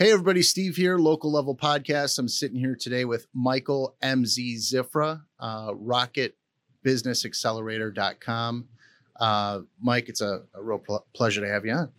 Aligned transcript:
Hey, 0.00 0.10
everybody, 0.12 0.40
Steve 0.40 0.76
here, 0.76 0.96
local 0.96 1.30
level 1.30 1.54
podcast. 1.54 2.18
I'm 2.18 2.26
sitting 2.26 2.58
here 2.58 2.74
today 2.74 3.04
with 3.04 3.26
Michael 3.34 3.96
MZ 4.02 4.56
Zifra, 4.56 5.20
uh, 5.38 5.72
rocketbusinessaccelerator.com. 5.72 8.68
Uh, 9.20 9.60
Mike, 9.78 10.08
it's 10.08 10.22
a, 10.22 10.44
a 10.54 10.62
real 10.62 10.78
pl- 10.78 11.04
pleasure 11.14 11.42
to 11.42 11.48
have 11.48 11.66
you 11.66 11.72
on. 11.72 11.90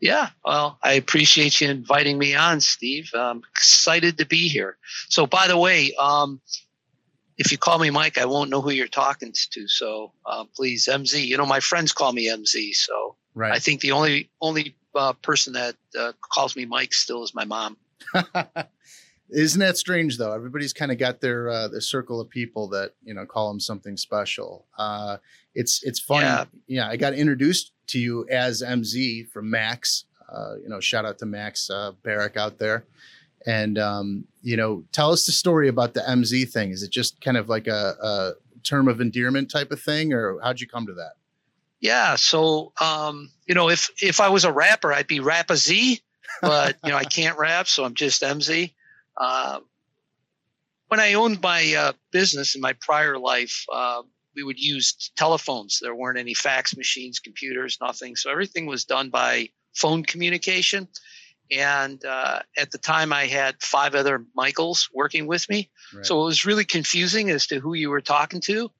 Yeah, 0.00 0.30
well, 0.46 0.78
I 0.82 0.94
appreciate 0.94 1.60
you 1.60 1.68
inviting 1.68 2.16
me 2.16 2.34
on, 2.34 2.62
Steve. 2.62 3.10
I'm 3.12 3.42
excited 3.50 4.16
to 4.16 4.24
be 4.24 4.48
here. 4.48 4.78
So, 5.10 5.26
by 5.26 5.48
the 5.48 5.58
way, 5.58 5.92
um, 5.98 6.40
if 7.36 7.52
you 7.52 7.58
call 7.58 7.80
me 7.80 7.90
Mike, 7.90 8.16
I 8.16 8.24
won't 8.24 8.48
know 8.48 8.62
who 8.62 8.70
you're 8.70 8.88
talking 8.88 9.34
to. 9.50 9.68
So, 9.68 10.14
uh, 10.24 10.44
please, 10.56 10.88
MZ. 10.90 11.22
You 11.22 11.36
know, 11.36 11.44
my 11.44 11.60
friends 11.60 11.92
call 11.92 12.14
me 12.14 12.30
MZ. 12.30 12.72
So, 12.76 13.16
Right. 13.34 13.52
I 13.52 13.58
think 13.58 13.80
the 13.80 13.92
only 13.92 14.30
only 14.40 14.76
uh, 14.94 15.12
person 15.14 15.52
that 15.54 15.74
uh, 15.98 16.12
calls 16.20 16.56
me 16.56 16.64
Mike 16.64 16.92
still 16.92 17.22
is 17.22 17.34
my 17.34 17.44
mom. 17.44 17.76
Isn't 19.30 19.60
that 19.60 19.78
strange 19.78 20.18
though? 20.18 20.32
Everybody's 20.32 20.74
kind 20.74 20.92
of 20.92 20.98
got 20.98 21.20
their 21.20 21.48
uh, 21.48 21.68
their 21.68 21.80
circle 21.80 22.20
of 22.20 22.28
people 22.28 22.68
that 22.68 22.92
you 23.02 23.14
know 23.14 23.24
call 23.24 23.48
them 23.48 23.60
something 23.60 23.96
special. 23.96 24.66
Uh, 24.76 25.16
it's 25.54 25.82
it's 25.82 26.00
funny. 26.00 26.26
Yeah. 26.26 26.44
Yeah. 26.66 26.88
I 26.88 26.96
got 26.96 27.14
introduced 27.14 27.72
to 27.88 27.98
you 27.98 28.26
as 28.28 28.62
MZ 28.62 29.28
from 29.30 29.50
Max. 29.50 30.04
Uh, 30.30 30.56
you 30.62 30.68
know, 30.68 30.80
shout 30.80 31.04
out 31.04 31.18
to 31.18 31.26
Max 31.26 31.70
uh, 31.70 31.92
Barrick 32.02 32.36
out 32.36 32.58
there. 32.58 32.84
And 33.46 33.78
um, 33.78 34.24
you 34.42 34.56
know, 34.56 34.84
tell 34.92 35.12
us 35.12 35.24
the 35.24 35.32
story 35.32 35.68
about 35.68 35.94
the 35.94 36.00
MZ 36.00 36.50
thing. 36.50 36.70
Is 36.70 36.82
it 36.82 36.90
just 36.90 37.20
kind 37.20 37.36
of 37.36 37.48
like 37.48 37.66
a, 37.66 37.96
a 38.02 38.32
term 38.62 38.86
of 38.86 39.00
endearment 39.00 39.50
type 39.50 39.72
of 39.72 39.80
thing, 39.80 40.12
or 40.12 40.38
how'd 40.42 40.60
you 40.60 40.68
come 40.68 40.86
to 40.86 40.94
that? 40.94 41.14
Yeah. 41.82 42.14
So, 42.14 42.72
um, 42.80 43.30
you 43.46 43.54
know, 43.54 43.68
if 43.68 43.90
if 44.00 44.20
I 44.20 44.28
was 44.28 44.44
a 44.44 44.52
rapper, 44.52 44.94
I'd 44.94 45.08
be 45.08 45.20
Rap 45.20 45.50
a 45.50 45.56
Z, 45.56 46.00
but 46.40 46.76
you 46.84 46.90
know, 46.90 46.96
I 46.96 47.04
can't 47.04 47.36
rap, 47.36 47.66
so 47.66 47.84
I'm 47.84 47.94
just 47.94 48.22
MZ. 48.22 48.72
Uh, 49.16 49.60
when 50.86 51.00
I 51.00 51.14
owned 51.14 51.42
my 51.42 51.74
uh, 51.76 51.92
business 52.12 52.54
in 52.54 52.60
my 52.60 52.74
prior 52.74 53.18
life, 53.18 53.66
uh, 53.70 54.02
we 54.36 54.44
would 54.44 54.60
use 54.60 55.10
telephones. 55.16 55.80
There 55.82 55.94
weren't 55.94 56.18
any 56.18 56.34
fax 56.34 56.76
machines, 56.76 57.18
computers, 57.18 57.78
nothing. 57.80 58.14
So 58.14 58.30
everything 58.30 58.66
was 58.66 58.84
done 58.84 59.10
by 59.10 59.48
phone 59.74 60.04
communication. 60.04 60.86
And 61.50 62.02
uh, 62.04 62.40
at 62.56 62.70
the 62.70 62.78
time, 62.78 63.12
I 63.12 63.26
had 63.26 63.60
five 63.60 63.94
other 63.94 64.24
Michaels 64.34 64.88
working 64.94 65.26
with 65.26 65.48
me. 65.50 65.70
Right. 65.92 66.06
So 66.06 66.22
it 66.22 66.24
was 66.24 66.46
really 66.46 66.64
confusing 66.64 67.28
as 67.30 67.46
to 67.48 67.58
who 67.58 67.74
you 67.74 67.90
were 67.90 68.00
talking 68.00 68.40
to. 68.42 68.70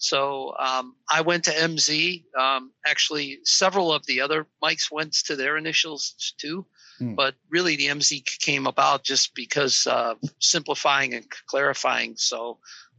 So 0.00 0.54
um, 0.58 0.96
I 1.12 1.20
went 1.20 1.44
to 1.44 1.50
MZ. 1.50 2.24
Um, 2.34 2.72
actually, 2.86 3.38
several 3.44 3.92
of 3.92 4.04
the 4.06 4.22
other 4.22 4.46
mics 4.62 4.90
went 4.90 5.12
to 5.26 5.36
their 5.36 5.58
initials 5.58 6.34
too. 6.38 6.66
Hmm. 6.98 7.14
But 7.14 7.34
really, 7.50 7.76
the 7.76 7.88
MZ 7.88 8.24
came 8.40 8.66
about 8.66 9.04
just 9.04 9.34
because 9.34 9.86
uh, 9.86 10.14
simplifying 10.38 11.14
and 11.14 11.26
clarifying, 11.46 12.14
so 12.16 12.58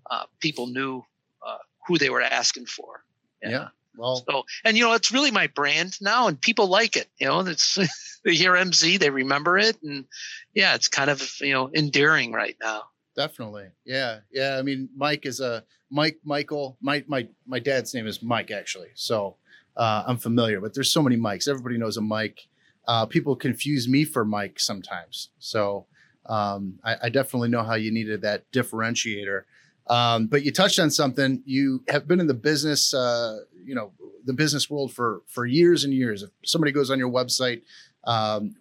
uh, 0.10 0.26
people 0.40 0.68
knew 0.68 1.04
uh, 1.46 1.58
who 1.88 1.98
they 1.98 2.12
were 2.12 2.22
asking 2.22 2.68
for. 2.68 3.04
Yeah. 3.44 3.70
Well, 3.98 4.24
So, 4.28 4.44
and 4.64 4.78
you 4.78 4.84
know, 4.84 4.94
it's 4.94 5.12
really 5.12 5.32
my 5.32 5.48
brand 5.48 5.98
now, 6.02 6.28
and 6.28 6.40
people 6.40 6.68
like 6.68 6.96
it. 6.96 7.10
You 7.20 7.28
know, 7.28 7.40
it's 7.42 7.78
they 8.24 8.36
hear 8.36 8.54
MZ, 8.54 9.00
they 9.00 9.10
remember 9.10 9.58
it, 9.58 9.82
and 9.82 10.06
yeah, 10.54 10.76
it's 10.76 10.88
kind 10.88 11.10
of 11.10 11.32
you 11.42 11.54
know 11.54 11.72
endearing 11.74 12.32
right 12.32 12.56
now. 12.62 12.84
Definitely. 13.16 13.68
Yeah. 13.86 14.20
Yeah. 14.32 14.58
I 14.58 14.62
mean, 14.62 14.90
Mike 14.96 15.26
is 15.26 15.40
a 15.40 15.64
Mike, 15.90 16.20
Michael, 16.24 16.78
my, 16.82 17.04
my, 17.08 17.28
my 17.46 17.60
dad's 17.60 17.94
name 17.94 18.08
is 18.08 18.24
Mike 18.24 18.52
actually. 18.52 18.90
So, 18.96 19.36
uh, 19.76 20.04
I'm 20.08 20.18
familiar, 20.18 20.62
but 20.62 20.74
there's 20.74 20.92
so 20.92 21.02
many 21.02 21.16
Mikes. 21.16 21.48
Everybody 21.48 21.78
knows 21.78 21.98
a 21.98 22.02
Mike. 22.02 22.48
Uh, 22.88 23.06
people 23.06 23.36
confuse 23.36 23.88
me 23.88 24.06
for 24.06 24.24
Mike 24.26 24.60
sometimes. 24.60 25.30
So, 25.40 25.86
um, 26.26 26.80
I, 26.84 26.96
I 27.04 27.10
definitely 27.10 27.50
know 27.50 27.64
how 27.64 27.76
you 27.76 27.92
needed 27.92 28.22
that 28.22 28.50
differentiator. 28.52 29.44
Um, 29.88 30.28
but 30.28 30.44
you 30.44 30.52
touched 30.52 30.80
on 30.80 30.90
something. 30.90 31.42
You 31.46 31.84
have 31.90 32.08
been 32.08 32.20
in 32.20 32.28
the 32.28 32.34
business, 32.34 32.94
uh, 32.94 33.40
you 33.66 33.76
know, 33.76 33.92
the 34.26 34.34
business 34.34 34.70
world 34.70 34.94
for 34.94 35.24
for 35.28 35.46
years 35.46 35.84
and 35.84 35.94
years. 35.94 36.24
If 36.24 36.30
somebody 36.46 36.72
goes 36.72 36.92
on 36.92 37.00
your 37.00 37.10
website, 37.12 37.64
um, 38.06 38.56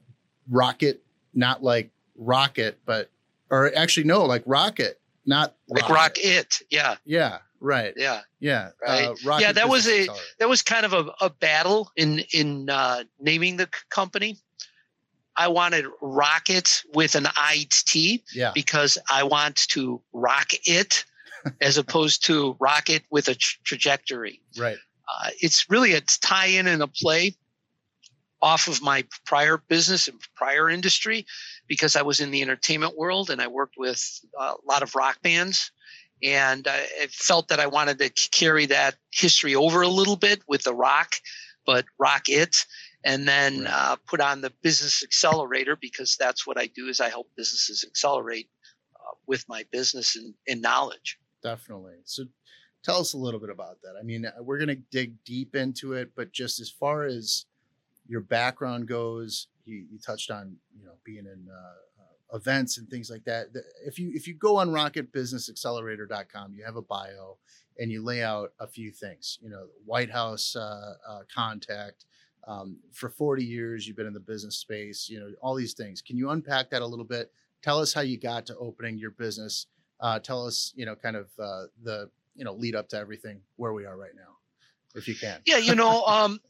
Rocket, 0.49 1.03
not 1.35 1.63
like 1.63 1.91
Rocket, 2.17 2.79
but 2.85 3.11
or 3.51 3.75
actually 3.77 4.05
no, 4.05 4.25
like 4.25 4.43
Rocket, 4.47 5.01
not 5.27 5.55
Like 5.69 5.89
rock 5.89 6.13
it, 6.17 6.63
yeah, 6.71 6.97
Yeah, 7.05 7.39
right. 7.61 7.93
yeah. 7.97 8.21
Yeah, 8.39 8.71
Right. 8.81 9.05
Uh, 9.09 9.15
Rocket 9.25 9.43
Yeah, 9.43 9.53
that 9.53 9.69
was 9.69 9.87
a- 9.87 10.01
Accelerator. 10.03 10.25
that 10.39 10.49
was 10.49 10.63
kind 10.63 10.87
of 10.87 10.93
a, 10.93 11.13
a 11.21 11.31
battle 11.31 11.91
in 11.97 12.21
in 12.33 12.71
uh, 12.71 13.05
naming 13.21 13.57
the 13.59 13.69
company. 13.91 14.39
I 15.37 15.49
wanted 15.49 15.87
Rocket 16.03 16.83
with 16.95 17.15
an 17.15 17.27
IT 17.53 18.23
yeah, 18.35 18.53
because 18.55 18.99
I 19.11 19.23
want 19.25 19.57
to 19.69 20.03
rock 20.13 20.49
it, 20.65 21.05
as 21.61 21.79
opposed 21.79 22.25
to 22.27 22.57
rocket 22.61 23.03
with 23.11 23.29
a 23.29 23.35
tr- 23.35 23.59
trajectory. 23.65 24.41
right. 24.59 24.77
Uh, 25.23 25.31
it's 25.41 25.69
really 25.69 25.93
a 25.95 26.01
tie-in 26.03 26.67
and 26.69 26.83
a 26.83 26.87
play 26.87 27.35
off 28.41 28.69
of 28.69 28.81
my 28.81 29.05
prior 29.27 29.59
business 29.69 30.07
and 30.09 30.19
prior 30.37 30.71
industry 30.71 31.27
because 31.71 31.95
I 31.95 32.03
was 32.03 32.19
in 32.19 32.33
the 32.33 32.43
entertainment 32.43 32.99
world 32.99 33.31
and 33.31 33.41
I 33.41 33.47
worked 33.47 33.77
with 33.79 34.03
a 34.37 34.55
lot 34.67 34.83
of 34.83 34.97
rock 34.97 35.23
bands. 35.23 35.71
And 36.23 36.67
I 36.69 36.81
I 37.03 37.07
felt 37.07 37.49
that 37.49 37.61
I 37.61 37.69
wanted 37.69 37.99
to 38.01 38.11
carry 38.33 38.67
that 38.67 38.97
history 39.11 39.55
over 39.55 39.81
a 39.81 39.89
little 39.89 40.17
bit 40.17 40.43
with 40.49 40.65
the 40.65 40.75
rock, 40.75 41.15
but 41.65 41.87
rock 41.99 42.29
it, 42.29 42.67
and 43.05 43.27
then 43.27 43.61
Right. 43.61 43.73
uh, 43.73 43.97
put 44.07 44.21
on 44.21 44.41
the 44.43 44.53
business 44.63 45.03
accelerator 45.03 45.77
because 45.81 46.17
that's 46.19 46.45
what 46.47 46.59
I 46.59 46.67
do 46.67 46.89
is 46.89 47.01
I 47.01 47.09
help 47.09 47.29
businesses 47.37 47.85
accelerate 47.87 48.51
uh, 48.97 49.15
with 49.27 49.49
my 49.49 49.65
business 49.71 50.17
and, 50.17 50.35
and 50.49 50.61
knowledge. 50.61 51.19
Definitely. 51.43 52.01
So 52.05 52.25
tell 52.83 52.99
us 52.99 53.15
a 53.15 53.19
little 53.19 53.41
bit 53.41 53.51
about 53.51 53.81
that. 53.83 53.95
I 53.99 54.03
mean, 54.03 54.27
uh, 54.27 54.43
we're 54.43 54.59
going 54.59 54.77
to 54.77 54.83
dig 54.91 55.23
deep 55.25 55.55
into 55.55 55.93
it, 55.95 56.11
but 56.17 56.33
just 56.33 56.61
as 56.61 56.69
far 56.69 57.05
as 57.05 57.47
your 58.11 58.21
background 58.21 58.89
goes, 58.89 59.47
you, 59.65 59.87
you 59.91 59.99
touched 59.99 60.31
on, 60.31 60.57
you 60.79 60.85
know, 60.85 60.95
being 61.05 61.27
in 61.27 61.47
uh, 61.51 62.03
uh, 62.03 62.37
events 62.37 62.79
and 62.79 62.89
things 62.89 63.11
like 63.11 63.25
that. 63.25 63.47
If 63.87 63.99
you 63.99 64.11
if 64.15 64.27
you 64.27 64.35
go 64.35 64.57
on 64.57 64.69
rocketbusinessaccelerator.com, 64.71 66.55
you 66.55 66.65
have 66.65 66.77
a 66.77 66.83
bio 66.83 67.39
and 67.79 67.91
you 67.91 68.03
lay 68.03 68.23
out 68.23 68.53
a 68.59 68.67
few 68.67 68.91
things, 68.91 69.39
you 69.41 69.49
know, 69.49 69.67
White 69.87 70.11
House 70.11 70.57
uh, 70.57 70.95
uh, 71.09 71.21
contact. 71.35 72.05
Um, 72.49 72.79
for 72.93 73.11
40 73.11 73.45
years, 73.45 73.87
you've 73.87 73.97
been 73.97 74.07
in 74.07 74.15
the 74.15 74.21
business 74.21 74.57
space, 74.57 75.09
you 75.09 75.21
know, 75.21 75.31
all 75.43 75.55
these 75.55 75.75
things. 75.75 76.03
Can 76.03 76.17
you 76.17 76.31
unpack 76.31 76.71
that 76.71 76.83
a 76.83 76.87
little 76.87 77.05
bit? 77.05 77.31
Tell 77.63 77.79
us 77.79 77.93
how 77.93 78.01
you 78.01 78.19
got 78.19 78.47
to 78.47 78.57
opening 78.57 78.99
your 78.99 79.11
business 79.11 79.67
uh, 80.01 80.19
tell 80.19 80.47
us, 80.47 80.73
you 80.75 80.87
know, 80.87 80.95
kind 80.95 81.17
of 81.17 81.29
uh, 81.39 81.65
the 81.83 82.11
you 82.35 82.45
know 82.45 82.53
lead 82.55 82.75
up 82.75 82.89
to 82.89 82.97
everything 82.97 83.41
where 83.57 83.73
we 83.73 83.85
are 83.85 83.97
right 83.97 84.15
now, 84.17 84.37
if 84.95 85.07
you 85.07 85.15
can. 85.15 85.41
Yeah, 85.45 85.59
you 85.59 85.75
know, 85.75 86.03
um, 86.05 86.41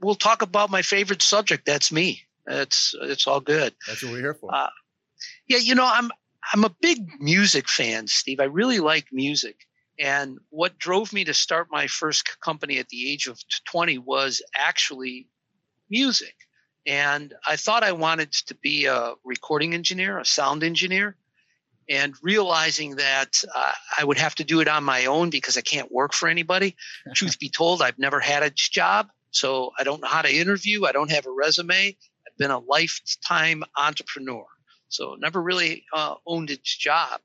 we'll 0.00 0.14
talk 0.14 0.42
about 0.42 0.70
my 0.70 0.82
favorite 0.82 1.22
subject. 1.22 1.66
That's 1.66 1.92
me. 1.92 2.22
It's 2.46 2.94
it's 3.02 3.26
all 3.26 3.40
good. 3.40 3.74
That's 3.86 4.02
what 4.02 4.12
we're 4.12 4.20
here 4.20 4.34
for. 4.34 4.54
Uh, 4.54 4.68
Yeah, 5.48 5.58
you 5.58 5.74
know, 5.74 5.88
I'm 5.90 6.10
I'm 6.52 6.64
a 6.64 6.74
big 6.80 7.20
music 7.20 7.68
fan, 7.68 8.06
Steve. 8.06 8.40
I 8.40 8.44
really 8.44 8.78
like 8.78 9.06
music. 9.12 9.66
And 9.98 10.38
what 10.50 10.78
drove 10.78 11.12
me 11.12 11.24
to 11.24 11.34
start 11.34 11.68
my 11.70 11.86
first 11.86 12.40
company 12.40 12.78
at 12.78 12.88
the 12.88 13.10
age 13.10 13.26
of 13.26 13.40
20 13.64 13.98
was 13.98 14.42
actually 14.54 15.26
music. 15.88 16.34
And 16.86 17.34
I 17.46 17.56
thought 17.56 17.82
I 17.82 17.92
wanted 17.92 18.30
to 18.32 18.54
be 18.54 18.84
a 18.84 19.14
recording 19.24 19.74
engineer, 19.74 20.18
a 20.18 20.24
sound 20.24 20.62
engineer, 20.62 21.16
and 21.88 22.14
realizing 22.22 22.96
that 22.96 23.42
uh, 23.54 23.72
I 23.98 24.04
would 24.04 24.18
have 24.18 24.34
to 24.36 24.44
do 24.44 24.60
it 24.60 24.68
on 24.68 24.84
my 24.84 25.06
own 25.06 25.30
because 25.30 25.56
I 25.56 25.62
can't 25.62 25.90
work 25.90 26.12
for 26.12 26.28
anybody. 26.28 26.76
Truth 27.14 27.38
be 27.38 27.48
told, 27.48 27.82
I've 27.82 27.98
never 27.98 28.20
had 28.20 28.42
a 28.42 28.50
job, 28.50 29.08
so 29.36 29.72
I 29.78 29.84
don't 29.84 30.00
know 30.02 30.08
how 30.08 30.22
to 30.22 30.34
interview. 30.34 30.86
I 30.86 30.92
don't 30.92 31.10
have 31.12 31.26
a 31.26 31.30
resume. 31.44 31.96
I've 32.26 32.38
been 32.38 32.50
a 32.52 32.58
lifetime 32.60 33.64
entrepreneur, 33.76 34.46
so 34.88 35.16
never 35.20 35.42
really 35.42 35.84
uh, 35.92 36.14
owned 36.26 36.50
a 36.50 36.58
job. 36.64 37.20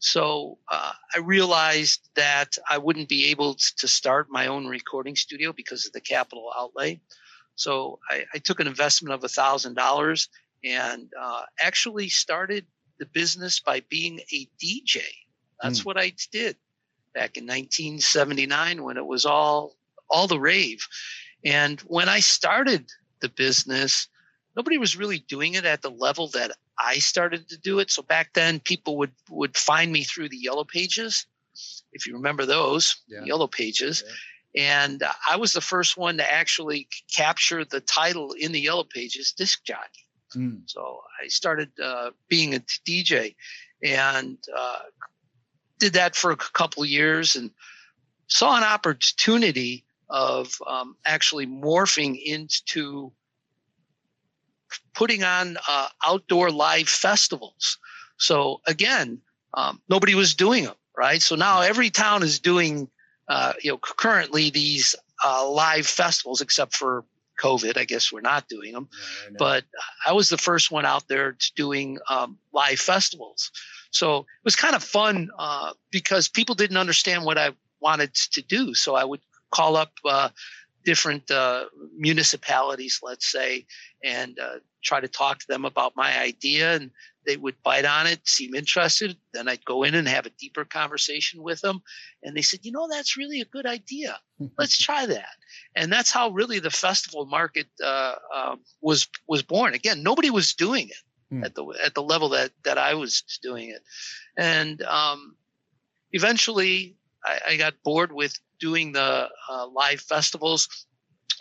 So 0.00 0.58
uh, 0.70 0.92
I 1.14 1.18
realized 1.20 2.08
that 2.16 2.56
I 2.70 2.78
wouldn't 2.78 3.08
be 3.08 3.26
able 3.32 3.56
to 3.78 3.88
start 3.88 4.28
my 4.30 4.46
own 4.46 4.66
recording 4.66 5.16
studio 5.16 5.52
because 5.52 5.86
of 5.86 5.92
the 5.92 6.00
capital 6.00 6.52
outlay. 6.56 7.00
So 7.56 7.98
I, 8.10 8.24
I 8.34 8.38
took 8.38 8.60
an 8.60 8.68
investment 8.68 9.14
of 9.14 9.24
a 9.24 9.28
thousand 9.28 9.74
dollars 9.74 10.28
and 10.64 11.10
uh, 11.20 11.42
actually 11.60 12.08
started 12.10 12.66
the 13.00 13.06
business 13.06 13.60
by 13.60 13.82
being 13.90 14.20
a 14.32 14.48
DJ. 14.62 15.02
That's 15.62 15.80
Mm. 15.82 15.86
what 15.86 15.98
I 15.98 16.12
did 16.32 16.56
back 17.14 17.36
in 17.36 17.44
1979 17.46 18.84
when 18.84 18.96
it 18.96 19.06
was 19.06 19.24
all 19.26 19.76
all 20.10 20.28
the 20.28 20.40
rave. 20.40 20.80
And 21.44 21.80
when 21.82 22.08
I 22.08 22.20
started 22.20 22.90
the 23.20 23.28
business, 23.28 24.08
nobody 24.56 24.78
was 24.78 24.96
really 24.96 25.18
doing 25.20 25.54
it 25.54 25.64
at 25.64 25.82
the 25.82 25.90
level 25.90 26.28
that 26.28 26.52
I 26.78 26.98
started 26.98 27.48
to 27.48 27.58
do 27.58 27.78
it. 27.80 27.90
So 27.90 28.02
back 28.02 28.34
then, 28.34 28.60
people 28.60 28.96
would 28.98 29.12
would 29.30 29.56
find 29.56 29.92
me 29.92 30.04
through 30.04 30.28
the 30.28 30.36
yellow 30.36 30.64
pages, 30.64 31.26
if 31.92 32.06
you 32.06 32.14
remember 32.14 32.46
those 32.46 32.96
Yeah. 33.08 33.24
yellow 33.24 33.46
pages. 33.48 34.02
Yeah. 34.04 34.12
And 34.56 35.02
uh, 35.02 35.12
I 35.28 35.36
was 35.36 35.52
the 35.52 35.60
first 35.60 35.96
one 35.96 36.16
to 36.16 36.32
actually 36.32 36.88
capture 37.14 37.64
the 37.64 37.80
title 37.80 38.32
in 38.32 38.52
the 38.52 38.60
yellow 38.60 38.84
pages, 38.84 39.32
disc 39.32 39.62
jockey. 39.64 40.06
Mm. 40.34 40.62
So 40.66 41.02
I 41.22 41.28
started 41.28 41.70
uh, 41.82 42.10
being 42.28 42.54
a 42.54 42.60
DJ 42.86 43.34
and 43.82 44.38
uh, 44.56 44.78
did 45.78 45.92
that 45.94 46.16
for 46.16 46.30
a 46.30 46.36
couple 46.36 46.84
years 46.84 47.36
and 47.36 47.50
saw 48.26 48.56
an 48.56 48.64
opportunity 48.64 49.84
of 50.10 50.54
um, 50.66 50.96
actually 51.04 51.46
morphing 51.46 52.20
into 52.22 53.12
putting 54.94 55.22
on 55.22 55.56
uh, 55.68 55.88
outdoor 56.04 56.50
live 56.50 56.88
festivals. 56.88 57.78
So 58.16 58.60
again, 58.66 59.20
um, 59.54 59.80
nobody 59.88 60.14
was 60.14 60.34
doing 60.34 60.64
them, 60.64 60.74
right? 60.96 61.22
So 61.22 61.36
now 61.36 61.60
every 61.60 61.90
town 61.90 62.22
is 62.22 62.38
doing, 62.38 62.88
uh, 63.28 63.54
you 63.62 63.70
know, 63.70 63.78
currently 63.78 64.50
these 64.50 64.94
uh, 65.24 65.48
live 65.48 65.86
festivals, 65.86 66.40
except 66.40 66.74
for 66.74 67.04
COVID. 67.40 67.78
I 67.78 67.84
guess 67.84 68.12
we're 68.12 68.20
not 68.20 68.48
doing 68.48 68.72
them, 68.72 68.88
yeah, 68.90 69.28
I 69.28 69.36
but 69.38 69.64
I 70.06 70.12
was 70.12 70.28
the 70.28 70.38
first 70.38 70.70
one 70.70 70.84
out 70.84 71.08
there 71.08 71.36
doing 71.54 71.98
um, 72.10 72.38
live 72.52 72.80
festivals. 72.80 73.50
So 73.90 74.18
it 74.20 74.44
was 74.44 74.56
kind 74.56 74.74
of 74.74 74.82
fun 74.82 75.30
uh, 75.38 75.72
because 75.90 76.28
people 76.28 76.54
didn't 76.54 76.76
understand 76.76 77.24
what 77.24 77.38
I 77.38 77.50
wanted 77.80 78.12
to 78.14 78.42
do. 78.42 78.74
So 78.74 78.94
I 78.96 79.04
would 79.04 79.20
call 79.50 79.76
up 79.76 79.92
uh, 80.04 80.28
different 80.84 81.30
uh, 81.30 81.64
municipalities, 81.96 83.00
let's 83.02 83.30
say, 83.30 83.66
and 84.02 84.38
uh, 84.38 84.58
try 84.82 85.00
to 85.00 85.08
talk 85.08 85.38
to 85.38 85.46
them 85.48 85.64
about 85.64 85.92
my 85.96 86.18
idea. 86.18 86.76
And 86.76 86.90
they 87.26 87.36
would 87.36 87.62
bite 87.62 87.84
on 87.84 88.06
it, 88.06 88.26
seem 88.26 88.54
interested. 88.54 89.14
Then 89.34 89.48
I'd 89.48 89.64
go 89.66 89.82
in 89.82 89.94
and 89.94 90.08
have 90.08 90.24
a 90.24 90.30
deeper 90.30 90.64
conversation 90.64 91.42
with 91.42 91.60
them. 91.60 91.82
And 92.22 92.34
they 92.34 92.40
said, 92.40 92.60
you 92.62 92.72
know, 92.72 92.88
that's 92.90 93.18
really 93.18 93.42
a 93.42 93.44
good 93.44 93.66
idea. 93.66 94.18
Let's 94.56 94.78
try 94.82 95.04
that. 95.04 95.36
And 95.76 95.92
that's 95.92 96.10
how 96.10 96.30
really 96.30 96.58
the 96.58 96.70
festival 96.70 97.26
market 97.26 97.66
uh, 97.84 98.14
um, 98.34 98.60
was 98.80 99.06
was 99.26 99.42
born. 99.42 99.74
Again, 99.74 100.02
nobody 100.02 100.30
was 100.30 100.54
doing 100.54 100.88
it 100.88 101.02
hmm. 101.28 101.44
at 101.44 101.54
the 101.54 101.66
at 101.84 101.94
the 101.94 102.02
level 102.02 102.30
that 102.30 102.52
that 102.64 102.78
I 102.78 102.94
was 102.94 103.22
doing 103.42 103.68
it. 103.68 103.82
And 104.38 104.80
um, 104.82 105.36
eventually, 106.12 106.96
I, 107.22 107.40
I, 107.48 107.56
got 107.56 107.74
bored 107.82 108.12
with 108.12 108.38
doing 108.60 108.92
the 108.92 109.28
uh, 109.50 109.66
live 109.68 110.00
festivals. 110.00 110.86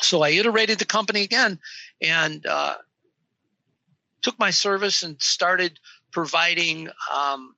So 0.01 0.21
I 0.21 0.29
iterated 0.29 0.79
the 0.79 0.85
company 0.85 1.23
again 1.23 1.59
and 2.01 2.45
uh, 2.45 2.75
took 4.21 4.37
my 4.39 4.51
service 4.51 5.03
and 5.03 5.19
started 5.21 5.79
providing 6.11 6.89
um, 7.13 7.55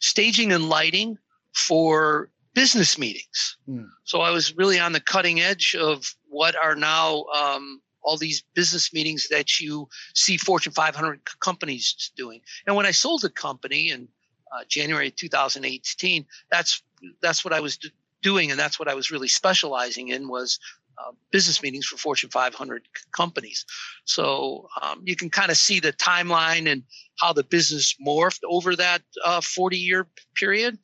staging 0.00 0.52
and 0.52 0.68
lighting 0.68 1.18
for 1.54 2.30
business 2.54 2.98
meetings. 2.98 3.56
Mm. 3.68 3.88
So 4.04 4.20
I 4.20 4.30
was 4.30 4.56
really 4.56 4.78
on 4.78 4.92
the 4.92 5.00
cutting 5.00 5.40
edge 5.40 5.74
of 5.74 6.14
what 6.28 6.54
are 6.56 6.76
now 6.76 7.24
um, 7.36 7.80
all 8.02 8.16
these 8.16 8.44
business 8.54 8.92
meetings 8.92 9.28
that 9.28 9.58
you 9.60 9.88
see 10.14 10.36
Fortune 10.36 10.72
500 10.72 11.20
companies 11.40 12.12
doing. 12.16 12.40
And 12.66 12.76
when 12.76 12.86
I 12.86 12.90
sold 12.90 13.22
the 13.22 13.30
company 13.30 13.90
in 13.90 14.08
uh, 14.52 14.64
January 14.68 15.10
2018, 15.10 16.26
that's 16.50 16.82
that's 17.20 17.44
what 17.44 17.52
I 17.52 17.60
was 17.60 17.78
doing, 18.24 18.50
and 18.50 18.58
that's 18.58 18.80
what 18.80 18.88
I 18.88 18.94
was 18.94 19.12
really 19.12 19.28
specializing 19.28 20.08
in 20.08 20.28
was 20.28 20.58
uh, 20.98 21.12
business 21.30 21.62
meetings 21.62 21.86
for 21.86 21.96
Fortune 21.96 22.30
500 22.30 22.82
companies. 23.12 23.64
So 24.04 24.68
um, 24.82 25.02
you 25.04 25.14
can 25.14 25.30
kind 25.30 25.50
of 25.50 25.56
see 25.56 25.78
the 25.78 25.92
timeline 25.92 26.70
and 26.70 26.82
how 27.18 27.32
the 27.32 27.44
business 27.44 27.94
morphed 28.04 28.40
over 28.48 28.76
that 28.76 29.02
40 29.42 29.76
uh, 29.76 29.78
year 29.78 30.06
period. 30.34 30.78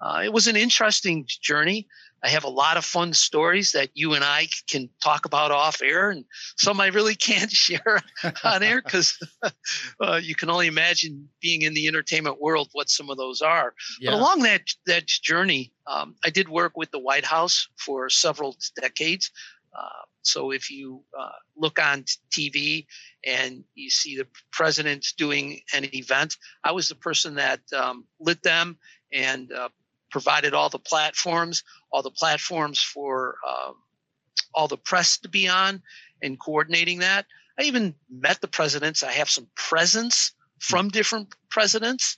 Uh, 0.00 0.22
it 0.24 0.32
was 0.32 0.46
an 0.46 0.56
interesting 0.56 1.26
journey. 1.40 1.86
I 2.24 2.28
have 2.28 2.44
a 2.44 2.48
lot 2.48 2.78
of 2.78 2.86
fun 2.86 3.12
stories 3.12 3.72
that 3.72 3.90
you 3.92 4.14
and 4.14 4.24
I 4.24 4.48
can 4.66 4.88
talk 5.02 5.26
about 5.26 5.50
off 5.50 5.82
air, 5.82 6.08
and 6.08 6.24
some 6.56 6.80
I 6.80 6.86
really 6.86 7.14
can't 7.14 7.50
share 7.50 8.00
on 8.44 8.62
air 8.62 8.80
because 8.82 9.18
uh, 10.00 10.20
you 10.22 10.34
can 10.34 10.48
only 10.48 10.66
imagine 10.66 11.28
being 11.42 11.62
in 11.62 11.74
the 11.74 11.86
entertainment 11.86 12.40
world 12.40 12.70
what 12.72 12.88
some 12.88 13.10
of 13.10 13.18
those 13.18 13.42
are. 13.42 13.74
Yeah. 14.00 14.10
But 14.10 14.16
along 14.16 14.42
that 14.42 14.62
that 14.86 15.06
journey, 15.06 15.72
um, 15.86 16.16
I 16.24 16.30
did 16.30 16.48
work 16.48 16.76
with 16.76 16.90
the 16.90 16.98
White 16.98 17.26
House 17.26 17.68
for 17.76 18.08
several 18.08 18.56
decades. 18.80 19.30
Uh, 19.74 20.04
so 20.22 20.50
if 20.50 20.70
you 20.70 21.02
uh, 21.18 21.28
look 21.56 21.78
on 21.78 22.04
TV 22.30 22.86
and 23.26 23.64
you 23.74 23.90
see 23.90 24.16
the 24.16 24.26
president 24.52 25.06
doing 25.18 25.60
an 25.74 25.84
event, 25.94 26.36
I 26.62 26.72
was 26.72 26.88
the 26.88 26.94
person 26.94 27.34
that 27.34 27.60
um, 27.76 28.06
lit 28.20 28.42
them 28.42 28.78
and 29.12 29.52
uh, 29.52 29.68
provided 30.10 30.54
all 30.54 30.70
the 30.70 30.78
platforms, 30.78 31.62
all 31.92 32.02
the 32.02 32.10
platforms 32.10 32.80
for 32.80 33.36
um, 33.46 33.74
all 34.54 34.68
the 34.68 34.78
press 34.78 35.18
to 35.18 35.28
be 35.28 35.48
on 35.48 35.82
and 36.22 36.40
coordinating 36.40 37.00
that. 37.00 37.26
I 37.58 37.64
even 37.64 37.94
met 38.10 38.40
the 38.40 38.48
presidents. 38.48 39.02
I 39.02 39.12
have 39.12 39.30
some 39.30 39.48
presents 39.54 40.32
from 40.58 40.88
different 40.88 41.34
presidents. 41.50 42.16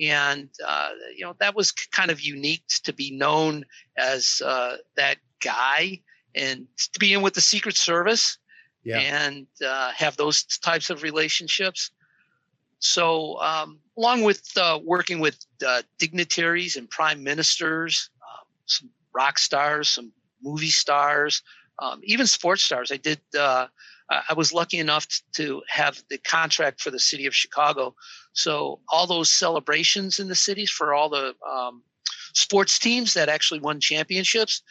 And, 0.00 0.48
uh, 0.66 0.90
you 1.16 1.24
know, 1.24 1.34
that 1.38 1.54
was 1.54 1.70
kind 1.70 2.10
of 2.10 2.20
unique 2.20 2.64
to 2.84 2.92
be 2.92 3.16
known 3.16 3.64
as 3.96 4.42
uh, 4.44 4.76
that 4.96 5.18
guy 5.42 6.00
and 6.34 6.66
to 6.92 6.98
be 6.98 7.12
in 7.12 7.22
with 7.22 7.34
the 7.34 7.40
Secret 7.40 7.76
Service 7.76 8.38
yeah. 8.84 8.98
and 8.98 9.46
uh, 9.66 9.90
have 9.92 10.16
those 10.16 10.44
types 10.44 10.90
of 10.90 11.02
relationships. 11.02 11.90
So, 12.78 13.40
um, 13.40 13.78
along 13.96 14.22
with 14.22 14.42
uh, 14.56 14.78
working 14.84 15.20
with 15.20 15.38
uh, 15.66 15.82
dignitaries 15.98 16.76
and 16.76 16.88
prime 16.90 17.22
ministers, 17.22 18.10
um, 18.22 18.46
some 18.66 18.90
rock 19.14 19.38
stars, 19.38 19.88
some 19.88 20.12
movie 20.42 20.66
stars, 20.66 21.42
um, 21.78 22.00
even 22.04 22.26
sports 22.26 22.62
stars, 22.62 22.92
I 22.92 22.98
did. 22.98 23.20
Uh, 23.36 23.68
I 24.10 24.34
was 24.34 24.52
lucky 24.52 24.78
enough 24.78 25.06
to 25.36 25.62
have 25.68 26.02
the 26.10 26.18
contract 26.18 26.82
for 26.82 26.90
the 26.90 26.98
city 26.98 27.24
of 27.24 27.34
Chicago. 27.34 27.94
So 28.34 28.80
all 28.90 29.06
those 29.06 29.30
celebrations 29.30 30.18
in 30.18 30.28
the 30.28 30.34
cities 30.34 30.70
for 30.70 30.92
all 30.92 31.08
the 31.08 31.34
um, 31.50 31.82
sports 32.34 32.78
teams 32.78 33.14
that 33.14 33.30
actually 33.30 33.60
won 33.60 33.80
championships. 33.80 34.62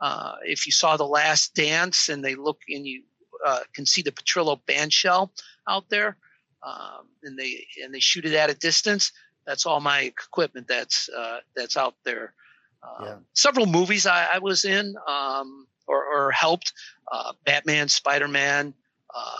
Uh, 0.00 0.36
if 0.44 0.66
you 0.66 0.72
saw 0.72 0.96
the 0.96 1.06
last 1.06 1.54
dance 1.54 2.08
and 2.08 2.24
they 2.24 2.34
look 2.34 2.60
and 2.68 2.86
you 2.86 3.02
uh, 3.44 3.60
can 3.74 3.86
see 3.86 4.02
the 4.02 4.12
Petrillo 4.12 4.60
bandshell 4.66 5.30
out 5.68 5.88
there, 5.90 6.16
um, 6.62 7.06
and 7.22 7.38
they 7.38 7.66
and 7.82 7.94
they 7.94 8.00
shoot 8.00 8.24
it 8.24 8.34
at 8.34 8.50
a 8.50 8.54
distance. 8.54 9.12
That's 9.46 9.66
all 9.66 9.80
my 9.80 10.00
equipment 10.00 10.68
that's 10.68 11.08
uh, 11.08 11.40
that's 11.56 11.76
out 11.76 11.94
there. 12.04 12.34
Uh, 12.82 13.04
yeah. 13.04 13.16
Several 13.34 13.66
movies 13.66 14.06
I, 14.06 14.26
I 14.34 14.38
was 14.38 14.64
in 14.64 14.94
um, 15.06 15.66
or, 15.86 16.04
or, 16.04 16.30
helped: 16.30 16.72
uh, 17.12 17.32
Batman, 17.44 17.88
Spider 17.88 18.28
Man, 18.28 18.72
uh, 19.14 19.36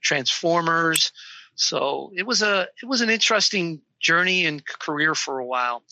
Transformers. 0.00 1.12
So 1.56 2.10
it 2.16 2.26
was 2.26 2.42
a 2.42 2.68
it 2.82 2.86
was 2.86 3.00
an 3.00 3.10
interesting 3.10 3.80
journey 4.00 4.46
and 4.46 4.64
career 4.66 5.14
for 5.14 5.38
a 5.38 5.46
while. 5.46 5.82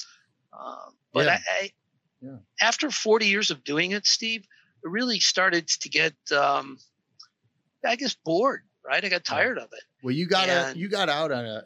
Uh, 0.53 0.91
but 1.13 1.27
yeah. 1.27 1.39
I, 1.51 1.65
I 1.65 1.71
yeah. 2.23 2.37
after 2.61 2.91
40 2.91 3.27
years 3.27 3.51
of 3.51 3.65
doing 3.65 3.91
it, 3.91 4.07
Steve, 4.07 4.47
I 4.85 4.89
really 4.89 5.21
started 5.21 5.69
to 5.69 5.89
get, 5.89 6.15
um, 6.33 6.79
I 7.85 7.97
guess, 7.97 8.15
bored 8.15 8.63
right? 8.85 9.05
I 9.05 9.09
got 9.09 9.25
tired 9.25 9.59
of 9.59 9.65
it. 9.73 9.85
Well, 10.03 10.15
you 10.15 10.27
got 10.27 10.49
and, 10.49 10.77
a, 10.77 10.79
you 10.79 10.89
got 10.89 11.09
out 11.09 11.33
on 11.33 11.45
a 11.45 11.65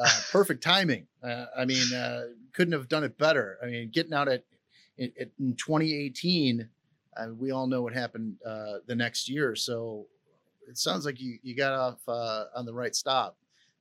uh, 0.00 0.08
perfect 0.30 0.62
timing. 0.62 1.06
Uh, 1.22 1.46
I 1.56 1.64
mean, 1.64 1.92
uh, 1.92 2.26
couldn't 2.52 2.72
have 2.72 2.88
done 2.88 3.04
it 3.04 3.18
better. 3.18 3.58
I 3.62 3.66
mean, 3.66 3.90
getting 3.92 4.12
out 4.12 4.28
at, 4.28 4.44
in, 4.96 5.12
in 5.38 5.54
2018, 5.56 6.68
uh, 7.16 7.26
we 7.38 7.50
all 7.50 7.66
know 7.66 7.82
what 7.82 7.92
happened 7.92 8.36
uh, 8.46 8.78
the 8.86 8.94
next 8.94 9.28
year. 9.28 9.54
So 9.56 10.06
it 10.68 10.78
sounds 10.78 11.04
like 11.04 11.20
you 11.20 11.38
you 11.42 11.56
got 11.56 11.72
off 11.72 11.98
uh, 12.06 12.44
on 12.54 12.66
the 12.66 12.74
right 12.74 12.94
stop. 12.94 13.36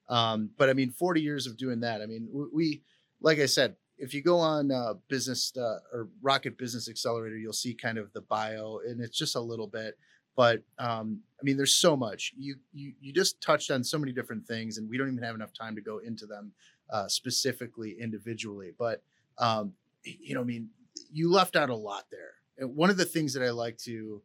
Um, 0.09 0.51
but 0.57 0.69
I 0.69 0.73
mean, 0.73 0.91
40 0.91 1.21
years 1.21 1.47
of 1.47 1.57
doing 1.57 1.81
that. 1.81 2.01
I 2.01 2.05
mean, 2.05 2.29
we, 2.31 2.45
we 2.53 2.81
like 3.21 3.39
I 3.39 3.45
said, 3.45 3.75
if 3.97 4.13
you 4.13 4.21
go 4.21 4.37
on 4.37 4.71
uh, 4.71 4.93
business 5.07 5.53
uh, 5.57 5.79
or 5.91 6.07
rocket 6.21 6.57
business 6.57 6.89
accelerator 6.89 7.37
you'll 7.37 7.53
see 7.53 7.73
kind 7.73 7.97
of 7.97 8.11
the 8.13 8.21
bio 8.21 8.79
and 8.87 9.01
it's 9.01 9.17
just 9.17 9.35
a 9.35 9.41
little 9.41 9.67
bit 9.67 9.97
but 10.37 10.61
um, 10.77 11.21
I 11.41 11.43
mean, 11.43 11.57
there's 11.57 11.75
so 11.75 11.97
much. 11.97 12.31
You, 12.37 12.57
you 12.71 12.93
you 13.01 13.11
just 13.11 13.41
touched 13.41 13.71
on 13.71 13.83
so 13.83 13.97
many 13.97 14.11
different 14.11 14.45
things, 14.45 14.77
and 14.77 14.87
we 14.87 14.97
don't 14.97 15.11
even 15.11 15.23
have 15.23 15.33
enough 15.33 15.51
time 15.51 15.75
to 15.75 15.81
go 15.81 15.97
into 15.97 16.27
them 16.27 16.51
uh, 16.91 17.07
specifically 17.07 17.97
individually. 17.99 18.71
But 18.77 19.01
um, 19.39 19.73
you 20.03 20.35
know, 20.35 20.41
I 20.41 20.43
mean, 20.43 20.69
you 21.11 21.31
left 21.31 21.55
out 21.55 21.71
a 21.71 21.75
lot 21.75 22.05
there. 22.11 22.35
And 22.59 22.75
one 22.75 22.91
of 22.91 22.97
the 22.97 23.05
things 23.05 23.33
that 23.33 23.43
I 23.43 23.49
like 23.49 23.77
to 23.79 24.21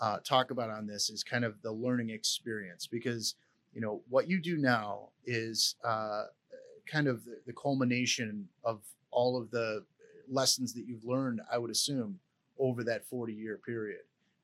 uh, 0.00 0.18
talk 0.24 0.50
about 0.50 0.70
on 0.70 0.86
this 0.86 1.10
is 1.10 1.22
kind 1.22 1.44
of 1.44 1.60
the 1.60 1.72
learning 1.72 2.08
experience 2.08 2.86
because 2.86 3.34
you 3.74 3.82
know 3.82 4.00
what 4.08 4.30
you 4.30 4.40
do 4.40 4.56
now 4.56 5.10
is 5.26 5.76
uh, 5.84 6.24
kind 6.86 7.06
of 7.06 7.26
the, 7.26 7.38
the 7.46 7.52
culmination 7.52 8.48
of 8.64 8.80
all 9.10 9.40
of 9.40 9.50
the 9.50 9.84
lessons 10.28 10.72
that 10.74 10.84
you've 10.86 11.04
learned. 11.04 11.40
I 11.52 11.58
would 11.58 11.70
assume 11.70 12.18
over 12.58 12.84
that 12.84 13.06
40 13.06 13.32
year 13.32 13.58
period 13.64 14.00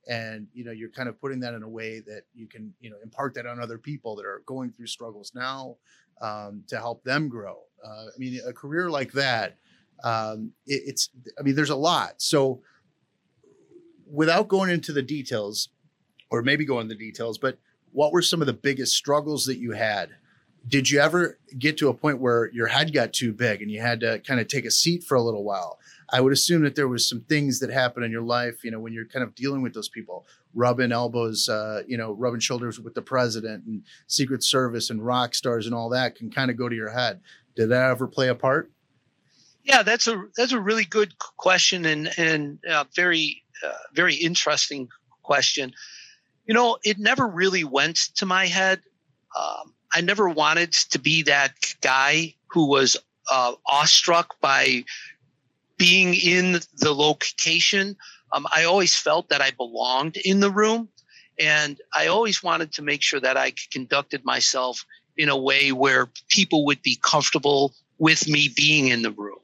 and 0.08 0.46
you 0.54 0.64
know 0.64 0.70
you're 0.70 0.88
kind 0.88 1.08
of 1.08 1.20
putting 1.20 1.40
that 1.40 1.52
in 1.52 1.62
a 1.62 1.68
way 1.68 2.00
that 2.00 2.22
you 2.34 2.46
can 2.46 2.72
you 2.80 2.88
know 2.88 2.96
impart 3.02 3.34
that 3.34 3.44
on 3.44 3.60
other 3.60 3.76
people 3.76 4.16
that 4.16 4.24
are 4.24 4.42
going 4.46 4.70
through 4.70 4.86
struggles 4.86 5.32
now 5.34 5.76
um, 6.22 6.62
to 6.68 6.78
help 6.78 7.02
them 7.02 7.28
grow 7.28 7.58
uh, 7.84 8.06
i 8.06 8.18
mean 8.18 8.40
a 8.46 8.52
career 8.52 8.88
like 8.88 9.12
that 9.12 9.56
um, 10.04 10.52
it, 10.66 10.80
it's 10.86 11.10
i 11.38 11.42
mean 11.42 11.56
there's 11.56 11.70
a 11.70 11.76
lot 11.76 12.14
so 12.18 12.62
without 14.08 14.48
going 14.48 14.70
into 14.70 14.92
the 14.92 15.02
details 15.02 15.68
or 16.30 16.40
maybe 16.40 16.64
go 16.64 16.80
into 16.80 16.94
the 16.94 16.98
details 16.98 17.36
but 17.36 17.58
what 17.96 18.12
were 18.12 18.20
some 18.20 18.42
of 18.42 18.46
the 18.46 18.52
biggest 18.52 18.94
struggles 18.94 19.46
that 19.46 19.56
you 19.56 19.72
had? 19.72 20.10
Did 20.68 20.90
you 20.90 21.00
ever 21.00 21.38
get 21.58 21.76
to 21.78 21.88
a 21.88 21.94
point 21.94 22.20
where 22.20 22.50
your 22.52 22.66
head 22.66 22.92
got 22.92 23.12
too 23.12 23.32
big 23.32 23.62
and 23.62 23.70
you 23.70 23.80
had 23.80 24.00
to 24.00 24.18
kind 24.20 24.40
of 24.40 24.48
take 24.48 24.64
a 24.64 24.70
seat 24.70 25.04
for 25.04 25.14
a 25.14 25.22
little 25.22 25.44
while? 25.44 25.78
I 26.10 26.20
would 26.20 26.32
assume 26.32 26.62
that 26.62 26.74
there 26.74 26.88
was 26.88 27.08
some 27.08 27.20
things 27.22 27.60
that 27.60 27.70
happened 27.70 28.04
in 28.04 28.12
your 28.12 28.22
life, 28.22 28.64
you 28.64 28.70
know, 28.70 28.78
when 28.78 28.92
you're 28.92 29.06
kind 29.06 29.22
of 29.22 29.34
dealing 29.34 29.62
with 29.62 29.74
those 29.74 29.88
people, 29.88 30.26
rubbing 30.54 30.92
elbows, 30.92 31.48
uh, 31.48 31.82
you 31.86 31.96
know, 31.96 32.12
rubbing 32.12 32.40
shoulders 32.40 32.78
with 32.80 32.94
the 32.94 33.02
president 33.02 33.64
and 33.66 33.82
Secret 34.06 34.42
Service 34.42 34.90
and 34.90 35.04
rock 35.04 35.34
stars 35.34 35.66
and 35.66 35.74
all 35.74 35.88
that 35.90 36.14
can 36.14 36.30
kind 36.30 36.50
of 36.50 36.56
go 36.56 36.68
to 36.68 36.76
your 36.76 36.90
head. 36.90 37.20
Did 37.56 37.70
that 37.70 37.90
ever 37.90 38.06
play 38.06 38.28
a 38.28 38.34
part? 38.34 38.70
Yeah, 39.64 39.82
that's 39.82 40.06
a 40.06 40.22
that's 40.36 40.52
a 40.52 40.60
really 40.60 40.84
good 40.84 41.18
question 41.18 41.84
and 41.86 42.08
and 42.16 42.58
uh, 42.70 42.84
very 42.94 43.42
uh, 43.64 43.72
very 43.92 44.14
interesting 44.14 44.88
question. 45.22 45.72
You 46.46 46.54
know, 46.54 46.78
it 46.84 46.98
never 47.00 47.26
really 47.26 47.64
went 47.64 47.96
to 48.16 48.26
my 48.26 48.46
head. 48.46 48.80
Um, 49.36 49.74
I 49.92 50.00
never 50.00 50.28
wanted 50.28 50.72
to 50.72 50.98
be 50.98 51.22
that 51.22 51.54
guy 51.80 52.34
who 52.48 52.68
was 52.68 52.96
uh, 53.30 53.52
awestruck 53.66 54.40
by 54.40 54.84
being 55.78 56.14
in 56.14 56.60
the 56.78 56.92
location. 56.92 57.96
Um, 58.32 58.46
I 58.54 58.64
always 58.64 58.96
felt 58.96 59.28
that 59.28 59.40
I 59.40 59.50
belonged 59.50 60.16
in 60.24 60.40
the 60.40 60.50
room, 60.50 60.88
and 61.38 61.78
I 61.94 62.06
always 62.06 62.42
wanted 62.42 62.72
to 62.72 62.82
make 62.82 63.02
sure 63.02 63.20
that 63.20 63.36
I 63.36 63.52
conducted 63.70 64.24
myself 64.24 64.84
in 65.16 65.28
a 65.28 65.36
way 65.36 65.72
where 65.72 66.08
people 66.28 66.64
would 66.66 66.82
be 66.82 66.98
comfortable 67.02 67.74
with 67.98 68.28
me 68.28 68.50
being 68.54 68.88
in 68.88 69.02
the 69.02 69.10
room. 69.10 69.38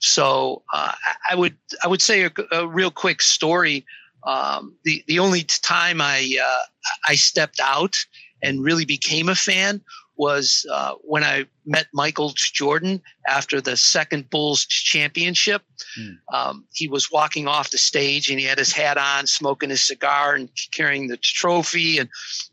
So 0.00 0.62
uh, 0.72 0.92
I 1.30 1.34
would 1.34 1.56
I 1.84 1.88
would 1.88 2.02
say 2.02 2.24
a, 2.24 2.32
a 2.50 2.66
real 2.66 2.90
quick 2.90 3.22
story. 3.22 3.86
Um, 4.24 4.76
the 4.84 5.04
the 5.06 5.18
only 5.18 5.44
time 5.44 6.00
I 6.00 6.36
uh, 6.42 6.62
I 7.08 7.14
stepped 7.14 7.60
out 7.60 8.04
and 8.42 8.62
really 8.62 8.84
became 8.84 9.28
a 9.28 9.34
fan 9.34 9.80
was 10.16 10.66
uh, 10.70 10.94
when 11.00 11.24
I 11.24 11.46
met 11.64 11.86
Michael 11.92 12.32
Jordan 12.36 13.00
after 13.26 13.60
the 13.60 13.76
second 13.76 14.30
Bulls 14.30 14.64
championship. 14.66 15.62
Mm. 15.98 16.18
Um, 16.32 16.64
he 16.72 16.88
was 16.88 17.10
walking 17.10 17.48
off 17.48 17.70
the 17.70 17.78
stage 17.78 18.28
and 18.30 18.38
he 18.38 18.44
had 18.44 18.58
his 18.58 18.72
hat 18.72 18.98
on, 18.98 19.26
smoking 19.26 19.70
his 19.70 19.86
cigar 19.86 20.34
and 20.34 20.50
carrying 20.72 21.08
the 21.08 21.16
trophy. 21.16 21.98
And 21.98 22.08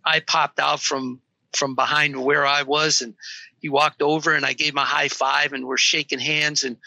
I 0.05 0.21
popped 0.21 0.59
out 0.59 0.79
from 0.79 1.21
from 1.53 1.73
behind 1.73 2.23
where 2.23 2.45
I 2.45 2.61
was, 2.61 3.01
and 3.01 3.15
he 3.59 3.69
walked 3.69 4.03
over 4.03 4.33
and 4.33 4.45
I 4.45 4.53
gave 4.53 4.73
him 4.73 4.77
a 4.77 4.85
high 4.85 5.09
five, 5.09 5.51
and 5.51 5.65
we're 5.65 5.77
shaking 5.77 6.19
hands 6.19 6.63
and 6.63 6.77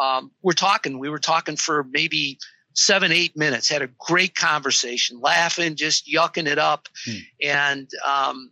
um, 0.00 0.30
we're 0.42 0.52
talking. 0.52 0.98
We 0.98 1.08
were 1.08 1.18
talking 1.18 1.56
for 1.56 1.84
maybe 1.84 2.38
seven, 2.74 3.12
eight 3.12 3.36
minutes. 3.36 3.68
Had 3.68 3.82
a 3.82 3.90
great 3.98 4.34
conversation, 4.34 5.20
laughing, 5.20 5.76
just 5.76 6.06
yucking 6.06 6.46
it 6.46 6.58
up. 6.58 6.88
Hmm. 7.04 7.18
And 7.42 7.90
um, 8.06 8.50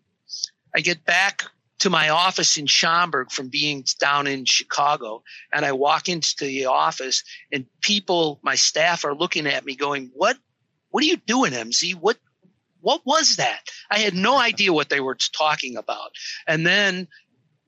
I 0.74 0.80
get 0.80 1.04
back 1.04 1.44
to 1.80 1.90
my 1.90 2.10
office 2.10 2.58
in 2.58 2.66
Schaumburg 2.66 3.30
from 3.30 3.48
being 3.48 3.84
down 3.98 4.26
in 4.26 4.44
Chicago, 4.44 5.22
and 5.52 5.64
I 5.64 5.72
walk 5.72 6.08
into 6.08 6.34
the 6.44 6.66
office, 6.66 7.24
and 7.50 7.66
people, 7.80 8.38
my 8.42 8.54
staff, 8.54 9.04
are 9.04 9.14
looking 9.14 9.46
at 9.46 9.64
me, 9.64 9.74
going, 9.74 10.10
"What? 10.14 10.36
What 10.90 11.02
are 11.02 11.06
you 11.06 11.16
doing, 11.16 11.52
MZ? 11.52 11.94
What? 11.94 12.18
What 12.82 13.00
was 13.06 13.36
that?" 13.36 13.60
I 13.90 13.98
had 13.98 14.14
no 14.14 14.38
idea 14.38 14.72
what 14.72 14.90
they 14.90 15.00
were 15.00 15.16
talking 15.16 15.76
about, 15.76 16.12
and 16.46 16.66
then 16.66 17.08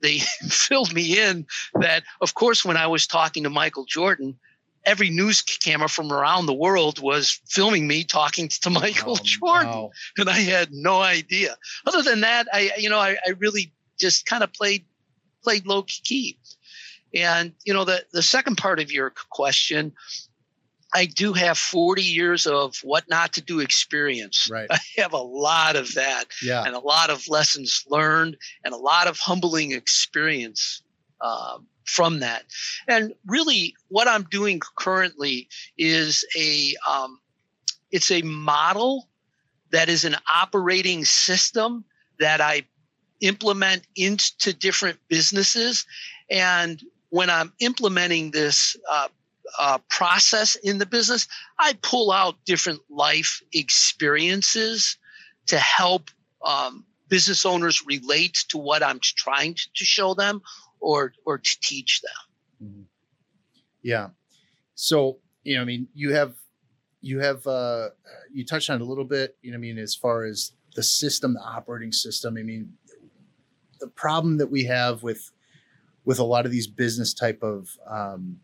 they 0.03 0.19
filled 0.49 0.93
me 0.93 1.19
in 1.19 1.47
that, 1.81 2.03
of 2.21 2.35
course, 2.35 2.65
when 2.65 2.77
I 2.77 2.89
was 2.89 3.07
talking 3.07 3.45
to 3.45 3.51
Michael 3.51 3.87
Jordan, 3.87 4.39
every 4.85 5.11
news 5.11 5.43
camera 5.43 5.89
from 5.89 6.13
around 6.13 6.47
the 6.47 6.55
world 6.55 7.01
was 7.01 7.41
filming 7.47 7.87
me 7.87 8.05
talking 8.05 8.49
to 8.49 8.71
Michael 8.71 9.19
oh, 9.21 9.23
Jordan, 9.23 9.69
wow. 9.69 9.91
and 10.19 10.29
I 10.29 10.39
had 10.39 10.73
no 10.73 11.01
idea. 11.01 11.57
Other 11.87 12.03
than 12.03 12.21
that, 12.23 12.47
I 12.53 12.73
you 12.79 12.89
know 12.89 12.99
I, 12.99 13.17
I 13.27 13.31
really 13.39 13.73
just 13.99 14.27
kind 14.27 14.43
of 14.43 14.53
played 14.53 14.85
played 15.43 15.67
low 15.67 15.83
key. 15.83 16.39
And 17.15 17.53
you 17.65 17.75
know 17.75 17.85
the 17.85 18.05
the 18.13 18.23
second 18.23 18.57
part 18.57 18.81
of 18.81 18.91
your 18.91 19.13
question 19.31 19.93
I 20.95 21.07
do 21.07 21.33
have 21.33 21.57
40 21.57 22.03
years 22.03 22.47
of 22.47 22.77
what 22.83 23.09
not 23.09 23.33
to 23.35 23.41
do 23.41 23.61
experience. 23.61 24.49
Right. 24.51 24.67
I 24.71 24.79
have 24.99 25.13
a 25.13 25.19
lot 25.19 25.77
of 25.77 25.95
that 25.95 26.25
yeah. 26.43 26.65
and 26.65 26.75
a 26.75 26.81
lot 26.81 27.11
of 27.11 27.29
lessons 27.29 27.85
learned 27.89 28.37
and 28.65 28.75
a 28.75 28.77
lot 28.77 29.07
of 29.07 29.19
humbling 29.19 29.73
experience 29.73 30.83
um, 31.21 31.67
from 31.85 32.21
that. 32.21 32.45
And 32.89 33.15
really 33.27 33.75
what 33.89 34.09
I'm 34.09 34.25
doing 34.25 34.61
currently 34.77 35.49
is 35.79 36.25
a, 36.37 36.75
um, 36.89 37.19
it's 37.91 38.11
a 38.11 38.23
model 38.23 39.09
that 39.71 39.89
is 39.89 40.05
an 40.05 40.17
operating 40.33 41.05
system 41.05 41.85
that 42.19 42.41
I 42.41 42.65
implement 43.21 43.83
into 43.97 44.53
different 44.53 44.99
businesses. 45.09 45.87
And 46.31 46.83
when 47.11 47.31
I'm 47.31 47.53
implementing 47.61 48.31
this 48.31 48.77
uh, 48.91 49.09
uh, 49.59 49.79
process 49.89 50.55
in 50.57 50.79
the 50.79 50.87
business, 50.87 51.27
I 51.59 51.75
pull 51.83 52.13
out 52.13 52.37
different 52.45 52.81
life 52.91 53.43
experiences 53.53 54.97
to 55.47 55.59
help 55.59 56.11
um, 56.45 56.85
business 57.09 57.45
owners 57.45 57.83
relate 57.87 58.45
to 58.49 58.59
what 58.59 58.83
I'm 58.83 59.01
trying 59.01 59.55
to 59.55 59.85
show 59.85 60.15
them 60.15 60.41
or 60.83 61.15
or 61.25 61.39
to 61.39 61.61
teach 61.63 62.03
them. 62.03 62.69
Mm-hmm. 62.69 62.83
Yeah. 63.83 64.09
So 64.75 65.19
you 65.45 65.57
know, 65.57 65.63
I 65.63 65.65
mean, 65.65 65.89
you 65.95 66.13
have 66.13 66.35
you 67.01 67.21
have 67.21 67.47
uh, 67.47 67.91
you 68.33 68.45
touched 68.45 68.69
on 68.69 68.81
it 68.81 68.83
a 68.83 68.87
little 68.87 69.05
bit. 69.05 69.37
You 69.43 69.53
know, 69.53 69.57
I 69.57 69.61
mean, 69.61 69.79
as 69.79 69.95
far 69.95 70.25
as 70.25 70.53
the 70.75 70.83
system, 70.83 71.35
the 71.35 71.41
operating 71.41 71.93
system. 71.93 72.37
I 72.39 72.43
mean, 72.43 72.75
the 73.81 73.89
problem 73.89 74.39
that 74.39 74.51
we 74.51 74.65
have 74.65 75.03
with 75.03 75.31
with 76.05 76.19
a 76.19 76.25
lot 76.25 76.45
of 76.47 76.53
these 76.53 76.67
business 76.67 77.15
type 77.15 77.43
of 77.43 77.77
um, 77.89 78.39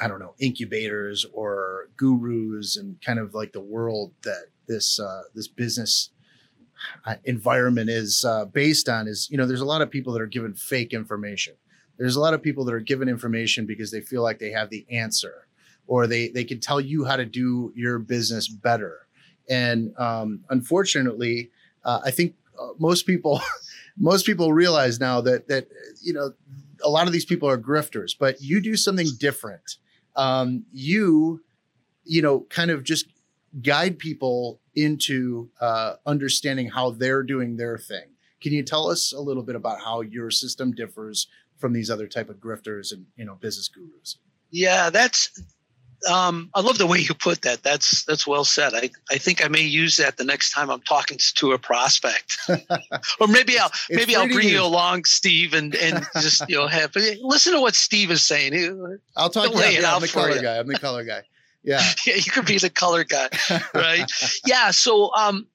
I 0.00 0.08
don't 0.08 0.20
know, 0.20 0.34
incubators 0.38 1.26
or 1.32 1.88
gurus 1.96 2.76
and 2.76 3.00
kind 3.00 3.18
of 3.18 3.34
like 3.34 3.52
the 3.52 3.60
world 3.60 4.12
that 4.24 4.46
this 4.66 5.00
uh, 5.00 5.22
this 5.34 5.48
business 5.48 6.10
environment 7.24 7.90
is 7.90 8.24
uh, 8.24 8.44
based 8.46 8.88
on 8.88 9.08
is 9.08 9.28
you 9.30 9.36
know 9.36 9.46
there's 9.46 9.60
a 9.60 9.66
lot 9.66 9.82
of 9.82 9.90
people 9.90 10.12
that 10.12 10.22
are 10.22 10.26
given 10.26 10.54
fake 10.54 10.92
information. 10.92 11.54
There's 11.98 12.16
a 12.16 12.20
lot 12.20 12.34
of 12.34 12.42
people 12.42 12.64
that 12.64 12.74
are 12.74 12.80
given 12.80 13.08
information 13.08 13.66
because 13.66 13.90
they 13.90 14.00
feel 14.00 14.22
like 14.22 14.38
they 14.38 14.50
have 14.50 14.70
the 14.70 14.86
answer 14.90 15.48
or 15.86 16.06
they 16.06 16.28
they 16.28 16.44
can 16.44 16.60
tell 16.60 16.80
you 16.80 17.04
how 17.04 17.16
to 17.16 17.24
do 17.24 17.72
your 17.74 17.98
business 17.98 18.48
better. 18.48 19.06
And 19.48 19.98
um, 19.98 20.40
unfortunately, 20.50 21.50
uh, 21.84 22.00
I 22.04 22.10
think 22.10 22.34
uh, 22.60 22.68
most 22.78 23.06
people 23.06 23.40
most 23.98 24.26
people 24.26 24.52
realize 24.52 25.00
now 25.00 25.20
that 25.22 25.48
that 25.48 25.68
you 26.00 26.12
know 26.12 26.32
a 26.84 26.88
lot 26.88 27.06
of 27.06 27.12
these 27.12 27.24
people 27.24 27.48
are 27.48 27.58
grifters, 27.58 28.14
but 28.18 28.40
you 28.40 28.60
do 28.60 28.76
something 28.76 29.08
different. 29.18 29.76
Um, 30.16 30.64
you, 30.72 31.42
you 32.04 32.22
know, 32.22 32.40
kind 32.50 32.70
of 32.70 32.84
just 32.84 33.06
guide 33.62 33.98
people 33.98 34.60
into 34.82 35.50
uh, 35.60 35.94
understanding 36.06 36.68
how 36.68 36.90
they're 36.90 37.22
doing 37.22 37.56
their 37.56 37.78
thing. 37.78 38.06
Can 38.40 38.52
you 38.52 38.62
tell 38.62 38.88
us 38.88 39.12
a 39.12 39.20
little 39.20 39.42
bit 39.42 39.56
about 39.56 39.80
how 39.80 40.00
your 40.00 40.30
system 40.30 40.72
differs 40.72 41.26
from 41.58 41.72
these 41.72 41.90
other 41.90 42.06
type 42.06 42.28
of 42.28 42.36
grifters 42.36 42.92
and 42.92 43.06
you 43.16 43.24
know 43.24 43.34
business 43.34 43.68
gurus? 43.68 44.18
Yeah, 44.50 44.90
that's 44.90 45.30
um, 46.08 46.50
I 46.54 46.60
love 46.60 46.78
the 46.78 46.86
way 46.86 46.98
you 46.98 47.14
put 47.14 47.42
that. 47.42 47.62
That's 47.62 48.04
that's 48.04 48.26
well 48.26 48.44
said. 48.44 48.74
I, 48.74 48.90
I 49.10 49.18
think 49.18 49.44
I 49.44 49.48
may 49.48 49.62
use 49.62 49.96
that 49.96 50.16
the 50.16 50.24
next 50.24 50.52
time 50.52 50.70
I'm 50.70 50.80
talking 50.82 51.18
to 51.36 51.52
a 51.52 51.58
prospect, 51.58 52.38
or 53.20 53.26
maybe 53.26 53.58
I'll 53.58 53.70
maybe 53.90 54.14
I'll 54.14 54.28
bring 54.28 54.48
you 54.48 54.62
along, 54.62 55.04
Steve, 55.04 55.54
and 55.54 55.74
and 55.74 56.06
just 56.20 56.48
you 56.48 56.56
know 56.56 56.68
have 56.68 56.94
listen 57.20 57.52
to 57.54 57.60
what 57.60 57.74
Steve 57.74 58.10
is 58.10 58.22
saying. 58.22 58.54
I'll 59.16 59.30
talk. 59.30 59.52
to 59.52 59.72
you. 59.72 59.84
I'm 59.84 60.00
the 60.00 60.08
color 60.08 60.30
you. 60.30 60.42
guy. 60.42 60.58
I'm 60.58 60.68
the 60.68 60.78
color 60.78 61.04
guy. 61.04 61.22
Yeah, 61.62 61.82
yeah, 62.06 62.14
you 62.14 62.30
could 62.30 62.46
be 62.46 62.58
the 62.58 62.70
color 62.70 63.04
guy, 63.04 63.28
right? 63.74 64.10
yeah. 64.46 64.70
So 64.70 65.14
um, 65.14 65.46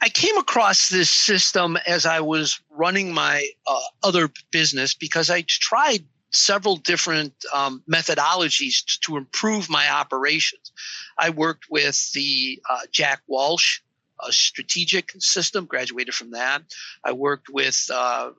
I 0.00 0.08
came 0.08 0.36
across 0.38 0.88
this 0.88 1.10
system 1.10 1.78
as 1.86 2.06
I 2.06 2.20
was 2.20 2.60
running 2.70 3.12
my 3.12 3.48
uh, 3.66 3.80
other 4.02 4.30
business 4.50 4.94
because 4.94 5.30
I 5.30 5.42
tried 5.46 6.04
several 6.30 6.76
different 6.76 7.32
um, 7.54 7.82
methodologies 7.88 8.84
to, 8.84 9.00
to, 9.02 9.16
improve 9.16 9.70
my 9.70 9.88
operations. 9.88 10.72
I 11.16 11.30
worked 11.30 11.66
with 11.70 12.10
the 12.12 12.60
uh, 12.68 12.80
Jack 12.90 13.22
Welch 13.28 13.84
a 14.26 14.32
strategic 14.32 15.12
system, 15.18 15.66
graduated 15.66 16.14
from 16.14 16.30
that. 16.32 16.62
I 17.04 17.12
worked 17.12 17.48
with 17.50 17.88
uh, 17.92 18.30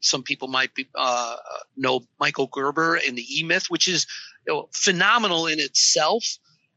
some 0.00 0.22
people 0.22 0.48
might 0.48 0.74
be, 0.74 0.88
uh, 0.94 1.36
know 1.76 2.00
Michael 2.20 2.46
Gerber 2.46 2.96
in 2.96 3.14
the 3.14 3.26
E 3.28 3.42
Myth, 3.42 3.66
which 3.68 3.88
is 3.88 4.06
phenomenal 4.72 5.46
in 5.46 5.60
itself, 5.60 6.24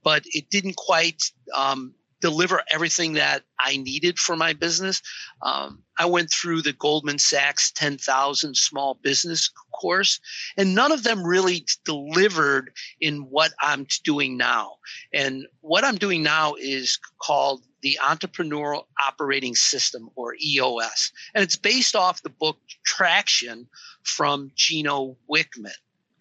but 0.04 0.24
it 0.28 0.50
didn't 0.50 0.76
quite 0.76 1.22
um, 1.54 1.94
deliver 2.22 2.62
everything 2.72 3.14
that 3.14 3.44
I 3.60 3.78
needed 3.78 4.18
for 4.18 4.38
my 4.38 4.54
business. 4.54 5.02
Um, 5.42 5.84
I 5.98 6.06
went 6.06 6.32
through 6.32 6.62
the 6.62 6.74
Goldman 6.74 7.20
Sachs 7.20 7.72
10,000 7.72 8.56
small 8.56 9.00
business 9.02 9.52
course, 9.74 10.20
and 10.56 10.74
none 10.74 10.92
of 10.92 11.04
them 11.04 11.24
really 11.24 11.66
delivered 11.84 12.72
in 13.02 13.24
what 13.30 13.52
I'm 13.62 13.88
doing 14.04 14.38
now. 14.38 14.76
And 15.14 15.46
what 15.62 15.84
I'm 15.84 15.98
doing 15.98 16.24
now 16.24 16.54
is 16.60 16.98
called 17.22 17.64
the 17.82 17.98
Entrepreneurial 18.04 18.86
Operating 19.04 19.56
System 19.56 20.10
or 20.16 20.36
EOS. 20.42 21.12
And 21.34 21.44
it's 21.44 21.56
based 21.56 21.96
off 21.96 22.22
the 22.22 22.30
book 22.30 22.58
Traction 22.86 23.68
from 24.04 24.52
Gino 24.56 25.18
Wickman. 25.30 25.72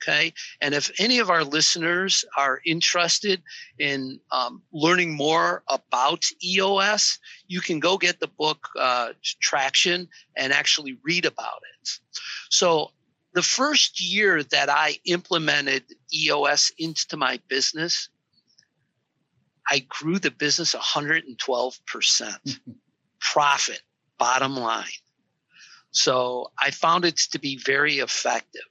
Okay. 0.02 0.32
And 0.62 0.74
if 0.74 0.90
any 0.98 1.18
of 1.18 1.28
our 1.28 1.44
listeners 1.44 2.24
are 2.36 2.60
interested 2.64 3.42
in 3.78 4.18
um, 4.32 4.62
learning 4.72 5.14
more 5.14 5.62
about 5.68 6.24
EOS, 6.42 7.18
you 7.48 7.60
can 7.60 7.80
go 7.80 7.98
get 7.98 8.18
the 8.18 8.28
book 8.28 8.66
uh, 8.78 9.12
Traction 9.42 10.08
and 10.36 10.52
actually 10.52 10.98
read 11.02 11.26
about 11.26 11.60
it. 11.82 11.90
So, 12.48 12.92
the 13.32 13.42
first 13.42 14.00
year 14.00 14.42
that 14.42 14.68
I 14.68 14.96
implemented 15.04 15.84
EOS 16.12 16.72
into 16.78 17.16
my 17.16 17.38
business, 17.46 18.08
I 19.70 19.86
grew 19.88 20.18
the 20.18 20.32
business 20.32 20.74
112% 20.74 22.58
profit, 23.20 23.80
bottom 24.18 24.56
line. 24.56 24.88
So 25.92 26.50
I 26.58 26.70
found 26.70 27.04
it 27.04 27.16
to 27.16 27.38
be 27.38 27.56
very 27.56 27.98
effective. 27.98 28.62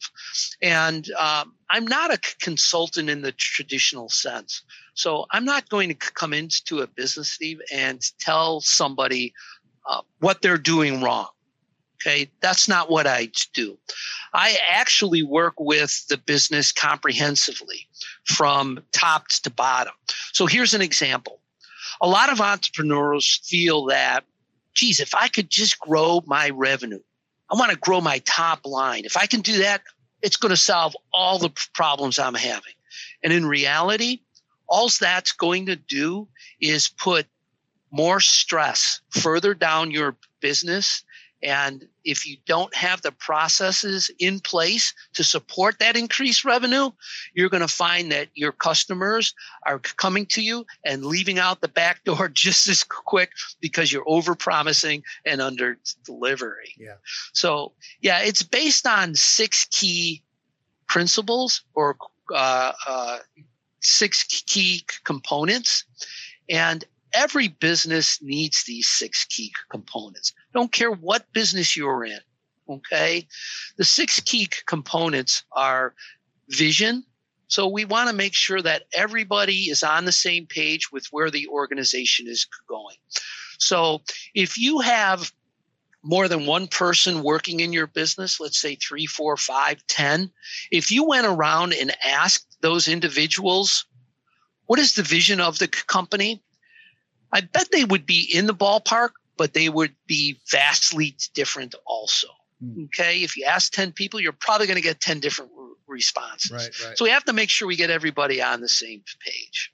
And 0.61 1.09
um, 1.11 1.53
I'm 1.69 1.85
not 1.85 2.13
a 2.13 2.19
consultant 2.39 3.09
in 3.09 3.21
the 3.21 3.33
traditional 3.33 4.09
sense. 4.09 4.63
So 4.93 5.25
I'm 5.31 5.45
not 5.45 5.69
going 5.69 5.89
to 5.89 5.95
come 5.95 6.33
into 6.33 6.79
a 6.79 6.87
business, 6.87 7.31
Steve, 7.31 7.59
and 7.73 8.01
tell 8.19 8.61
somebody 8.61 9.33
uh, 9.89 10.01
what 10.19 10.41
they're 10.41 10.57
doing 10.57 11.01
wrong. 11.01 11.27
Okay, 12.01 12.31
that's 12.39 12.69
not 12.69 12.89
what 12.89 13.05
I 13.05 13.29
do. 13.53 13.77
I 14.33 14.57
actually 14.69 15.21
work 15.21 15.55
with 15.59 16.07
the 16.07 16.15
business 16.17 16.71
comprehensively 16.71 17.87
from 18.23 18.79
top 18.93 19.27
to 19.43 19.49
bottom. 19.49 19.93
So 20.31 20.45
here's 20.45 20.73
an 20.73 20.81
example. 20.81 21.41
A 21.99 22.07
lot 22.07 22.31
of 22.31 22.39
entrepreneurs 22.39 23.41
feel 23.43 23.85
that, 23.87 24.23
geez, 24.73 25.01
if 25.01 25.13
I 25.13 25.27
could 25.27 25.49
just 25.49 25.77
grow 25.79 26.23
my 26.25 26.51
revenue, 26.51 27.01
I 27.51 27.55
want 27.55 27.71
to 27.71 27.77
grow 27.77 28.01
my 28.01 28.19
top 28.19 28.65
line. 28.65 29.05
If 29.05 29.17
I 29.17 29.25
can 29.25 29.41
do 29.41 29.59
that, 29.59 29.81
it's 30.21 30.37
going 30.37 30.51
to 30.51 30.57
solve 30.57 30.95
all 31.13 31.39
the 31.39 31.51
problems 31.73 32.19
I'm 32.19 32.35
having. 32.35 32.73
And 33.23 33.33
in 33.33 33.45
reality, 33.45 34.19
all 34.67 34.89
that's 34.99 35.31
going 35.31 35.65
to 35.67 35.75
do 35.75 36.27
is 36.61 36.89
put 36.89 37.25
more 37.91 38.19
stress 38.19 39.01
further 39.09 39.53
down 39.53 39.91
your 39.91 40.15
business 40.41 41.03
and 41.41 41.87
if 42.03 42.25
you 42.25 42.37
don't 42.45 42.73
have 42.75 43.01
the 43.01 43.11
processes 43.11 44.11
in 44.19 44.39
place 44.39 44.93
to 45.13 45.23
support 45.23 45.79
that 45.79 45.95
increased 45.95 46.43
revenue, 46.43 46.91
you're 47.33 47.49
going 47.49 47.61
to 47.61 47.67
find 47.67 48.11
that 48.11 48.27
your 48.33 48.51
customers 48.51 49.33
are 49.65 49.79
coming 49.79 50.25
to 50.27 50.41
you 50.41 50.65
and 50.83 51.05
leaving 51.05 51.39
out 51.39 51.61
the 51.61 51.67
back 51.67 52.03
door 52.03 52.27
just 52.33 52.67
as 52.67 52.83
quick 52.83 53.31
because 53.61 53.91
you're 53.91 54.07
over 54.07 54.35
promising 54.35 55.03
and 55.25 55.41
under 55.41 55.77
delivery. 56.03 56.73
Yeah. 56.77 56.95
So, 57.33 57.73
yeah, 58.01 58.19
it's 58.21 58.43
based 58.43 58.85
on 58.85 59.15
six 59.15 59.65
key 59.71 60.23
principles 60.87 61.61
or 61.73 61.95
uh, 62.33 62.73
uh, 62.87 63.19
six 63.79 64.43
key 64.45 64.83
components. 65.05 65.85
And 66.49 66.83
every 67.13 67.47
business 67.47 68.19
needs 68.21 68.63
these 68.63 68.87
six 68.87 69.25
key 69.25 69.51
components. 69.69 70.33
Don't 70.53 70.71
care 70.71 70.91
what 70.91 71.31
business 71.33 71.75
you're 71.75 72.05
in. 72.05 72.19
Okay. 72.69 73.27
The 73.77 73.83
six 73.83 74.19
key 74.19 74.47
components 74.65 75.43
are 75.51 75.93
vision. 76.49 77.03
So 77.47 77.67
we 77.67 77.85
want 77.85 78.09
to 78.09 78.15
make 78.15 78.35
sure 78.35 78.61
that 78.61 78.83
everybody 78.93 79.71
is 79.71 79.81
on 79.81 80.05
the 80.05 80.11
same 80.11 80.45
page 80.45 80.91
with 80.91 81.07
where 81.11 81.31
the 81.31 81.47
organization 81.47 82.27
is 82.27 82.45
going. 82.67 82.97
So 83.57 84.01
if 84.35 84.57
you 84.57 84.79
have 84.79 85.31
more 86.03 86.27
than 86.27 86.45
one 86.45 86.67
person 86.67 87.23
working 87.23 87.59
in 87.59 87.73
your 87.73 87.87
business, 87.87 88.39
let's 88.39 88.61
say 88.61 88.75
three, 88.75 89.05
four, 89.05 89.35
five, 89.35 89.85
ten, 89.87 90.31
if 90.71 90.91
you 90.91 91.03
went 91.05 91.27
around 91.27 91.73
and 91.73 91.91
asked 92.05 92.57
those 92.61 92.87
individuals, 92.87 93.85
what 94.67 94.79
is 94.79 94.93
the 94.93 95.03
vision 95.03 95.41
of 95.41 95.57
the 95.57 95.67
company? 95.67 96.41
I 97.31 97.41
bet 97.41 97.69
they 97.71 97.83
would 97.83 98.05
be 98.05 98.29
in 98.33 98.47
the 98.47 98.53
ballpark, 98.53 99.11
but 99.37 99.53
they 99.53 99.69
would 99.69 99.95
be 100.07 100.39
vastly 100.49 101.15
different 101.33 101.75
also. 101.85 102.27
Mm. 102.63 102.85
Okay. 102.85 103.23
If 103.23 103.37
you 103.37 103.45
ask 103.45 103.71
10 103.71 103.93
people, 103.93 104.19
you're 104.19 104.33
probably 104.33 104.67
going 104.67 104.75
to 104.75 104.81
get 104.81 104.99
10 104.99 105.19
different 105.19 105.51
re- 105.55 105.73
responses. 105.87 106.51
Right, 106.51 106.87
right. 106.87 106.97
So 106.97 107.05
we 107.05 107.11
have 107.11 107.25
to 107.25 107.33
make 107.33 107.49
sure 107.49 107.67
we 107.67 107.75
get 107.75 107.89
everybody 107.89 108.41
on 108.41 108.61
the 108.61 108.69
same 108.69 109.03
page. 109.25 109.71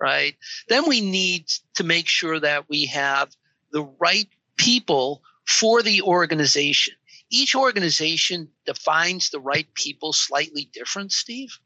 Right. 0.00 0.36
Then 0.68 0.88
we 0.88 1.00
need 1.00 1.46
to 1.74 1.84
make 1.84 2.08
sure 2.08 2.40
that 2.40 2.68
we 2.68 2.86
have 2.86 3.30
the 3.72 3.84
right 4.00 4.28
people 4.56 5.22
for 5.46 5.82
the 5.82 6.02
organization. 6.02 6.94
Each 7.30 7.54
organization 7.54 8.48
defines 8.66 9.30
the 9.30 9.40
right 9.40 9.66
people 9.74 10.12
slightly 10.12 10.68
different, 10.72 11.12
Steve. 11.12 11.58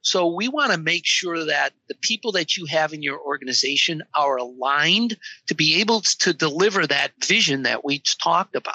So 0.00 0.26
we 0.26 0.48
want 0.48 0.72
to 0.72 0.78
make 0.78 1.04
sure 1.04 1.44
that 1.44 1.72
the 1.88 1.94
people 1.96 2.32
that 2.32 2.56
you 2.56 2.66
have 2.66 2.92
in 2.92 3.02
your 3.02 3.20
organization 3.20 4.02
are 4.14 4.36
aligned 4.36 5.16
to 5.46 5.54
be 5.54 5.80
able 5.80 6.00
to 6.20 6.32
deliver 6.32 6.86
that 6.86 7.12
vision 7.24 7.64
that 7.64 7.84
we 7.84 8.02
talked 8.22 8.54
about. 8.54 8.74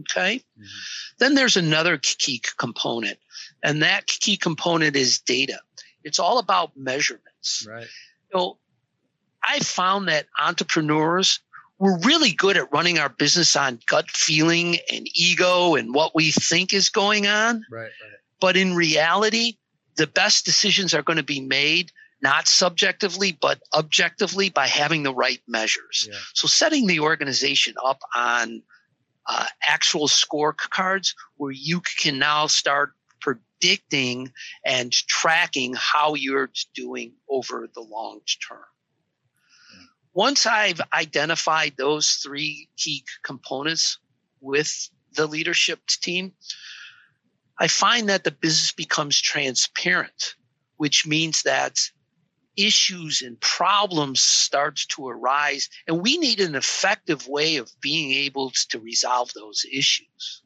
Okay. 0.00 0.36
Mm-hmm. 0.58 0.64
Then 1.18 1.34
there's 1.34 1.56
another 1.56 1.98
key 1.98 2.42
component, 2.56 3.18
and 3.62 3.82
that 3.82 4.06
key 4.06 4.36
component 4.36 4.96
is 4.96 5.20
data. 5.20 5.60
It's 6.02 6.18
all 6.18 6.38
about 6.38 6.76
measurements. 6.76 7.66
Right. 7.68 7.86
So 8.32 8.58
I 9.44 9.60
found 9.60 10.08
that 10.08 10.26
entrepreneurs 10.40 11.38
we're 11.78 11.98
really 11.98 12.32
good 12.32 12.56
at 12.56 12.72
running 12.72 12.98
our 12.98 13.08
business 13.08 13.56
on 13.56 13.80
gut 13.86 14.10
feeling 14.10 14.78
and 14.92 15.08
ego 15.14 15.74
and 15.74 15.92
what 15.92 16.14
we 16.14 16.30
think 16.30 16.72
is 16.72 16.88
going 16.88 17.26
on. 17.26 17.64
Right, 17.70 17.82
right. 17.82 17.92
But 18.40 18.56
in 18.56 18.74
reality, 18.74 19.56
the 19.96 20.06
best 20.06 20.44
decisions 20.44 20.94
are 20.94 21.02
going 21.02 21.16
to 21.16 21.22
be 21.22 21.40
made 21.40 21.92
not 22.22 22.48
subjectively 22.48 23.36
but 23.40 23.60
objectively 23.74 24.48
by 24.48 24.66
having 24.66 25.02
the 25.02 25.14
right 25.14 25.42
measures. 25.46 26.08
Yeah. 26.10 26.18
so 26.32 26.48
setting 26.48 26.86
the 26.86 27.00
organization 27.00 27.74
up 27.84 28.00
on 28.14 28.62
uh, 29.26 29.46
actual 29.66 30.08
scorecards 30.08 31.14
where 31.36 31.52
you 31.52 31.80
can 31.98 32.18
now 32.18 32.46
start 32.46 32.92
predicting 33.20 34.32
and 34.64 34.92
tracking 34.92 35.74
how 35.76 36.14
you're 36.14 36.50
doing 36.74 37.12
over 37.28 37.68
the 37.74 37.80
long 37.80 38.20
term. 38.48 38.64
Once 40.14 40.46
i've 40.46 40.80
identified 40.92 41.74
those 41.76 42.10
three 42.22 42.68
key 42.76 43.04
components 43.22 43.98
with 44.40 44.88
the 45.14 45.26
leadership 45.26 45.80
team 45.86 46.32
I 47.58 47.68
find 47.68 48.08
that 48.08 48.24
the 48.24 48.30
business 48.30 48.72
becomes 48.72 49.20
transparent, 49.20 50.34
which 50.76 51.06
means 51.06 51.42
that 51.42 51.78
issues 52.56 53.22
and 53.22 53.40
problems 53.40 54.20
start 54.20 54.80
to 54.88 55.08
arise 55.08 55.68
and 55.88 56.00
we 56.00 56.16
need 56.18 56.40
an 56.40 56.54
effective 56.54 57.26
way 57.26 57.56
of 57.56 57.70
being 57.80 58.12
able 58.12 58.52
to 58.68 58.78
resolve 58.78 59.30
those 59.34 59.64
issues 59.72 60.42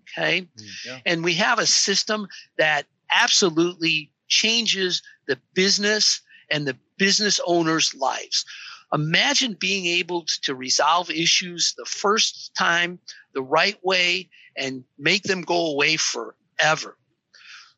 okay 0.00 0.42
mm, 0.42 0.48
yeah. 0.84 0.98
and 1.06 1.22
we 1.22 1.34
have 1.34 1.58
a 1.58 1.66
system 1.66 2.26
that 2.58 2.86
absolutely 3.14 4.10
changes 4.26 5.02
the 5.28 5.38
business 5.54 6.20
and 6.50 6.66
the 6.66 6.76
business 6.96 7.38
owners 7.46 7.94
lives 7.94 8.44
imagine 8.92 9.56
being 9.58 9.86
able 9.86 10.24
to 10.42 10.54
resolve 10.54 11.10
issues 11.10 11.74
the 11.78 11.84
first 11.84 12.52
time 12.56 12.98
the 13.34 13.42
right 13.42 13.78
way 13.84 14.28
and 14.56 14.84
make 14.98 15.22
them 15.22 15.42
go 15.42 15.66
away 15.66 15.96
for 15.96 16.34
ever. 16.62 16.96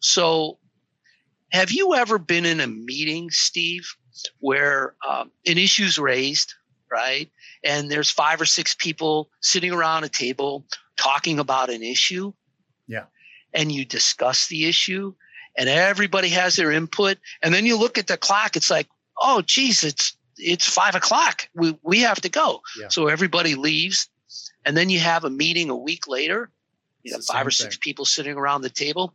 So, 0.00 0.58
have 1.50 1.70
you 1.70 1.94
ever 1.94 2.18
been 2.18 2.44
in 2.44 2.60
a 2.60 2.66
meeting, 2.66 3.30
Steve, 3.30 3.86
where 4.40 4.94
um, 5.08 5.30
an 5.46 5.58
issue's 5.58 5.98
raised, 5.98 6.54
right? 6.90 7.30
And 7.64 7.90
there's 7.90 8.10
five 8.10 8.40
or 8.40 8.44
six 8.44 8.74
people 8.74 9.30
sitting 9.40 9.72
around 9.72 10.04
a 10.04 10.08
table 10.08 10.64
talking 10.96 11.38
about 11.38 11.70
an 11.70 11.82
issue. 11.82 12.32
Yeah. 12.86 13.04
And 13.52 13.70
you 13.72 13.84
discuss 13.84 14.48
the 14.48 14.66
issue, 14.66 15.14
and 15.56 15.68
everybody 15.68 16.28
has 16.28 16.56
their 16.56 16.72
input. 16.72 17.18
And 17.42 17.54
then 17.54 17.66
you 17.66 17.78
look 17.78 17.98
at 17.98 18.08
the 18.08 18.16
clock. 18.16 18.56
It's 18.56 18.70
like, 18.70 18.88
oh, 19.22 19.42
geez, 19.42 19.84
it's 19.84 20.16
it's 20.36 20.68
five 20.68 20.94
o'clock. 20.94 21.48
We 21.54 21.78
we 21.82 22.00
have 22.00 22.20
to 22.22 22.28
go. 22.28 22.62
Yeah. 22.78 22.88
So 22.88 23.06
everybody 23.08 23.54
leaves, 23.54 24.08
and 24.64 24.76
then 24.76 24.90
you 24.90 24.98
have 25.00 25.24
a 25.24 25.30
meeting 25.30 25.70
a 25.70 25.76
week 25.76 26.08
later, 26.08 26.50
you 27.04 27.12
know, 27.12 27.20
five 27.20 27.46
or 27.46 27.50
six 27.50 27.76
thing. 27.76 27.80
people 27.80 28.04
sitting 28.04 28.36
around 28.36 28.62
the 28.62 28.70
table. 28.70 29.14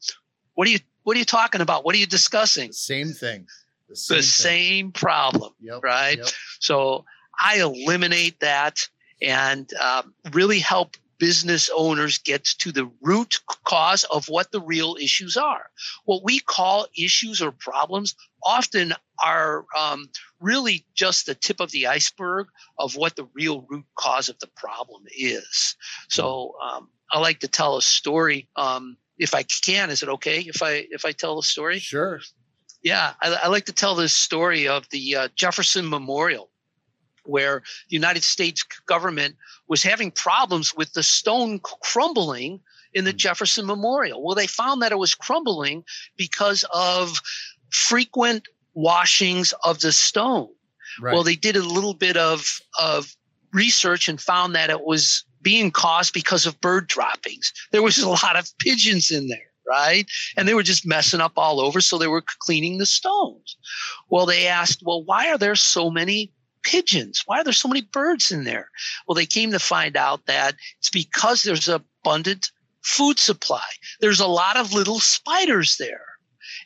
What 0.56 0.68
are 0.68 0.72
you 0.72 0.80
what 1.04 1.16
are 1.16 1.20
you 1.20 1.26
talking 1.26 1.62
about? 1.62 1.84
What 1.84 1.96
are 1.96 1.98
you 1.98 2.08
discussing? 2.08 2.72
Same 2.72 3.10
thing. 3.10 3.48
the 3.88 3.96
same, 3.96 4.18
the 4.18 4.24
same 4.24 4.92
problem, 4.92 5.54
yep, 5.60 5.82
right? 5.84 6.18
Yep. 6.18 6.28
So 6.60 7.06
I 7.42 7.60
eliminate 7.62 8.40
that 8.42 8.88
and 9.22 9.72
um, 9.74 10.14
really 10.32 10.60
help 10.60 10.96
business 11.20 11.70
owners 11.76 12.18
get 12.18 12.46
to 12.46 12.72
the 12.72 12.90
root 13.02 13.40
cause 13.66 14.04
of 14.06 14.28
what 14.28 14.52
the 14.52 14.62
real 14.62 14.96
issues 15.00 15.38
are. 15.38 15.70
What 16.06 16.24
we 16.24 16.40
call 16.40 16.88
issues 16.98 17.42
or 17.42 17.52
problems 17.52 18.16
often 18.44 18.94
are 19.24 19.66
um, 19.78 20.10
really 20.40 20.86
just 20.96 21.26
the 21.26 21.36
tip 21.36 21.60
of 21.60 21.72
the 21.72 21.88
iceberg 21.88 22.48
of 22.78 22.96
what 22.96 23.16
the 23.16 23.28
real 23.34 23.66
root 23.70 23.86
cause 23.96 24.30
of 24.30 24.40
the 24.40 24.50
problem 24.56 25.04
is. 25.16 25.76
So 26.08 26.56
um, 26.64 26.90
I 27.12 27.20
like 27.20 27.40
to 27.40 27.48
tell 27.48 27.78
a 27.78 27.82
story. 27.82 28.48
Um, 28.56 28.98
if 29.18 29.36
I 29.36 29.44
can, 29.44 29.90
is 29.90 30.02
it 30.02 30.10
okay 30.10 30.40
if 30.40 30.64
I 30.64 30.88
if 30.90 31.04
I 31.04 31.12
tell 31.12 31.40
a 31.40 31.44
story? 31.44 31.80
Sure. 31.80 32.22
Yeah, 32.82 33.14
I, 33.22 33.38
I 33.44 33.48
like 33.50 33.66
to 33.66 33.74
tell 33.74 33.96
this 33.96 34.16
story 34.16 34.70
of 34.70 34.88
the 34.90 35.16
uh, 35.16 35.28
Jefferson 35.36 35.90
Memorial 35.90 36.49
where 37.30 37.62
the 37.90 37.96
United 37.96 38.24
States 38.24 38.64
government 38.86 39.36
was 39.68 39.84
having 39.84 40.12
problems 40.12 40.76
with 40.76 40.94
the 40.94 41.04
stone 41.04 41.60
crumbling 41.60 42.60
in 42.94 43.06
the 43.06 43.12
hmm. 43.12 43.18
Jefferson 43.18 43.66
Memorial. 43.66 44.24
Well, 44.24 44.36
they 44.36 44.48
found 44.48 44.82
that 44.82 44.92
it 44.92 44.98
was 44.98 45.16
crumbling 45.16 45.84
because 46.18 46.66
of 46.74 47.22
frequent 47.70 48.48
washings 48.74 49.54
of 49.64 49.80
the 49.82 49.92
stone. 49.92 50.50
Right. 51.02 51.14
Well, 51.14 51.24
they 51.24 51.36
did 51.36 51.56
a 51.56 51.64
little 51.64 51.94
bit 51.94 52.18
of, 52.18 52.60
of 52.80 53.16
research 53.54 54.10
and 54.10 54.20
found 54.20 54.56
that 54.56 54.70
it 54.70 54.82
was 54.82 55.24
being 55.42 55.72
caused 55.72 56.14
because 56.14 56.46
of 56.46 56.60
bird 56.62 56.88
droppings. 56.88 57.54
There 57.72 57.84
was 57.84 58.00
a 58.00 58.10
lot 58.24 58.38
of 58.38 58.50
pigeons 58.60 59.12
in 59.12 59.28
there 59.28 59.50
right? 59.70 60.10
And 60.36 60.48
they 60.48 60.54
were 60.54 60.64
just 60.64 60.86
messing 60.86 61.22
up 61.22 61.34
all 61.38 61.60
over. 61.62 61.80
So 61.80 61.98
they 61.98 62.08
were 62.08 62.24
cleaning 62.40 62.80
the 62.80 62.86
stones. 62.86 63.56
Well, 64.10 64.26
they 64.26 64.48
asked, 64.48 64.82
well, 64.84 65.04
why 65.04 65.30
are 65.30 65.38
there 65.38 65.56
so 65.56 65.90
many 65.92 66.34
pigeons. 66.64 67.24
Why 67.26 67.40
are 67.40 67.44
there 67.44 67.54
so 67.54 67.68
many 67.68 67.82
birds 67.82 68.32
in 68.32 68.44
there? 68.44 68.70
Well, 69.08 69.16
they 69.16 69.26
came 69.26 69.52
to 69.52 69.60
find 69.60 69.96
out 69.96 70.26
that 70.26 70.56
it's 70.80 70.90
because 70.90 71.44
there's 71.44 71.68
abundant 71.68 72.52
food 72.82 73.20
supply. 73.20 73.64
There's 74.02 74.20
a 74.20 74.28
lot 74.28 74.58
of 74.58 74.74
little 74.74 75.00
spiders 75.00 75.78
there. 75.78 76.06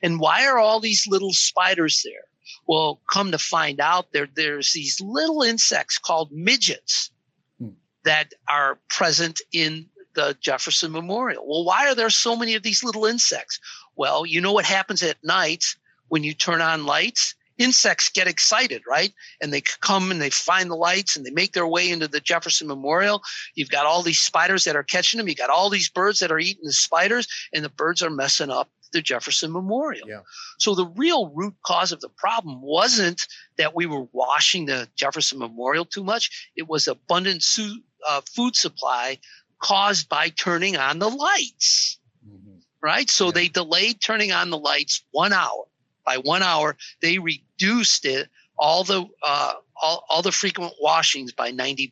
And 0.01 0.19
why 0.19 0.45
are 0.45 0.57
all 0.57 0.79
these 0.79 1.05
little 1.07 1.33
spiders 1.33 2.01
there? 2.03 2.25
Well, 2.67 3.01
come 3.11 3.31
to 3.31 3.37
find 3.37 3.79
out 3.79 4.11
there, 4.13 4.27
there's 4.33 4.71
these 4.73 5.01
little 5.01 5.41
insects 5.41 5.97
called 5.97 6.31
midgets 6.31 7.11
hmm. 7.59 7.69
that 8.05 8.33
are 8.47 8.79
present 8.89 9.41
in 9.51 9.87
the 10.15 10.37
Jefferson 10.39 10.91
Memorial. 10.91 11.45
Well, 11.47 11.65
why 11.65 11.87
are 11.87 11.95
there 11.95 12.09
so 12.09 12.35
many 12.35 12.55
of 12.55 12.63
these 12.63 12.83
little 12.83 13.05
insects? 13.05 13.59
Well, 13.95 14.25
you 14.25 14.41
know 14.41 14.53
what 14.53 14.65
happens 14.65 15.03
at 15.03 15.23
night 15.23 15.75
when 16.07 16.23
you 16.23 16.33
turn 16.33 16.61
on 16.61 16.85
lights? 16.85 17.35
Insects 17.57 18.09
get 18.09 18.27
excited, 18.27 18.83
right? 18.87 19.13
And 19.41 19.53
they 19.53 19.61
come 19.61 20.11
and 20.11 20.21
they 20.21 20.29
find 20.29 20.69
the 20.69 20.75
lights 20.75 21.15
and 21.15 21.25
they 21.25 21.31
make 21.31 21.53
their 21.53 21.67
way 21.67 21.89
into 21.89 22.07
the 22.07 22.19
Jefferson 22.19 22.67
Memorial. 22.67 23.21
You've 23.55 23.69
got 23.69 23.85
all 23.85 24.01
these 24.01 24.19
spiders 24.19 24.63
that 24.63 24.75
are 24.75 24.83
catching 24.83 25.17
them. 25.17 25.27
You 25.27 25.35
got 25.35 25.49
all 25.49 25.69
these 25.69 25.89
birds 25.89 26.19
that 26.19 26.31
are 26.31 26.39
eating 26.39 26.63
the 26.63 26.73
spiders, 26.73 27.27
and 27.53 27.63
the 27.63 27.69
birds 27.69 28.01
are 28.01 28.09
messing 28.09 28.49
up 28.49 28.69
the 28.91 29.01
Jefferson 29.01 29.51
Memorial. 29.51 30.07
Yeah. 30.07 30.21
So 30.59 30.75
the 30.75 30.85
real 30.85 31.29
root 31.29 31.55
cause 31.65 31.91
of 31.91 31.99
the 31.99 32.09
problem 32.09 32.61
wasn't 32.61 33.21
that 33.57 33.75
we 33.75 33.85
were 33.85 34.07
washing 34.11 34.65
the 34.65 34.87
Jefferson 34.95 35.39
Memorial 35.39 35.85
too 35.85 36.03
much. 36.03 36.51
It 36.55 36.67
was 36.67 36.87
abundant 36.87 37.43
su- 37.43 37.81
uh, 38.07 38.21
food 38.21 38.55
supply 38.55 39.17
caused 39.59 40.09
by 40.09 40.29
turning 40.29 40.77
on 40.77 40.99
the 40.99 41.09
lights. 41.09 41.99
Mm-hmm. 42.27 42.57
Right. 42.81 43.09
So 43.09 43.27
yeah. 43.27 43.31
they 43.31 43.47
delayed 43.47 43.99
turning 43.99 44.31
on 44.31 44.49
the 44.49 44.57
lights 44.57 45.03
one 45.11 45.33
hour 45.33 45.65
by 46.05 46.17
one 46.17 46.43
hour, 46.43 46.75
they 47.01 47.19
reduced 47.19 48.05
it 48.05 48.29
all 48.57 48.83
the 48.83 49.05
uh, 49.23 49.53
all, 49.81 50.05
all 50.09 50.21
the 50.21 50.31
frequent 50.31 50.73
washings 50.79 51.33
by 51.33 51.51
90%. 51.51 51.89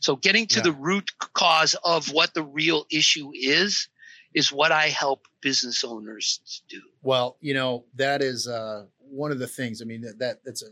So 0.00 0.16
getting 0.16 0.46
to 0.48 0.56
yeah. 0.56 0.62
the 0.62 0.72
root 0.72 1.10
cause 1.34 1.74
of 1.84 2.12
what 2.12 2.34
the 2.34 2.42
real 2.42 2.86
issue 2.90 3.30
is 3.34 3.88
is 4.34 4.52
what 4.52 4.72
I 4.72 4.88
help 4.88 5.26
business 5.40 5.84
owners 5.84 6.62
do. 6.68 6.80
Well, 7.02 7.36
you 7.40 7.54
know, 7.54 7.84
that 7.94 8.22
is 8.22 8.48
uh, 8.48 8.86
one 8.98 9.30
of 9.30 9.38
the 9.38 9.46
things. 9.46 9.80
I 9.80 9.84
mean, 9.84 10.00
that, 10.02 10.18
that 10.18 10.44
that's 10.44 10.62
a 10.62 10.68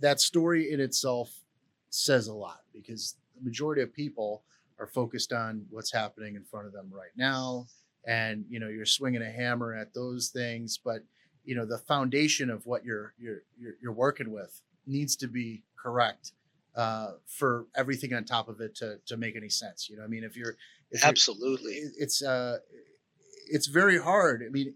that 0.00 0.20
story 0.20 0.72
in 0.72 0.80
itself 0.80 1.32
says 1.90 2.28
a 2.28 2.34
lot 2.34 2.60
because 2.72 3.16
the 3.36 3.44
majority 3.44 3.82
of 3.82 3.92
people 3.92 4.42
are 4.78 4.86
focused 4.86 5.32
on 5.32 5.66
what's 5.70 5.92
happening 5.92 6.36
in 6.36 6.44
front 6.44 6.66
of 6.66 6.72
them 6.72 6.88
right 6.92 7.10
now 7.16 7.66
and 8.08 8.46
you 8.48 8.58
know 8.58 8.68
you're 8.68 8.86
swinging 8.86 9.22
a 9.22 9.30
hammer 9.30 9.74
at 9.74 9.94
those 9.94 10.28
things 10.28 10.80
but 10.82 11.04
you 11.44 11.54
know 11.54 11.66
the 11.66 11.78
foundation 11.78 12.50
of 12.50 12.66
what 12.66 12.84
you're 12.84 13.12
you're 13.18 13.42
you're, 13.56 13.74
you're 13.80 13.92
working 13.92 14.32
with 14.32 14.62
needs 14.86 15.14
to 15.14 15.28
be 15.28 15.62
correct 15.80 16.32
uh, 16.74 17.12
for 17.26 17.66
everything 17.76 18.14
on 18.14 18.24
top 18.24 18.48
of 18.48 18.60
it 18.60 18.74
to 18.74 18.98
to 19.06 19.16
make 19.16 19.36
any 19.36 19.50
sense 19.50 19.88
you 19.88 19.96
know 19.96 20.02
i 20.02 20.06
mean 20.06 20.24
if 20.24 20.36
you're 20.36 20.56
if 20.90 21.04
absolutely. 21.04 21.74
you're, 21.74 21.90
it's 21.98 22.22
uh 22.22 22.58
it's 23.46 23.66
very 23.66 23.98
hard 23.98 24.42
i 24.44 24.48
mean 24.48 24.74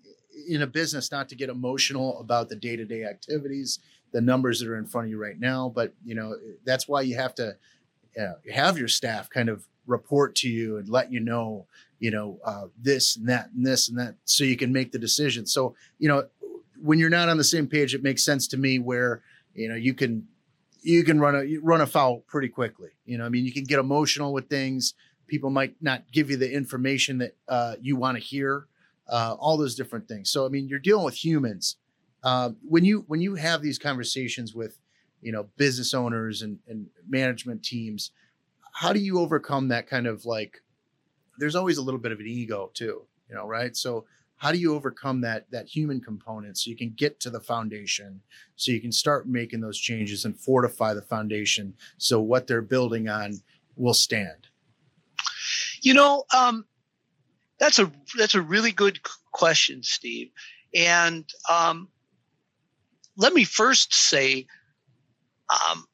in 0.49 0.63
a 0.63 0.67
business 0.67 1.11
not 1.11 1.29
to 1.29 1.35
get 1.35 1.49
emotional 1.49 2.19
about 2.21 2.49
the 2.49 2.57
day-to-day 2.57 3.05
activities 3.05 3.79
the 4.13 4.21
numbers 4.21 4.61
that 4.61 4.69
are 4.69 4.77
in 4.77 4.87
front 4.87 5.07
of 5.07 5.11
you 5.11 5.19
right 5.19 5.41
now 5.41 5.73
but 5.75 5.95
you 6.05 6.15
know 6.15 6.35
that's 6.65 6.87
why 6.87 7.01
you 7.01 7.17
have 7.17 7.35
to 7.35 7.57
uh, 8.21 8.35
have 8.53 8.77
your 8.77 8.89
staff 8.89 9.31
kind 9.31 9.49
of 9.49 9.67
report 9.87 10.35
to 10.37 10.49
you 10.49 10.79
and 10.79 10.89
let 10.89 11.13
you 11.13 11.21
know 11.21 11.67
you 12.03 12.11
know, 12.11 12.41
uh, 12.45 12.65
this 12.77 13.15
and 13.15 13.29
that 13.29 13.51
and 13.55 13.65
this 13.65 13.89
and 13.89 13.97
that, 13.97 14.17
so 14.25 14.43
you 14.43 14.57
can 14.57 14.73
make 14.73 14.91
the 14.91 14.99
decision. 14.99 15.47
So, 15.47 15.77
you 16.01 16.09
know, 16.09 16.27
when 16.83 16.99
you're 16.99 17.09
not 17.09 17.29
on 17.29 17.37
the 17.37 17.45
same 17.45 17.69
page, 17.69 17.95
it 17.95 18.03
makes 18.03 18.25
sense 18.25 18.49
to 18.49 18.57
me 18.57 18.81
where, 18.81 19.23
you 19.55 19.69
know, 19.69 19.77
you 19.77 19.95
can, 19.95 20.27
you 20.83 21.05
can 21.05 21.21
run 21.21 21.37
a 21.37 21.59
run 21.59 21.81
a 21.81 21.87
foul 21.87 22.25
pretty 22.27 22.49
quickly. 22.49 22.89
You 23.05 23.19
know, 23.19 23.25
I 23.25 23.29
mean, 23.29 23.45
you 23.45 23.53
can 23.53 23.63
get 23.63 23.79
emotional 23.79 24.33
with 24.33 24.49
things. 24.49 24.95
People 25.29 25.51
might 25.51 25.77
not 25.81 26.11
give 26.11 26.29
you 26.29 26.37
the 26.37 26.53
information 26.53 27.19
that 27.19 27.37
uh, 27.47 27.77
you 27.81 27.95
want 27.95 28.17
to 28.17 28.21
hear. 28.23 28.67
Uh, 29.09 29.37
all 29.39 29.57
those 29.57 29.77
different 29.77 30.09
things. 30.09 30.29
So, 30.29 30.45
I 30.45 30.49
mean, 30.49 30.69
you're 30.69 30.81
dealing 30.81 31.05
with 31.05 31.25
humans. 31.25 31.77
Uh, 32.25 32.51
when 32.67 32.85
you 32.85 33.05
when 33.07 33.21
you 33.21 33.37
have 33.37 33.63
these 33.63 33.79
conversations 33.79 34.57
with, 34.57 34.77
you 35.21 35.31
know, 35.31 35.47
business 35.57 35.95
owners 35.95 36.43
and, 36.43 36.59
and 36.67 36.89
management 37.09 37.63
teams, 37.63 38.11
how 38.73 38.93
do 38.93 39.01
you 39.01 39.21
overcome 39.21 39.69
that 39.69 39.87
kind 39.87 40.07
of 40.07 40.25
like 40.25 40.61
there's 41.39 41.55
always 41.55 41.79
a 41.79 41.83
little 41.83 42.01
bit 42.01 42.13
of 42.13 42.21
an 42.21 42.27
ego 42.27 42.71
too, 42.75 43.03
you 43.29 43.35
know, 43.35 43.47
right? 43.47 43.77
So 43.77 44.05
how 44.43 44.51
do 44.51 44.59
you 44.59 44.75
overcome 44.75 45.21
that 45.21 45.49
that 45.53 45.69
human 45.69 46.01
component 46.01 46.59
so 46.59 46.69
you 46.69 46.77
can 46.77 46.91
get 46.97 47.21
to 47.21 47.31
the 47.31 47.41
foundation 47.41 48.21
so 48.57 48.73
you 48.73 48.81
can 48.81 48.91
start 48.91 49.29
making 49.29 49.61
those 49.61 49.79
changes 49.79 50.25
and 50.25 50.37
fortify 50.39 50.93
the 50.93 51.03
foundation 51.03 51.73
so 51.97 52.21
what 52.21 52.49
they're 52.49 52.61
building 52.61 53.09
on 53.09 53.33
will 53.77 53.95
stand 53.95 54.49
you 55.81 55.95
know 55.95 56.25
um, 56.37 56.65
that's 57.61 57.79
a 57.79 57.91
that's 58.19 58.35
a 58.35 58.43
really 58.43 58.73
good 58.73 58.99
question 59.31 59.81
steve 59.81 60.33
and 60.75 61.25
um, 61.49 61.89
let 63.17 63.33
me 63.33 63.45
first 63.45 63.95
say 63.95 64.45
um, 65.71 65.85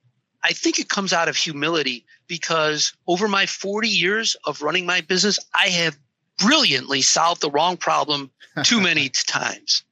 i 0.49 0.53
think 0.53 0.79
it 0.79 0.89
comes 0.89 1.13
out 1.13 1.29
of 1.29 1.37
humility 1.37 2.05
because 2.29 2.93
over 3.09 3.27
my 3.27 3.47
40 3.47 3.89
years 3.89 4.37
of 4.45 4.63
running 4.63 4.87
my 4.87 5.01
business, 5.01 5.39
I 5.59 5.69
have 5.69 5.99
brilliantly 6.39 7.03
solved 7.03 7.41
the 7.41 7.51
wrong 7.51 7.77
problem 7.77 8.31
too 8.63 8.81
many 8.81 9.09
times. 9.27 9.83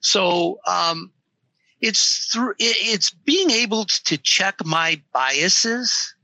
So 0.00 0.58
um, 0.66 1.10
it's 1.80 2.28
through 2.32 2.54
it's 2.58 3.10
being 3.10 3.50
able 3.50 3.84
to 3.84 4.18
check 4.18 4.56
my 4.64 5.00
biases 5.14 6.14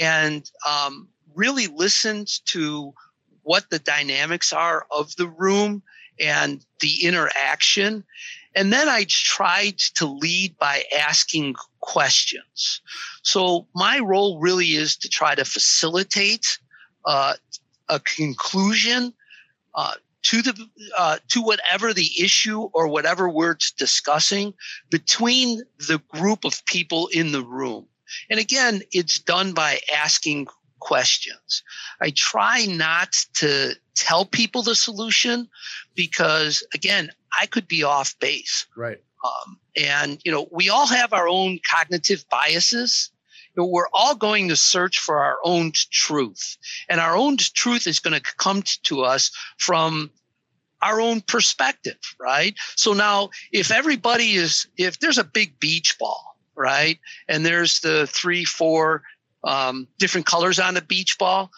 and 0.00 0.50
um, 0.66 1.08
really 1.34 1.66
listen 1.66 2.24
to 2.46 2.94
what 3.42 3.68
the 3.70 3.78
dynamics 3.78 4.52
are 4.52 4.86
of 4.96 5.14
the 5.16 5.28
room 5.28 5.82
and 6.18 6.64
the 6.80 7.04
interaction 7.04 8.04
and 8.56 8.72
then 8.72 8.88
I 8.88 9.04
tried 9.08 9.78
to 9.96 10.06
lead 10.06 10.56
by 10.58 10.82
asking 10.98 11.54
questions. 11.80 12.80
So 13.22 13.68
my 13.74 13.98
role 13.98 14.40
really 14.40 14.68
is 14.68 14.96
to 14.96 15.08
try 15.08 15.34
to 15.34 15.44
facilitate 15.44 16.58
uh, 17.04 17.34
a 17.90 18.00
conclusion 18.00 19.12
uh, 19.74 19.92
to 20.22 20.42
the 20.42 20.68
uh, 20.96 21.18
to 21.28 21.42
whatever 21.42 21.92
the 21.92 22.10
issue 22.18 22.62
or 22.72 22.88
whatever 22.88 23.28
we're 23.28 23.58
discussing 23.76 24.54
between 24.90 25.62
the 25.78 26.00
group 26.08 26.44
of 26.44 26.64
people 26.64 27.08
in 27.12 27.32
the 27.32 27.42
room. 27.42 27.86
And 28.30 28.40
again, 28.40 28.82
it's 28.90 29.18
done 29.18 29.52
by 29.52 29.80
asking 29.94 30.48
questions. 30.80 31.62
I 32.00 32.10
try 32.10 32.64
not 32.66 33.12
to 33.34 33.74
tell 33.94 34.24
people 34.24 34.62
the 34.62 34.74
solution 34.74 35.48
because 35.94 36.66
again, 36.74 37.10
I 37.38 37.46
could 37.46 37.68
be 37.68 37.82
off 37.82 38.18
base. 38.18 38.66
Right. 38.76 39.02
Um, 39.24 39.58
and 39.76 40.20
you 40.24 40.32
know, 40.32 40.48
we 40.50 40.68
all 40.70 40.86
have 40.86 41.12
our 41.12 41.28
own 41.28 41.58
cognitive 41.64 42.24
biases. 42.30 43.10
You 43.54 43.62
know, 43.62 43.68
we're 43.68 43.88
all 43.92 44.14
going 44.14 44.48
to 44.48 44.56
search 44.56 44.98
for 44.98 45.22
our 45.22 45.38
own 45.42 45.72
truth, 45.90 46.58
and 46.88 47.00
our 47.00 47.16
own 47.16 47.36
truth 47.38 47.86
is 47.86 48.00
going 48.00 48.18
to 48.18 48.34
come 48.36 48.62
to 48.84 49.02
us 49.02 49.30
from 49.56 50.10
our 50.82 51.00
own 51.00 51.22
perspective, 51.22 51.98
right? 52.20 52.54
So 52.76 52.92
now 52.92 53.30
if 53.52 53.70
everybody 53.70 54.34
is, 54.34 54.66
if 54.76 54.98
there's 55.00 55.18
a 55.18 55.24
big 55.24 55.58
beach 55.58 55.96
ball, 55.98 56.36
right, 56.54 56.98
and 57.28 57.44
there's 57.44 57.80
the 57.80 58.06
three, 58.06 58.44
four 58.44 59.02
um, 59.42 59.88
different 59.98 60.26
colors 60.26 60.58
on 60.58 60.74
the 60.74 60.82
beach 60.82 61.18
ball, 61.18 61.50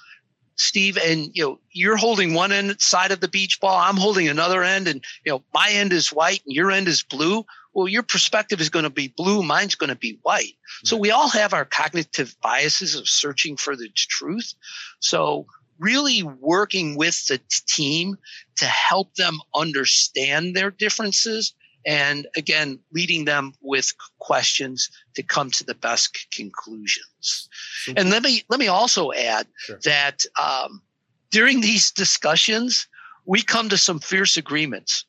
Steve, 0.58 0.98
and 0.98 1.30
you 1.34 1.42
know 1.42 1.60
you're 1.70 1.96
holding 1.96 2.34
one 2.34 2.52
end 2.52 2.80
side 2.80 3.12
of 3.12 3.20
the 3.20 3.28
beach 3.28 3.60
ball, 3.60 3.78
I'm 3.78 3.96
holding 3.96 4.28
another 4.28 4.62
end, 4.62 4.88
and 4.88 5.02
you 5.24 5.32
know 5.32 5.42
my 5.54 5.70
end 5.70 5.92
is 5.92 6.12
white 6.12 6.42
and 6.44 6.54
your 6.54 6.70
end 6.70 6.88
is 6.88 7.02
blue. 7.02 7.46
Well, 7.74 7.88
your 7.88 8.02
perspective 8.02 8.60
is 8.60 8.70
going 8.70 8.84
to 8.84 8.90
be 8.90 9.08
blue, 9.16 9.42
mine's 9.42 9.76
going 9.76 9.90
to 9.90 9.96
be 9.96 10.18
white. 10.22 10.34
Right. 10.36 10.54
So 10.84 10.96
we 10.96 11.12
all 11.12 11.28
have 11.28 11.54
our 11.54 11.64
cognitive 11.64 12.34
biases 12.42 12.96
of 12.96 13.08
searching 13.08 13.56
for 13.56 13.76
the 13.76 13.88
truth. 13.94 14.52
So 14.98 15.46
really 15.78 16.24
working 16.24 16.96
with 16.96 17.26
the 17.26 17.40
team 17.66 18.18
to 18.56 18.64
help 18.64 19.14
them 19.14 19.38
understand 19.54 20.56
their 20.56 20.72
differences 20.72 21.54
and 21.86 22.26
again 22.36 22.78
leading 22.92 23.24
them 23.24 23.52
with 23.60 23.92
questions 24.18 24.90
to 25.14 25.22
come 25.22 25.50
to 25.50 25.64
the 25.64 25.74
best 25.74 26.26
conclusions 26.32 27.48
and 27.96 28.10
let 28.10 28.22
me 28.22 28.42
let 28.48 28.60
me 28.60 28.68
also 28.68 29.12
add 29.12 29.46
sure. 29.58 29.78
that 29.84 30.24
um, 30.42 30.82
during 31.30 31.60
these 31.60 31.90
discussions 31.90 32.86
we 33.26 33.42
come 33.42 33.68
to 33.68 33.78
some 33.78 34.00
fierce 34.00 34.36
agreements 34.36 35.04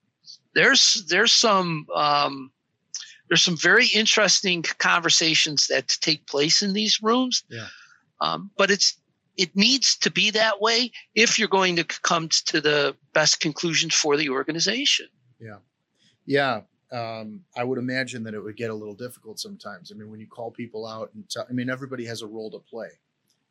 there's 0.56 1.06
there's 1.10 1.32
some 1.32 1.86
um, 1.96 2.52
there's 3.30 3.44
some 3.44 3.58
very 3.58 3.88
interesting 3.88 4.64
conversations 4.80 5.68
that 5.68 5.88
take 6.02 6.26
place 6.28 6.62
in 6.62 6.74
these 6.74 7.02
rooms 7.02 7.44
yeah. 7.50 7.68
um, 8.22 8.52
but 8.58 8.70
it's 8.72 8.96
it 9.40 9.56
needs 9.56 9.96
to 9.96 10.12
be 10.12 10.32
that 10.32 10.60
way 10.60 10.92
if 11.16 11.40
you're 11.40 11.48
going 11.48 11.78
to 11.78 11.86
come 11.86 12.28
to 12.28 12.60
the 12.60 12.94
best 13.14 13.40
conclusions 13.40 13.96
for 13.96 14.18
the 14.18 14.30
organization. 14.30 15.08
Yeah. 15.40 15.60
Yeah. 16.30 16.62
Um, 16.92 17.42
I 17.58 17.64
would 17.64 17.80
imagine 17.80 18.24
that 18.24 18.36
it 18.36 18.40
would 18.40 18.56
get 18.56 18.70
a 18.70 18.74
little 18.74 18.94
difficult 18.94 19.40
sometimes. 19.40 19.92
I 19.92 19.96
mean, 19.96 20.12
when 20.12 20.20
you 20.20 20.28
call 20.28 20.52
people 20.52 20.86
out 20.86 21.10
and 21.16 21.28
t- 21.28 21.42
I 21.48 21.52
mean, 21.52 21.72
everybody 21.72 22.06
has 22.06 22.22
a 22.22 22.28
role 22.28 22.52
to 22.52 22.60
play. 22.60 22.90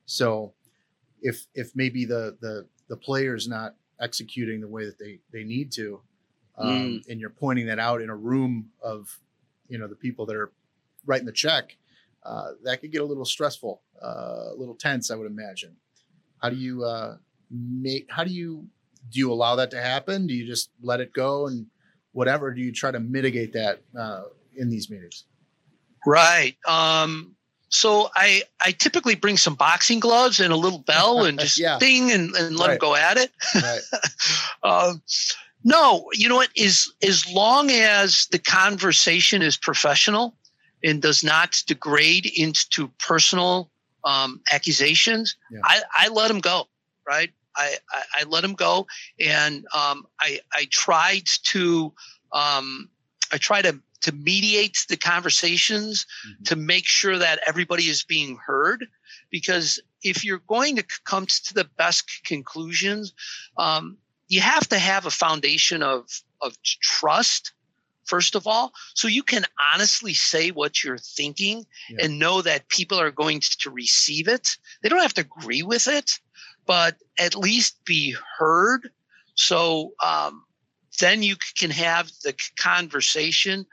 So 0.06 0.52
if, 1.20 1.46
if 1.54 1.74
maybe 1.74 2.04
the, 2.04 2.36
the, 2.40 2.66
the 2.88 2.96
player's 2.96 3.48
not 3.48 3.74
executing 4.00 4.60
the 4.60 4.68
way 4.68 4.84
that 4.84 4.96
they, 4.96 5.18
they 5.32 5.42
need 5.42 5.72
to, 5.72 6.00
um, 6.56 6.68
mm. 6.68 7.08
and 7.08 7.20
you're 7.20 7.30
pointing 7.30 7.66
that 7.66 7.80
out 7.80 8.00
in 8.00 8.10
a 8.10 8.16
room 8.16 8.70
of, 8.80 9.18
you 9.68 9.76
know, 9.76 9.88
the 9.88 9.96
people 9.96 10.24
that 10.26 10.36
are 10.36 10.52
writing 11.04 11.26
the 11.26 11.32
check, 11.32 11.76
uh, 12.22 12.52
that 12.62 12.80
could 12.80 12.92
get 12.92 13.02
a 13.02 13.04
little 13.04 13.24
stressful, 13.24 13.80
uh, 14.00 14.52
a 14.52 14.54
little 14.56 14.74
tense, 14.76 15.10
I 15.10 15.16
would 15.16 15.26
imagine. 15.26 15.74
How 16.40 16.50
do 16.50 16.56
you 16.56 16.84
uh, 16.84 17.16
make? 17.50 18.06
How 18.08 18.22
do 18.22 18.30
you 18.30 18.66
do 19.10 19.18
you 19.18 19.32
allow 19.32 19.56
that 19.56 19.70
to 19.72 19.82
happen? 19.82 20.26
Do 20.26 20.34
you 20.34 20.46
just 20.46 20.70
let 20.80 21.00
it 21.00 21.12
go 21.12 21.48
and 21.48 21.66
whatever? 22.18 22.52
Do 22.52 22.60
you 22.60 22.72
try 22.72 22.90
to 22.90 22.98
mitigate 22.98 23.52
that 23.52 23.80
uh, 23.96 24.24
in 24.56 24.68
these 24.68 24.90
meetings? 24.90 25.24
Right. 26.04 26.56
Um, 26.66 27.36
so 27.68 28.10
I 28.16 28.42
I 28.60 28.72
typically 28.72 29.14
bring 29.14 29.36
some 29.36 29.54
boxing 29.54 30.00
gloves 30.00 30.40
and 30.40 30.52
a 30.52 30.56
little 30.56 30.80
bell 30.80 31.24
and 31.24 31.38
just 31.44 31.58
yeah. 31.58 31.78
ding 31.78 32.10
and, 32.10 32.34
and 32.34 32.56
let 32.56 32.66
right. 32.66 32.72
them 32.72 32.78
go 32.80 32.96
at 32.96 33.16
it. 33.18 33.30
Right. 33.54 33.80
um, 34.64 35.02
no, 35.62 36.10
you 36.12 36.28
know 36.28 36.34
what 36.34 36.50
is 36.56 36.92
as 37.02 37.30
long 37.32 37.70
as 37.70 38.26
the 38.32 38.38
conversation 38.40 39.40
is 39.40 39.56
professional 39.56 40.34
and 40.82 41.00
does 41.00 41.22
not 41.22 41.62
degrade 41.68 42.26
into 42.36 42.88
personal 42.98 43.70
um, 44.04 44.40
accusations, 44.52 45.36
yeah. 45.52 45.60
I, 45.62 45.80
I 45.96 46.08
let 46.08 46.28
them 46.28 46.40
go, 46.40 46.66
right? 47.06 47.30
I, 47.58 47.76
I, 47.90 48.02
I 48.20 48.24
let 48.24 48.42
them 48.42 48.54
go, 48.54 48.86
and 49.18 49.66
um, 49.74 50.06
I 50.20 50.40
I 50.54 50.66
tried 50.70 51.26
to 51.44 51.92
um, 52.32 52.88
I 53.32 53.38
try 53.38 53.62
to 53.62 53.80
to 54.00 54.12
mediate 54.12 54.86
the 54.88 54.96
conversations 54.96 56.06
mm-hmm. 56.26 56.44
to 56.44 56.56
make 56.56 56.86
sure 56.86 57.18
that 57.18 57.40
everybody 57.46 57.88
is 57.88 58.04
being 58.04 58.38
heard, 58.46 58.86
because 59.30 59.80
if 60.02 60.24
you're 60.24 60.42
going 60.46 60.76
to 60.76 60.84
come 61.04 61.26
to 61.26 61.54
the 61.54 61.68
best 61.76 62.04
conclusions, 62.24 63.12
um, 63.56 63.98
you 64.28 64.40
have 64.40 64.68
to 64.68 64.78
have 64.78 65.06
a 65.06 65.10
foundation 65.10 65.82
of 65.82 66.08
of 66.40 66.56
trust 66.62 67.52
first 68.04 68.34
of 68.34 68.46
all, 68.46 68.72
so 68.94 69.06
you 69.06 69.22
can 69.22 69.44
honestly 69.74 70.14
say 70.14 70.50
what 70.50 70.82
you're 70.82 70.96
thinking 71.16 71.66
yeah. 71.90 72.04
and 72.04 72.18
know 72.18 72.40
that 72.40 72.68
people 72.68 72.98
are 72.98 73.10
going 73.10 73.38
to 73.60 73.70
receive 73.70 74.28
it. 74.28 74.56
They 74.82 74.88
don't 74.88 75.02
have 75.02 75.14
to 75.14 75.20
agree 75.20 75.62
with 75.62 75.86
it, 75.86 76.18
but 76.68 76.96
at 77.18 77.34
least 77.34 77.84
be 77.84 78.14
heard. 78.38 78.90
So 79.34 79.94
um, 80.04 80.44
then 81.00 81.24
you 81.24 81.34
can 81.58 81.70
have 81.70 82.12
the 82.22 82.34
conversation 82.56 83.66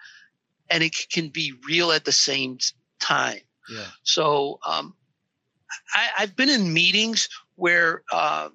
and 0.71 0.81
it 0.81 0.95
can 1.11 1.27
be 1.27 1.53
real 1.67 1.91
at 1.91 2.05
the 2.05 2.13
same 2.13 2.57
time. 2.99 3.41
Yeah. 3.69 3.85
So 4.03 4.59
um, 4.65 4.95
I, 5.93 6.09
have 6.21 6.35
been 6.35 6.49
in 6.49 6.73
meetings 6.73 7.27
where 7.55 8.03
uh, 8.11 8.49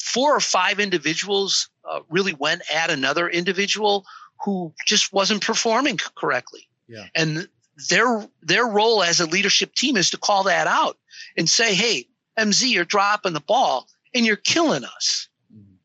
four 0.00 0.34
or 0.34 0.40
five 0.40 0.78
individuals 0.78 1.68
uh, 1.90 2.00
really 2.08 2.34
went 2.34 2.62
at 2.72 2.88
another 2.88 3.28
individual 3.28 4.06
who 4.44 4.72
just 4.86 5.12
wasn't 5.12 5.42
performing 5.42 5.98
correctly. 6.14 6.68
Yeah. 6.86 7.06
And 7.16 7.48
their 7.88 8.28
their 8.42 8.66
role 8.66 9.02
as 9.02 9.20
a 9.20 9.26
leadership 9.26 9.74
team 9.74 9.96
is 9.96 10.10
to 10.10 10.18
call 10.18 10.44
that 10.44 10.66
out 10.66 10.98
and 11.36 11.48
say, 11.48 11.74
"Hey, 11.74 12.06
MZ, 12.38 12.70
you're 12.70 12.84
dropping 12.84 13.32
the 13.32 13.40
ball 13.40 13.86
and 14.14 14.24
you're 14.24 14.36
killing 14.36 14.84
us." 14.84 15.28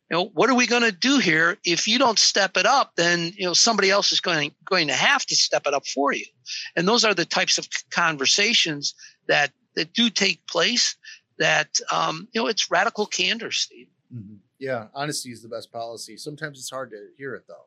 You 0.10 0.18
know, 0.18 0.26
what 0.36 0.52
are 0.52 0.56
we 0.56 0.68
going 0.68 0.84
to 0.84 0.92
do 0.92 1.18
here? 1.18 1.58
If 1.66 1.88
you 1.88 1.98
don't 1.98 2.20
step 2.20 2.58
it 2.58 2.68
up, 2.68 2.92
then 2.96 3.34
you 3.36 3.46
know 3.46 3.54
somebody 3.54 3.90
else 3.90 4.12
is 4.12 4.20
going 4.20 4.54
going 4.64 4.88
to 4.88 4.94
have 4.94 5.26
to 5.26 5.36
step 5.36 5.64
it 5.66 5.74
up 5.74 5.88
for 5.88 6.14
you. 6.14 6.26
And 6.76 6.88
those 6.88 7.04
are 7.04 7.16
the 7.16 7.26
types 7.26 7.58
of 7.58 7.68
conversations 7.90 8.94
that 9.28 9.52
that 9.76 9.94
do 9.94 10.10
take 10.10 10.46
place. 10.48 10.96
That 11.40 11.80
um, 11.92 12.28
you 12.34 12.42
know, 12.42 12.48
it's 12.48 12.70
radical 12.70 13.08
candor, 13.08 13.52
Steve. 13.52 13.88
Mm-hmm. 14.14 14.36
Yeah, 14.60 14.88
honesty 14.94 15.32
is 15.32 15.42
the 15.42 15.50
best 15.50 15.72
policy. 15.72 16.18
Sometimes 16.18 16.60
it's 16.60 16.70
hard 16.70 16.92
to 16.92 17.08
hear 17.18 17.34
it 17.34 17.46
though 17.48 17.66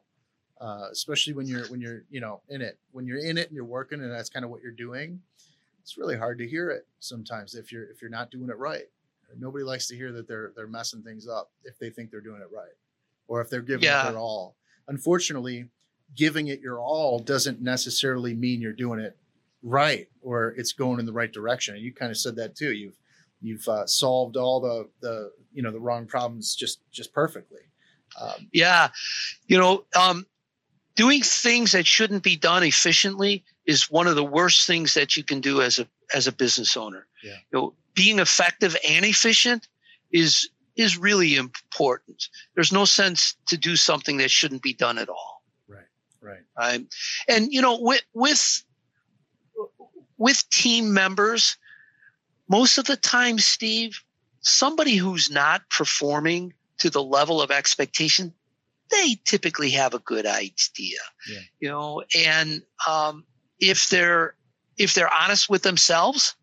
uh, 0.60 0.88
especially 0.90 1.32
when 1.32 1.46
you're 1.46 1.66
when 1.66 1.80
you're 1.80 2.02
you 2.10 2.20
know 2.20 2.40
in 2.48 2.62
it 2.62 2.78
when 2.92 3.06
you're 3.06 3.18
in 3.18 3.38
it 3.38 3.48
and 3.48 3.54
you're 3.54 3.64
working 3.64 4.00
and 4.00 4.10
that's 4.10 4.28
kind 4.28 4.44
of 4.44 4.50
what 4.50 4.62
you're 4.62 4.72
doing 4.72 5.20
it's 5.88 5.96
really 5.96 6.18
hard 6.18 6.36
to 6.38 6.46
hear 6.46 6.68
it 6.68 6.86
sometimes 7.00 7.54
if 7.54 7.72
you're 7.72 7.90
if 7.90 8.02
you're 8.02 8.10
not 8.10 8.30
doing 8.30 8.50
it 8.50 8.58
right. 8.58 8.84
Nobody 9.38 9.64
likes 9.64 9.88
to 9.88 9.96
hear 9.96 10.12
that 10.12 10.28
they're 10.28 10.52
they're 10.54 10.66
messing 10.66 11.02
things 11.02 11.26
up 11.26 11.50
if 11.64 11.78
they 11.78 11.88
think 11.88 12.10
they're 12.10 12.20
doing 12.20 12.42
it 12.42 12.54
right 12.54 12.76
or 13.26 13.40
if 13.40 13.48
they're 13.48 13.62
giving 13.62 13.84
yeah. 13.84 14.06
it 14.06 14.10
their 14.10 14.18
all. 14.18 14.56
Unfortunately 14.88 15.66
giving 16.14 16.48
it 16.48 16.60
your 16.60 16.78
all 16.78 17.18
doesn't 17.18 17.62
necessarily 17.62 18.34
mean 18.34 18.60
you're 18.60 18.72
doing 18.74 19.00
it 19.00 19.16
right 19.62 20.08
or 20.20 20.54
it's 20.58 20.72
going 20.74 21.00
in 21.00 21.06
the 21.06 21.12
right 21.12 21.32
direction. 21.32 21.74
And 21.74 21.82
you 21.82 21.92
kind 21.94 22.10
of 22.10 22.18
said 22.18 22.36
that 22.36 22.54
too. 22.54 22.72
You've 22.74 22.98
you've 23.40 23.66
uh, 23.66 23.86
solved 23.86 24.36
all 24.36 24.60
the 24.60 24.90
the 25.00 25.32
you 25.54 25.62
know 25.62 25.70
the 25.70 25.80
wrong 25.80 26.04
problems 26.04 26.54
just 26.54 26.80
just 26.90 27.14
perfectly. 27.14 27.62
Um, 28.20 28.50
yeah. 28.52 28.88
You 29.46 29.58
know 29.58 29.84
um, 29.98 30.26
doing 30.98 31.22
things 31.22 31.72
that 31.72 31.86
shouldn't 31.86 32.24
be 32.24 32.34
done 32.34 32.64
efficiently 32.64 33.44
is 33.66 33.88
one 33.88 34.08
of 34.08 34.16
the 34.16 34.24
worst 34.24 34.66
things 34.66 34.94
that 34.94 35.16
you 35.16 35.22
can 35.22 35.40
do 35.40 35.62
as 35.62 35.78
a 35.78 35.86
as 36.12 36.26
a 36.26 36.32
business 36.32 36.76
owner. 36.76 37.06
Yeah. 37.22 37.36
You 37.52 37.58
know, 37.58 37.74
being 37.94 38.18
effective 38.18 38.76
and 38.86 39.04
efficient 39.04 39.68
is 40.10 40.50
is 40.76 40.98
really 40.98 41.36
important. 41.36 42.28
There's 42.56 42.72
no 42.72 42.84
sense 42.84 43.36
to 43.46 43.56
do 43.56 43.76
something 43.76 44.16
that 44.18 44.30
shouldn't 44.30 44.62
be 44.62 44.74
done 44.74 44.98
at 44.98 45.08
all. 45.08 45.42
Right. 45.68 45.86
Right. 46.20 46.42
Um, 46.56 46.88
and 47.28 47.52
you 47.52 47.62
know, 47.62 47.78
with 47.80 48.02
with 48.12 48.64
with 50.16 50.50
team 50.50 50.92
members, 50.92 51.56
most 52.48 52.76
of 52.76 52.86
the 52.86 52.96
time, 52.96 53.38
Steve, 53.38 54.02
somebody 54.40 54.96
who's 54.96 55.30
not 55.30 55.70
performing 55.70 56.54
to 56.78 56.90
the 56.90 57.02
level 57.02 57.40
of 57.40 57.52
expectation, 57.52 58.34
they 58.90 59.16
typically 59.24 59.70
have 59.70 59.94
a 59.94 59.98
good 59.98 60.26
idea, 60.26 60.98
yeah. 61.28 61.38
you 61.60 61.68
know, 61.68 62.02
and 62.16 62.62
um, 62.86 63.24
if 63.60 63.88
they're 63.88 64.34
if 64.76 64.94
they're 64.94 65.12
honest 65.12 65.50
with 65.50 65.62
themselves, 65.62 66.36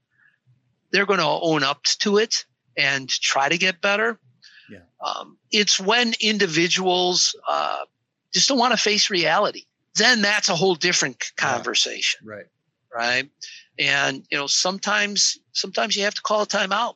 they're 0.92 1.06
going 1.06 1.20
to 1.20 1.26
own 1.26 1.64
up 1.64 1.84
to 1.84 2.18
it 2.18 2.46
and 2.78 3.10
try 3.10 3.50
to 3.50 3.58
get 3.58 3.82
better. 3.82 4.20
Yeah. 4.70 4.80
Um, 5.04 5.38
it's 5.52 5.80
when 5.80 6.14
individuals 6.20 7.36
uh, 7.48 7.86
just 8.34 8.50
don't 8.50 8.58
want 8.58 8.72
to 8.72 8.78
face 8.78 9.10
reality. 9.10 9.64
Then 9.96 10.22
that's 10.22 10.50
a 10.50 10.56
whole 10.56 10.76
different 10.76 11.32
conversation. 11.38 12.22
Yeah. 12.26 12.34
Right. 12.34 12.46
Right. 12.94 13.30
And 13.78 14.26
you 14.32 14.38
know, 14.38 14.48
sometimes 14.48 15.38
sometimes 15.52 15.96
you 15.96 16.04
have 16.04 16.16
to 16.16 16.22
call 16.22 16.42
a 16.42 16.48
timeout, 16.48 16.96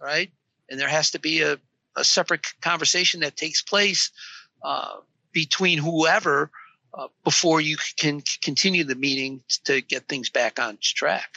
right? 0.00 0.30
And 0.68 0.78
there 0.78 0.88
has 0.88 1.10
to 1.12 1.18
be 1.18 1.40
a, 1.40 1.58
a 1.96 2.04
separate 2.04 2.46
conversation 2.60 3.20
that 3.20 3.36
takes 3.36 3.62
place 3.62 4.10
uh, 4.62 4.96
between 5.32 5.78
whoever 5.78 6.50
uh, 6.94 7.08
before 7.24 7.60
you 7.60 7.76
can 7.96 8.22
continue 8.42 8.84
the 8.84 8.94
meeting 8.94 9.42
to 9.64 9.80
get 9.80 10.08
things 10.08 10.30
back 10.30 10.58
on 10.58 10.78
track. 10.80 11.36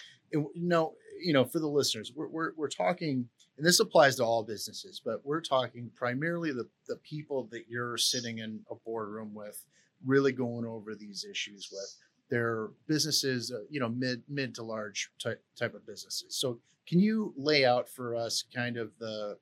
No, 0.55 0.93
you 1.21 1.33
know, 1.33 1.43
for 1.43 1.59
the 1.59 1.67
listeners, 1.67 2.11
we're, 2.15 2.27
we're, 2.27 2.51
we're 2.55 2.69
talking 2.69 3.27
and 3.61 3.67
this 3.67 3.79
applies 3.79 4.15
to 4.15 4.25
all 4.25 4.43
businesses, 4.43 4.99
but 5.05 5.23
we're 5.23 5.39
talking 5.39 5.91
primarily 5.95 6.51
the, 6.51 6.67
the 6.87 6.95
people 6.97 7.47
that 7.51 7.65
you're 7.69 7.95
sitting 7.95 8.39
in 8.39 8.61
a 8.71 8.75
boardroom 8.75 9.35
with, 9.35 9.63
really 10.03 10.31
going 10.31 10.65
over 10.65 10.95
these 10.95 11.25
issues 11.29 11.69
with. 11.71 11.95
Their 12.31 12.69
businesses, 12.87 13.51
uh, 13.51 13.59
you 13.69 13.79
know, 13.79 13.87
mid 13.87 14.23
mid 14.27 14.55
to 14.55 14.63
large 14.63 15.11
type 15.21 15.43
type 15.59 15.75
of 15.75 15.85
businesses. 15.85 16.39
So, 16.39 16.59
can 16.87 16.99
you 16.99 17.35
lay 17.37 17.63
out 17.63 17.87
for 17.87 18.15
us 18.15 18.43
kind 18.55 18.77
of 18.77 18.93
the, 18.99 19.37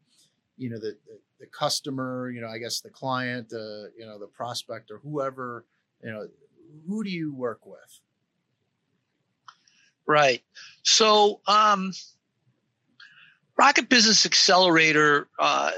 you 0.60 0.69
know, 0.69 0.78
the 0.78 0.98
the, 1.08 1.19
the 1.39 1.45
customer, 1.48 2.30
you 2.30 2.41
know, 2.41 2.48
I 2.48 2.58
guess 2.58 2.82
the 2.82 2.89
client, 2.89 3.50
the 3.50 3.91
you 3.98 4.06
know, 4.06 4.19
the 4.19 4.28
prospect 4.28 4.91
or 4.91 5.00
whoever, 5.00 5.65
you 6.04 6.12
know, 6.12 6.28
who 6.88 7.04
do 7.04 7.10
you 7.10 7.34
work 7.34 7.65
with? 7.65 8.00
Right. 10.06 10.43
So, 10.84 11.39
um, 11.48 11.93
Rocket 13.58 13.89
Business 13.89 14.26
Accelerator 14.26 15.28
uh, 15.38 15.72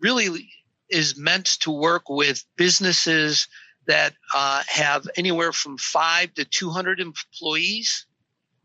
really 0.00 0.48
is 0.88 1.16
meant 1.16 1.46
to 1.60 1.70
work 1.70 2.08
with 2.08 2.44
businesses 2.56 3.46
that 3.86 4.14
uh, 4.34 4.62
have 4.68 5.06
anywhere 5.16 5.52
from 5.52 5.78
five 5.78 6.34
to 6.34 6.44
200 6.44 7.00
employees 7.00 8.06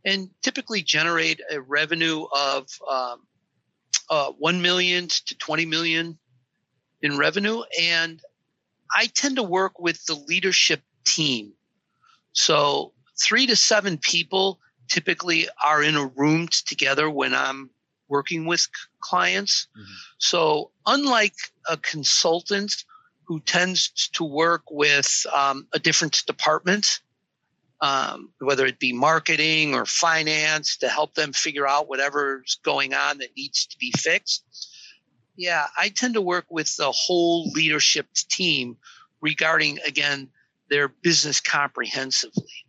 and 0.06 0.30
typically 0.42 0.82
generate 0.82 1.42
a 1.52 1.60
revenue 1.60 2.26
of 2.36 2.68
um, 2.90 3.22
uh, 4.10 4.32
1 4.32 4.62
million 4.62 5.08
to 5.08 5.38
20 5.38 5.66
million 5.66 6.18
in 7.02 7.18
revenue. 7.18 7.64
And 7.82 8.22
I 8.96 9.08
tend 9.08 9.38
to 9.38 9.44
work 9.44 9.80
with 9.80 10.06
the 10.06 10.16
leadership 10.16 10.82
team. 11.06 11.54
So, 12.34 12.94
three 13.18 13.48
to 13.48 13.56
seven 13.56 13.98
people 13.98 14.60
typically 14.88 15.48
are 15.64 15.82
in 15.82 15.96
a 15.96 16.08
room 16.08 16.50
together 16.66 17.10
when 17.10 17.34
I'm 17.34 17.70
working 18.08 18.46
with 18.46 18.68
clients. 19.00 19.68
Mm-hmm. 19.78 19.94
So, 20.18 20.72
unlike 20.86 21.36
a 21.70 21.78
consultant 21.78 22.84
who 23.24 23.40
tends 23.42 23.90
to 24.14 24.24
work 24.24 24.64
with 24.70 25.26
um, 25.34 25.68
a 25.74 25.80
different 25.80 26.24
department, 26.28 27.02
um, 27.86 28.32
whether 28.40 28.66
it 28.66 28.80
be 28.80 28.92
marketing 28.94 29.76
or 29.76 29.86
finance, 29.86 30.78
to 30.78 30.90
help 30.90 31.14
them 31.14 31.34
figure 31.34 31.68
out 31.68 31.88
whatever's 31.88 32.58
going 32.64 32.96
on 32.96 33.20
that 33.20 33.38
needs 33.38 33.68
to 33.68 33.78
be 33.78 33.92
fixed. 33.96 34.44
Yeah, 35.36 35.68
I 35.78 35.90
tend 35.90 36.16
to 36.16 36.22
work 36.22 36.46
with 36.50 36.76
the 36.78 36.92
whole 36.92 37.52
leadership 37.52 38.08
team 38.28 38.78
regarding, 39.22 39.78
again, 39.86 40.30
their 40.68 40.88
business 40.88 41.40
comprehensively. 41.40 42.65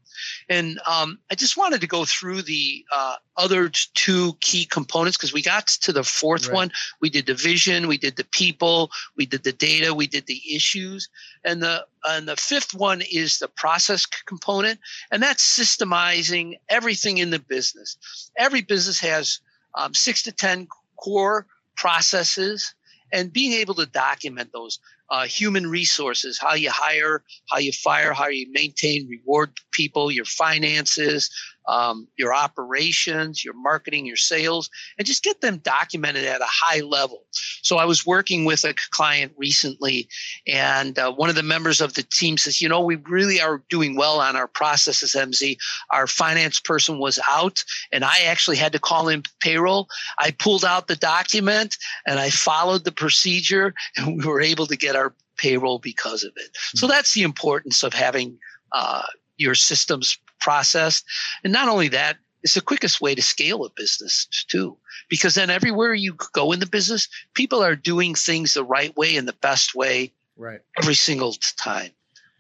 And 0.49 0.79
um, 0.87 1.19
I 1.31 1.35
just 1.35 1.57
wanted 1.57 1.81
to 1.81 1.89
go 1.89 2.05
through 2.05 2.43
the 2.43 2.85
uh, 2.95 3.17
other 3.37 3.69
two 3.95 4.35
key 4.41 4.65
components 4.65 5.17
because 5.17 5.33
we 5.33 5.43
got 5.43 5.67
to 5.67 5.93
the 5.93 6.05
fourth 6.05 6.47
right. 6.47 6.55
one. 6.55 6.73
We 7.01 7.11
did 7.11 7.27
the 7.27 7.35
vision, 7.35 7.89
we 7.89 7.99
did 7.99 8.17
the 8.17 8.25
people, 8.25 8.91
we 9.17 9.27
did 9.27 9.43
the 9.43 9.53
data, 9.53 9.93
we 9.93 10.07
did 10.07 10.27
the 10.27 10.41
issues, 10.55 11.09
and 11.45 11.63
the 11.63 11.87
and 12.05 12.29
the 12.29 12.37
fifth 12.37 12.75
one 12.75 13.03
is 13.13 13.39
the 13.39 13.49
process 13.49 14.07
component, 14.07 14.79
and 15.11 15.23
that's 15.23 15.59
systemizing 15.59 16.59
everything 16.69 17.19
in 17.19 17.31
the 17.31 17.41
business. 17.41 18.31
Every 18.37 18.63
business 18.63 19.01
has 19.01 19.41
um, 19.75 19.95
six 19.95 20.23
to 20.25 20.33
ten 20.33 20.69
core 20.97 21.47
processes 21.75 22.75
and 23.13 23.33
being 23.33 23.53
able 23.53 23.75
to 23.75 23.87
document 23.87 24.51
those 24.53 24.79
uh, 25.11 25.27
human 25.27 25.67
resources, 25.67 26.39
how 26.39 26.55
you 26.55 26.71
hire, 26.71 27.23
how 27.51 27.59
you 27.59 27.73
fire, 27.73 28.13
how 28.13 28.29
you 28.29 28.47
maintain, 28.53 29.09
reward 29.09 29.53
people, 29.73 30.11
your 30.11 30.25
finances, 30.25 31.31
um, 31.69 32.07
your 32.17 32.35
operations, 32.35 33.45
your 33.45 33.55
marketing, 33.55 34.07
your 34.07 34.17
sales, 34.17 34.71
and 34.99 35.07
just 35.07 35.23
get 35.23 35.41
them 35.41 35.59
documented 35.59 36.25
at 36.25 36.41
a 36.41 36.49
high 36.49 36.81
level. 36.81 37.25
So 37.63 37.79
I 37.79 37.85
was 37.85 38.07
working 38.07 38.45
with 38.45 38.65
a 38.65 38.75
client 38.91 39.33
recently, 39.37 40.09
and 40.47 40.99
uh, 40.99 41.13
one 41.13 41.29
of 41.29 41.35
the 41.35 41.43
members 41.43 41.81
of 41.81 41.95
the 41.95 42.03
team 42.03 42.39
says, 42.39 42.61
"You 42.61 42.69
know, 42.69 42.81
we 42.81 42.97
really 42.97 43.41
are 43.41 43.63
doing 43.69 43.97
well 43.97 44.21
on 44.21 44.37
our 44.37 44.49
processes, 44.49 45.15
MZ. 45.15 45.57
Our 45.91 46.07
finance 46.07 46.61
person 46.61 46.99
was 46.99 47.19
out, 47.29 47.65
and 47.93 48.05
I 48.05 48.21
actually 48.27 48.57
had 48.57 48.73
to 48.73 48.79
call 48.79 49.09
in 49.09 49.23
payroll. 49.41 49.89
I 50.19 50.31
pulled 50.31 50.65
out 50.65 50.87
the 50.87 50.97
document 50.97 51.77
and 52.07 52.19
I 52.19 52.31
followed 52.31 52.85
the 52.85 52.93
procedure, 52.93 53.75
and 53.97 54.19
we 54.19 54.25
were 54.25 54.41
able 54.41 54.67
to 54.67 54.77
get 54.77 54.97
our 54.97 55.15
payroll 55.37 55.79
because 55.79 56.25
of 56.25 56.33
it. 56.37 56.51
So 56.75 56.87
hmm. 56.87 56.93
that's 56.93 57.15
the 57.15 57.23
importance 57.23 57.83
of 57.83 57.93
having." 57.93 58.39
Uh, 58.73 59.03
your 59.39 59.55
systems 59.55 60.19
processed. 60.41 61.05
And 61.45 61.53
not 61.53 61.69
only 61.69 61.89
that, 61.89 62.17
it's 62.43 62.55
the 62.55 62.61
quickest 62.61 63.01
way 63.01 63.15
to 63.15 63.23
scale 63.23 63.65
a 63.65 63.71
business 63.71 64.29
too, 64.49 64.77
because 65.09 65.35
then 65.35 65.51
everywhere 65.51 65.95
you 65.95 66.17
go 66.33 66.53
in 66.53 66.61
the 66.61 66.67
business, 66.67 67.09
people 67.35 67.63
are 67.63 67.75
doing 67.75 68.15
things 68.15 68.55
the 68.55 68.65
right 68.65 68.97
way 68.97 69.17
and 69.17 69.27
the 69.27 69.33
best 69.35 69.75
way 69.75 70.13
right. 70.37 70.61
every 70.79 70.95
single 70.95 71.33
time. 71.57 71.91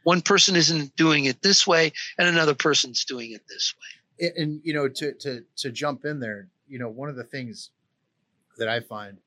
One 0.05 0.21
person 0.21 0.55
isn't 0.55 0.95
doing 0.95 1.25
it 1.25 1.43
this 1.43 1.67
way, 1.67 1.93
and 2.19 2.29
another 2.29 2.55
person's 2.55 3.05
doing 3.05 3.33
it 3.33 3.43
this 3.49 3.75
way. 3.77 4.29
And, 4.29 4.37
and 4.37 4.61
you 4.63 4.75
know, 4.75 4.89
to 4.89 5.13
to 5.15 5.45
to 5.57 5.73
jump 5.73 6.05
in 6.05 6.21
there, 6.21 6.47
you 6.69 6.79
know, 6.79 6.89
one 6.89 7.09
of 7.09 7.17
the 7.17 7.25
things 7.25 7.71
that 8.59 8.69
I 8.69 8.81
find 8.81 9.19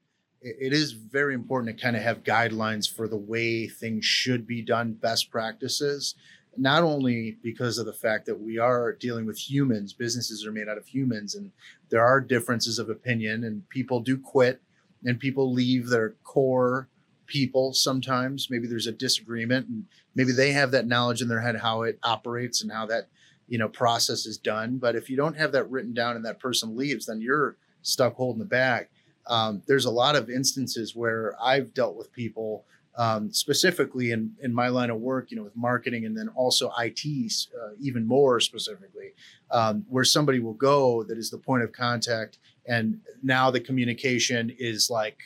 it 0.42 0.72
is 0.72 0.94
very 0.94 1.34
important 1.34 1.76
to 1.76 1.84
kind 1.84 1.98
of 1.98 2.02
have 2.02 2.24
guidelines 2.24 2.90
for 2.90 3.08
the 3.08 3.18
way 3.18 3.68
things 3.68 4.06
should 4.06 4.48
be 4.48 4.62
done, 4.62 4.94
best 4.94 5.30
practices 5.30 6.16
not 6.60 6.84
only 6.84 7.38
because 7.42 7.78
of 7.78 7.86
the 7.86 7.94
fact 7.94 8.26
that 8.26 8.40
we 8.40 8.58
are 8.58 8.94
dealing 8.94 9.26
with 9.26 9.38
humans, 9.38 9.94
businesses 9.94 10.46
are 10.46 10.52
made 10.52 10.68
out 10.68 10.78
of 10.78 10.88
humans, 10.88 11.36
and 11.36 11.52
there 11.90 12.06
are 12.06 12.20
differences 12.20 12.80
of 12.80 12.90
opinion, 12.90 13.44
and 13.44 13.68
people 13.70 14.02
do 14.02 14.18
quit, 14.18 14.62
and 15.06 15.20
people 15.20 15.52
leave 15.52 15.88
their 15.88 16.12
core 16.24 16.90
people 17.28 17.74
sometimes. 17.74 18.50
Maybe 18.50 18.68
there's 18.68 18.88
a 18.88 18.92
disagreement, 18.92 19.68
and 19.68 19.86
maybe 20.16 20.34
they 20.34 20.52
have 20.52 20.72
that 20.72 20.88
knowledge 20.88 21.22
in 21.22 21.30
their 21.30 21.42
head 21.42 21.56
how 21.58 21.84
it 21.84 21.98
operates 22.04 22.62
and 22.62 22.72
how 22.72 22.86
that 22.88 23.08
you 23.48 23.58
know 23.58 23.70
process 23.70 24.26
is 24.26 24.38
done. 24.38 24.78
But 24.78 24.96
if 24.96 25.10
you 25.10 25.16
don't 25.16 25.38
have 25.38 25.54
that 25.54 25.70
written 25.70 25.94
down 25.94 26.16
and 26.16 26.26
that 26.26 26.40
person 26.40 26.76
leaves, 26.76 27.06
then 27.06 27.22
you're 27.22 27.56
stuck 27.82 28.16
holding 28.16 28.40
the 28.40 28.46
bag. 28.46 28.88
Um, 29.28 29.62
there's 29.68 29.86
a 29.86 29.92
lot 29.92 30.16
of 30.16 30.30
instances 30.30 30.96
where 30.96 31.36
I've 31.42 31.74
dealt 31.74 31.96
with 31.96 32.12
people 32.12 32.66
um, 33.00 33.32
specifically 33.32 34.12
in, 34.12 34.34
in 34.42 34.54
my 34.54 34.68
line 34.68 34.90
of 34.90 35.00
work, 35.00 35.32
you 35.32 35.38
know, 35.38 35.44
with 35.44 35.56
marketing 35.56 36.06
and 36.06 36.18
then 36.18 36.28
also 36.36 36.70
IT, 36.80 37.06
uh, 37.06 37.70
even 37.80 38.06
more 38.06 38.42
specifically, 38.42 39.14
um, 39.52 39.86
where 39.88 40.04
somebody 40.04 40.40
will 40.40 40.54
go 40.54 41.04
that 41.04 41.18
is 41.18 41.30
the 41.30 41.38
point 41.38 41.64
of 41.64 41.72
contact, 41.72 42.40
and 42.68 43.00
now 43.24 43.50
the 43.50 43.60
communication 43.60 44.54
is 44.60 44.90
like 44.90 45.18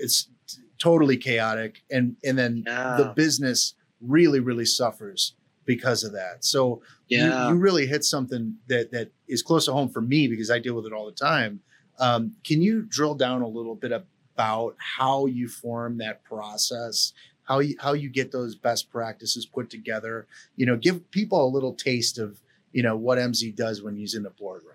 it's 0.00 0.28
totally 0.78 1.16
chaotic, 1.16 1.84
and 1.92 2.16
and 2.24 2.36
then 2.36 2.64
yeah. 2.66 2.96
the 2.96 3.12
business 3.14 3.74
really 4.00 4.40
really 4.40 4.66
suffers 4.66 5.36
because 5.66 6.02
of 6.02 6.12
that. 6.12 6.44
So 6.44 6.82
yeah. 7.06 7.46
you, 7.46 7.54
you 7.54 7.60
really 7.60 7.86
hit 7.86 8.02
something 8.02 8.56
that 8.66 8.90
that 8.90 9.12
is 9.28 9.44
close 9.44 9.66
to 9.66 9.72
home 9.72 9.90
for 9.90 10.00
me 10.00 10.26
because 10.26 10.50
I 10.50 10.58
deal 10.58 10.74
with 10.74 10.86
it 10.86 10.92
all 10.92 11.06
the 11.06 11.12
time. 11.12 11.60
Um, 12.00 12.34
can 12.42 12.60
you 12.60 12.82
drill 12.82 13.14
down 13.14 13.42
a 13.42 13.46
little 13.46 13.76
bit 13.76 13.92
of 13.92 14.04
about 14.34 14.76
how 14.78 15.26
you 15.26 15.48
form 15.48 15.98
that 15.98 16.24
process 16.24 17.12
how 17.44 17.58
you 17.60 17.76
how 17.78 17.92
you 17.92 18.08
get 18.08 18.32
those 18.32 18.54
best 18.54 18.90
practices 18.90 19.46
put 19.46 19.70
together. 19.70 20.26
You 20.56 20.66
know 20.66 20.76
give 20.76 21.10
people 21.10 21.44
a 21.44 21.48
little 21.48 21.74
taste 21.74 22.18
of 22.18 22.40
you 22.72 22.82
know 22.82 22.96
what 22.96 23.18
mz 23.18 23.54
does 23.54 23.82
when 23.82 23.96
he's 23.96 24.14
in 24.14 24.22
the 24.22 24.30
boardroom. 24.30 24.74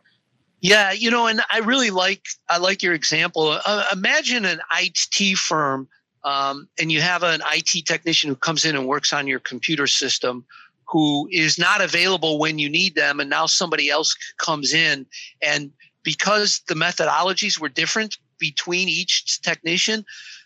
Yeah 0.61 0.91
you 0.91 1.11
know 1.11 1.27
and 1.27 1.41
i 1.51 1.59
really 1.59 1.89
like 1.89 2.25
i 2.47 2.57
like 2.57 2.81
your 2.81 2.93
example. 2.93 3.59
Uh, 3.65 3.85
imagine 3.91 4.45
an 4.45 4.61
it 4.71 5.35
firm 5.35 5.87
um, 6.23 6.67
and 6.79 6.91
you 6.91 7.01
have 7.01 7.23
an 7.23 7.41
it 7.41 7.85
technician 7.85 8.29
who 8.29 8.35
comes 8.35 8.65
in 8.65 8.75
and 8.75 8.87
works 8.87 9.13
on 9.13 9.27
your 9.27 9.39
computer 9.39 9.87
system 9.87 10.45
who 10.87 11.29
is 11.31 11.59
not 11.59 11.81
available 11.81 12.39
when 12.39 12.57
you 12.57 12.67
need 12.67 12.95
them 12.95 13.19
and 13.19 13.29
now 13.29 13.45
somebody 13.45 13.89
else 13.89 14.15
comes 14.37 14.73
in. 14.73 15.05
And 15.41 15.71
because 16.03 16.63
the 16.67 16.73
methodologies 16.73 17.59
were 17.59 17.69
different 17.69 18.17
between 18.39 18.89
each 18.89 19.41
technician, 19.41 20.05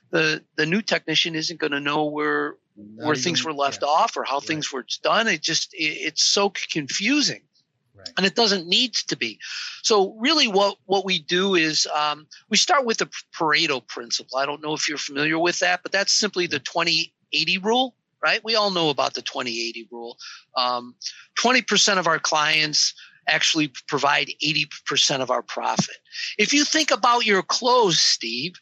the 0.09 0.43
the 0.55 0.65
new 0.65 0.81
technician 0.81 1.35
isn't 1.35 1.59
going 1.59 1.71
to 1.71 1.79
know 1.79 2.05
where 2.05 2.55
Not 2.75 3.05
where 3.05 3.13
even, 3.13 3.23
things 3.23 3.43
were 3.43 3.53
left 3.53 3.81
yeah. 3.81 3.87
off 3.87 4.17
or 4.17 4.23
how 4.23 4.37
right. 4.37 4.43
things 4.43 4.71
were 4.71 4.85
done. 5.01 5.27
It 5.27 5.41
just 5.41 5.73
it, 5.73 5.97
it's 6.07 6.23
so 6.23 6.51
confusing. 6.71 7.41
Right. 7.95 8.09
And 8.17 8.25
it 8.25 8.35
doesn't 8.35 8.67
need 8.67 8.95
to 8.95 9.15
be. 9.15 9.39
So 9.81 10.15
really, 10.19 10.47
what 10.47 10.77
what 10.85 11.05
we 11.05 11.19
do 11.19 11.55
is 11.55 11.87
um, 11.87 12.27
we 12.49 12.57
start 12.57 12.85
with 12.85 12.97
the 12.97 13.09
Pareto 13.35 13.85
principle. 13.85 14.37
I 14.37 14.45
don't 14.45 14.61
know 14.61 14.73
if 14.73 14.89
you're 14.89 14.97
familiar 14.97 15.39
with 15.39 15.59
that, 15.59 15.81
but 15.83 15.91
that's 15.91 16.11
simply 16.11 16.47
the 16.47 16.59
20-80 16.59 17.11
rule, 17.63 17.95
right? 18.21 18.43
We 18.43 18.55
all 18.55 18.71
know 18.71 18.89
about 18.89 19.13
the 19.13 19.21
20-80 19.21 19.91
rule. 19.91 20.17
Um, 20.57 20.95
20% 21.37 21.97
of 21.99 22.07
our 22.07 22.19
clients 22.19 22.95
actually 23.27 23.71
provide 23.87 24.29
80% 24.43 25.21
of 25.21 25.31
our 25.31 25.41
profit. 25.41 25.97
If 26.37 26.53
you 26.53 26.65
think 26.65 26.91
about 26.91 27.25
your 27.25 27.41
clothes, 27.43 27.99
Steve, 27.99 28.55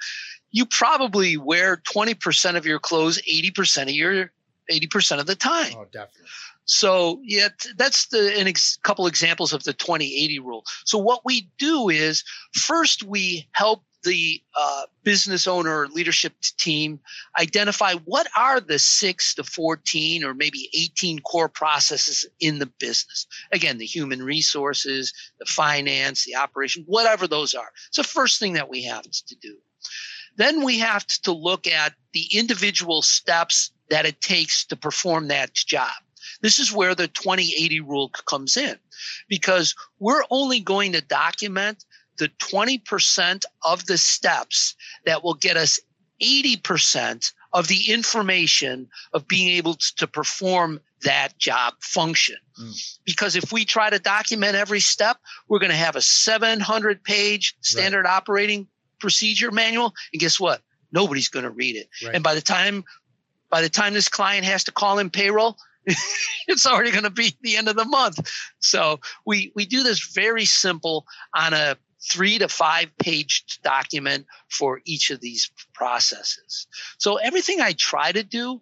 you 0.52 0.66
probably 0.66 1.38
wear 1.38 1.78
20% 1.78 2.56
of 2.56 2.66
your 2.66 2.80
clothes 2.80 3.22
80% 3.22 3.84
of 3.84 3.90
your 3.90 4.32
80% 4.70 5.20
of 5.20 5.26
the 5.26 5.36
time. 5.36 5.74
Oh, 5.76 5.86
definitely. 5.92 6.28
So 6.66 7.20
yeah, 7.24 7.50
that's 7.78 8.08
the 8.08 8.38
a 8.38 8.46
ex- 8.46 8.78
couple 8.84 9.08
examples 9.08 9.52
of 9.52 9.64
the 9.64 9.74
20-80 9.74 10.40
rule. 10.40 10.64
So 10.86 10.98
what 10.98 11.22
we 11.26 11.50
do 11.58 11.90
is 11.90 12.24
first 12.54 13.04
we 13.04 13.48
help 13.52 13.84
the 14.04 14.42
uh, 14.58 14.84
business 15.04 15.48
owner 15.48 15.88
leadership 15.88 16.34
team 16.58 17.00
identify 17.40 17.94
what 18.06 18.28
are 18.36 18.60
the 18.60 18.80
six 18.80 19.36
to 19.36 19.44
14 19.44 20.24
or 20.24 20.34
maybe 20.34 20.70
18 20.74 21.20
core 21.20 21.50
processes 21.50 22.26
in 22.40 22.60
the 22.60 22.66
business. 22.66 23.28
Again, 23.52 23.78
the 23.78 23.86
human 23.86 24.24
resources, 24.24 25.14
the 25.40 25.46
finance, 25.46 26.26
the 26.26 26.36
operation, 26.36 26.84
whatever 26.88 27.28
those 27.28 27.54
are. 27.54 27.72
It's 27.88 27.98
the 27.98 28.04
first 28.04 28.40
thing 28.40 28.54
that 28.54 28.70
we 28.70 28.84
have 28.84 29.04
to 29.04 29.36
do. 29.36 29.58
Then 30.38 30.64
we 30.64 30.80
have 30.80 31.06
to 31.08 31.32
look 31.32 31.68
at 31.68 31.94
the 32.14 32.28
individual 32.34 33.02
steps 33.02 33.72
that 33.90 34.06
it 34.06 34.22
takes 34.22 34.66
to 34.66 34.76
perform 34.76 35.28
that 35.28 35.54
job. 35.54 35.92
This 36.42 36.60
is 36.60 36.72
where 36.72 36.96
the 36.96 37.08
2080 37.08 37.82
rule 37.82 38.10
comes 38.10 38.58
in 38.58 38.78
because 39.28 39.76
we're 40.00 40.24
only 40.30 40.60
going 40.60 40.94
to 40.94 41.02
document 41.02 41.86
the 42.22 42.30
20% 42.38 43.46
of 43.66 43.88
the 43.88 43.98
steps 43.98 44.76
that 45.08 45.24
will 45.24 45.34
get 45.34 45.58
us 45.58 45.80
80% 46.22 47.34
of 47.52 47.68
the 47.68 47.92
information 47.92 48.88
of 49.12 49.28
being 49.28 49.50
able 49.50 49.74
to 49.98 50.06
perform 50.06 50.80
that 51.02 51.36
job 51.40 51.74
function. 51.80 52.36
Mm. 52.62 52.98
Because 53.06 53.36
if 53.36 53.52
we 53.52 53.66
try 53.66 53.90
to 53.90 53.98
document 53.98 54.56
every 54.56 54.82
step, 54.82 55.18
we're 55.48 55.58
going 55.58 55.72
to 55.72 55.76
have 55.76 55.96
a 55.96 56.02
700 56.02 57.04
page 57.04 57.56
standard 57.62 58.04
right. 58.04 58.16
operating 58.16 58.68
procedure 59.00 59.50
manual. 59.50 59.96
And 60.14 60.20
guess 60.20 60.40
what? 60.40 60.62
Nobody's 60.92 61.28
going 61.28 61.46
to 61.46 61.50
read 61.50 61.76
it. 61.76 61.90
Right. 62.06 62.14
And 62.14 62.24
by 62.24 62.36
the 62.36 62.42
time, 62.42 62.84
by 63.50 63.62
the 63.62 63.70
time 63.70 63.96
this 63.96 64.10
client 64.10 64.46
has 64.46 64.64
to 64.66 64.72
call 64.72 65.00
in 65.00 65.10
payroll, 65.10 65.58
it's 66.48 66.68
already 66.68 66.92
going 66.92 67.04
to 67.04 67.10
be 67.10 67.36
the 67.42 67.58
end 67.58 67.68
of 67.68 67.76
the 67.76 67.86
month. 67.86 68.32
So 68.60 69.00
we, 69.26 69.52
we 69.56 69.66
do 69.66 69.82
this 69.82 70.14
very 70.14 70.46
simple 70.46 71.06
on 71.36 71.54
a 71.54 71.76
three 72.04 72.40
to 72.40 72.48
five 72.48 72.96
page 72.98 73.60
document 73.64 74.26
for 74.50 74.82
each 74.86 75.12
of 75.12 75.22
these 75.22 75.52
processes. 75.74 76.68
So 76.98 77.18
everything 77.18 77.62
I 77.62 77.74
try 77.74 78.12
to 78.12 78.24
do 78.24 78.62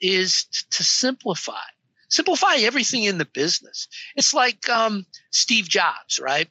is 0.00 0.44
to 0.70 0.82
simplify, 0.82 1.62
simplify 2.08 2.56
everything 2.56 3.04
in 3.04 3.18
the 3.18 3.24
business. 3.24 3.88
It's 4.16 4.34
like 4.34 4.68
um, 4.68 5.06
Steve 5.30 5.68
Jobs, 5.68 6.18
right? 6.18 6.48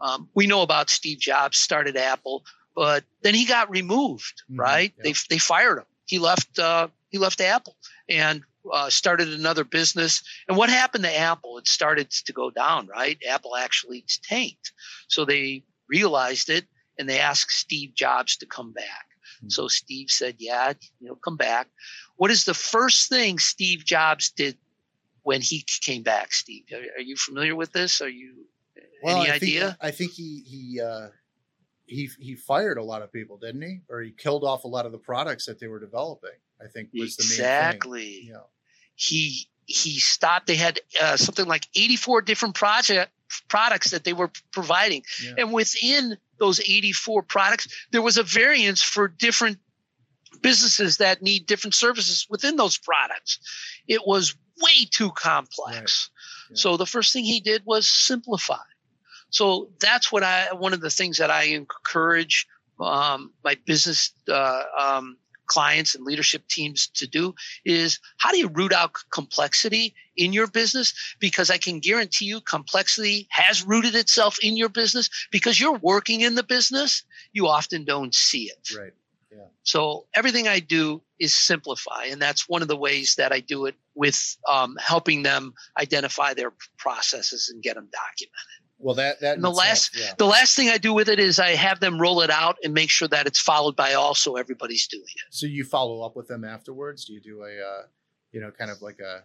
Um, 0.00 0.28
we 0.34 0.46
know 0.46 0.62
about 0.62 0.90
Steve 0.90 1.18
Jobs 1.18 1.58
started 1.58 1.96
Apple, 1.96 2.44
but 2.74 3.04
then 3.22 3.34
he 3.34 3.44
got 3.46 3.70
removed, 3.70 4.42
mm-hmm, 4.50 4.60
right? 4.60 4.92
Yeah. 4.96 5.02
They 5.04 5.14
they 5.30 5.38
fired 5.38 5.78
him. 5.78 5.86
He 6.06 6.18
left. 6.18 6.58
Uh, 6.58 6.88
he 7.08 7.18
left 7.18 7.40
Apple 7.40 7.76
and 8.08 8.42
uh, 8.72 8.90
started 8.90 9.32
another 9.32 9.64
business. 9.64 10.22
And 10.48 10.56
what 10.56 10.68
happened 10.68 11.04
to 11.04 11.18
Apple? 11.18 11.58
It 11.58 11.68
started 11.68 12.10
to 12.10 12.32
go 12.32 12.50
down, 12.50 12.86
right? 12.86 13.18
Apple 13.28 13.56
actually 13.56 14.04
tanked. 14.22 14.72
So 15.08 15.24
they 15.24 15.64
realized 15.88 16.50
it 16.50 16.66
and 16.98 17.08
they 17.08 17.20
asked 17.20 17.52
Steve 17.52 17.94
Jobs 17.94 18.36
to 18.38 18.46
come 18.46 18.72
back. 18.72 19.06
Mm-hmm. 19.38 19.48
So 19.50 19.68
Steve 19.68 20.10
said, 20.10 20.36
"Yeah, 20.38 20.72
you 21.00 21.08
know, 21.08 21.16
come 21.16 21.36
back." 21.36 21.68
What 22.16 22.30
is 22.30 22.44
the 22.44 22.54
first 22.54 23.08
thing 23.08 23.38
Steve 23.38 23.84
Jobs 23.84 24.30
did 24.30 24.56
when 25.22 25.42
he 25.42 25.64
came 25.82 26.02
back? 26.02 26.32
Steve, 26.32 26.64
are, 26.72 26.98
are 26.98 27.02
you 27.02 27.16
familiar 27.16 27.54
with 27.54 27.72
this? 27.72 28.00
Are 28.00 28.08
you 28.08 28.46
well, 29.02 29.20
any 29.20 29.30
I 29.30 29.34
idea? 29.34 29.64
Think, 29.66 29.76
I 29.80 29.90
think 29.90 30.12
he 30.12 30.42
he 30.46 30.80
uh, 30.80 31.08
he 31.86 32.08
he 32.18 32.34
fired 32.34 32.78
a 32.78 32.82
lot 32.82 33.02
of 33.02 33.12
people, 33.12 33.36
didn't 33.36 33.62
he? 33.62 33.80
Or 33.90 34.00
he 34.00 34.10
killed 34.10 34.44
off 34.44 34.64
a 34.64 34.68
lot 34.68 34.86
of 34.86 34.92
the 34.92 34.98
products 34.98 35.46
that 35.46 35.58
they 35.58 35.66
were 35.66 35.80
developing. 35.80 36.30
I 36.62 36.68
think 36.68 36.88
was 36.94 37.18
exactly. 37.18 38.00
the 38.00 38.06
main 38.06 38.20
thing. 38.20 38.28
Yeah. 38.30 38.40
He 38.96 39.48
he 39.66 39.98
stopped. 40.00 40.46
They 40.46 40.56
had 40.56 40.80
uh, 41.00 41.16
something 41.16 41.46
like 41.46 41.66
84 41.74 42.22
different 42.22 42.54
project 42.54 43.10
products 43.48 43.90
that 43.90 44.04
they 44.04 44.12
were 44.12 44.30
providing. 44.52 45.02
Yeah. 45.22 45.34
And 45.38 45.52
within 45.52 46.16
those 46.38 46.60
84 46.60 47.22
products, 47.22 47.68
there 47.92 48.02
was 48.02 48.16
a 48.16 48.22
variance 48.22 48.82
for 48.82 49.08
different 49.08 49.58
businesses 50.42 50.98
that 50.98 51.22
need 51.22 51.46
different 51.46 51.74
services 51.74 52.26
within 52.28 52.56
those 52.56 52.78
products. 52.78 53.38
It 53.88 54.02
was 54.06 54.34
way 54.62 54.86
too 54.90 55.10
complex. 55.10 56.10
Right. 56.50 56.50
Yeah. 56.50 56.56
So 56.56 56.76
the 56.76 56.86
first 56.86 57.12
thing 57.12 57.24
he 57.24 57.40
did 57.40 57.62
was 57.64 57.88
simplify. 57.88 58.62
So 59.30 59.70
that's 59.80 60.12
what 60.12 60.22
I, 60.22 60.52
one 60.54 60.72
of 60.72 60.80
the 60.80 60.90
things 60.90 61.18
that 61.18 61.30
I 61.30 61.44
encourage 61.44 62.46
um, 62.78 63.32
my 63.42 63.56
business 63.66 64.12
uh, 64.28 64.62
um, 64.78 65.16
clients 65.46 65.94
and 65.94 66.04
leadership 66.04 66.46
teams 66.48 66.88
to 66.88 67.06
do 67.06 67.34
is 67.64 67.98
how 68.18 68.30
do 68.30 68.38
you 68.38 68.48
root 68.48 68.72
out 68.72 68.92
complexity 69.10 69.94
in 70.16 70.32
your 70.32 70.46
business? 70.46 70.94
Because 71.20 71.50
I 71.50 71.58
can 71.58 71.80
guarantee 71.80 72.26
you 72.26 72.40
complexity 72.40 73.26
has 73.30 73.66
rooted 73.66 73.94
itself 73.94 74.38
in 74.42 74.56
your 74.56 74.68
business 74.68 75.08
because 75.30 75.60
you're 75.60 75.78
working 75.78 76.20
in 76.20 76.34
the 76.34 76.42
business. 76.42 77.02
You 77.32 77.48
often 77.48 77.84
don't 77.84 78.14
see 78.14 78.44
it. 78.44 78.68
Right. 78.76 78.92
Yeah. 79.30 79.46
So 79.64 80.06
everything 80.14 80.48
I 80.48 80.60
do 80.60 81.02
is 81.18 81.34
simplify. 81.34 82.04
And 82.04 82.20
that's 82.20 82.48
one 82.48 82.62
of 82.62 82.68
the 82.68 82.76
ways 82.76 83.16
that 83.16 83.32
I 83.32 83.40
do 83.40 83.66
it 83.66 83.74
with 83.94 84.36
um, 84.48 84.76
helping 84.80 85.22
them 85.22 85.54
identify 85.78 86.34
their 86.34 86.52
processes 86.78 87.50
and 87.52 87.62
get 87.62 87.74
them 87.74 87.88
documented. 87.92 88.65
Well, 88.78 88.96
that 88.96 89.20
that 89.20 89.40
the 89.40 89.50
last 89.50 89.98
yeah. 89.98 90.12
the 90.18 90.26
last 90.26 90.54
thing 90.54 90.68
I 90.68 90.76
do 90.76 90.92
with 90.92 91.08
it 91.08 91.18
is 91.18 91.38
I 91.38 91.50
have 91.50 91.80
them 91.80 91.98
roll 91.98 92.20
it 92.20 92.30
out 92.30 92.58
and 92.62 92.74
make 92.74 92.90
sure 92.90 93.08
that 93.08 93.26
it's 93.26 93.40
followed 93.40 93.74
by 93.74 93.94
also 93.94 94.34
everybody's 94.34 94.86
doing 94.86 95.02
it. 95.02 95.24
So 95.30 95.46
you 95.46 95.64
follow 95.64 96.02
up 96.02 96.14
with 96.14 96.28
them 96.28 96.44
afterwards? 96.44 97.06
Do 97.06 97.14
you 97.14 97.20
do 97.20 97.42
a 97.42 97.46
uh, 97.46 97.82
you 98.32 98.40
know 98.40 98.50
kind 98.50 98.70
of 98.70 98.82
like 98.82 99.00
a 99.00 99.22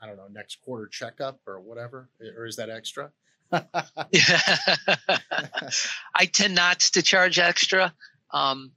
I 0.00 0.06
don't 0.06 0.16
know 0.16 0.28
next 0.30 0.60
quarter 0.64 0.86
checkup 0.86 1.40
or 1.46 1.60
whatever, 1.60 2.08
or 2.36 2.46
is 2.46 2.56
that 2.56 2.70
extra? 2.70 3.10
yeah. 3.52 3.60
I 6.14 6.26
tend 6.26 6.54
not 6.54 6.80
to 6.80 7.02
charge 7.02 7.38
extra. 7.38 7.92
Um, 8.30 8.72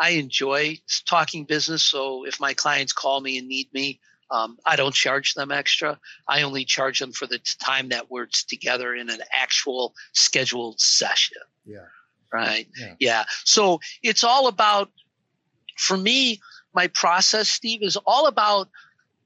I 0.00 0.10
enjoy 0.10 0.78
talking 1.06 1.44
business, 1.44 1.82
so 1.82 2.24
if 2.24 2.40
my 2.40 2.54
clients 2.54 2.92
call 2.92 3.20
me 3.20 3.38
and 3.38 3.48
need 3.48 3.72
me, 3.72 4.00
um, 4.30 4.58
I 4.66 4.76
don't 4.76 4.94
charge 4.94 5.34
them 5.34 5.50
extra. 5.50 5.98
I 6.26 6.42
only 6.42 6.64
charge 6.64 6.98
them 6.98 7.12
for 7.12 7.26
the 7.26 7.38
time 7.60 7.88
that 7.88 8.10
we're 8.10 8.26
together 8.26 8.94
in 8.94 9.08
an 9.10 9.20
actual 9.32 9.94
scheduled 10.12 10.80
session. 10.80 11.38
Yeah. 11.64 11.86
Right. 12.32 12.68
Yeah. 12.78 12.94
yeah. 12.98 13.24
So 13.44 13.80
it's 14.02 14.22
all 14.22 14.48
about, 14.48 14.90
for 15.76 15.96
me, 15.96 16.40
my 16.74 16.88
process, 16.88 17.48
Steve, 17.48 17.82
is 17.82 17.96
all 18.06 18.26
about 18.26 18.68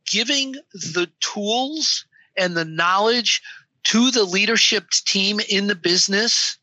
giving 0.06 0.54
the 0.72 1.08
tools 1.20 2.04
and 2.36 2.56
the 2.56 2.64
knowledge 2.64 3.42
to 3.84 4.10
the 4.10 4.24
leadership 4.24 4.88
team 4.90 5.40
in 5.48 5.66
the 5.66 5.74
business 5.74 6.56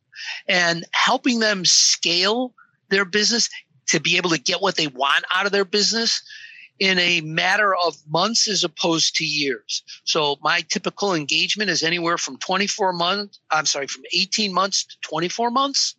and 0.47 0.85
helping 0.91 1.39
them 1.39 1.65
scale 1.65 2.53
their 2.89 3.05
business 3.05 3.49
to 3.87 3.99
be 3.99 4.17
able 4.17 4.29
to 4.29 4.39
get 4.39 4.61
what 4.61 4.75
they 4.75 4.87
want 4.87 5.25
out 5.33 5.45
of 5.45 5.51
their 5.51 5.65
business 5.65 6.21
in 6.80 6.97
a 6.97 7.21
matter 7.21 7.75
of 7.75 7.97
months 8.07 8.47
as 8.47 8.63
opposed 8.63 9.15
to 9.15 9.25
years. 9.25 9.84
So 10.05 10.38
my 10.41 10.61
typical 10.69 11.13
engagement 11.13 11.69
is 11.69 11.84
anywhere 11.84 12.17
from 12.17 12.38
24 12.38 12.93
months, 12.93 13.39
I'm 13.51 13.65
sorry, 13.65 13.88
from 13.88 14.03
18 14.13 14.53
months 14.53 14.86
to 14.86 14.95
24 15.01 15.51
months. 15.51 15.95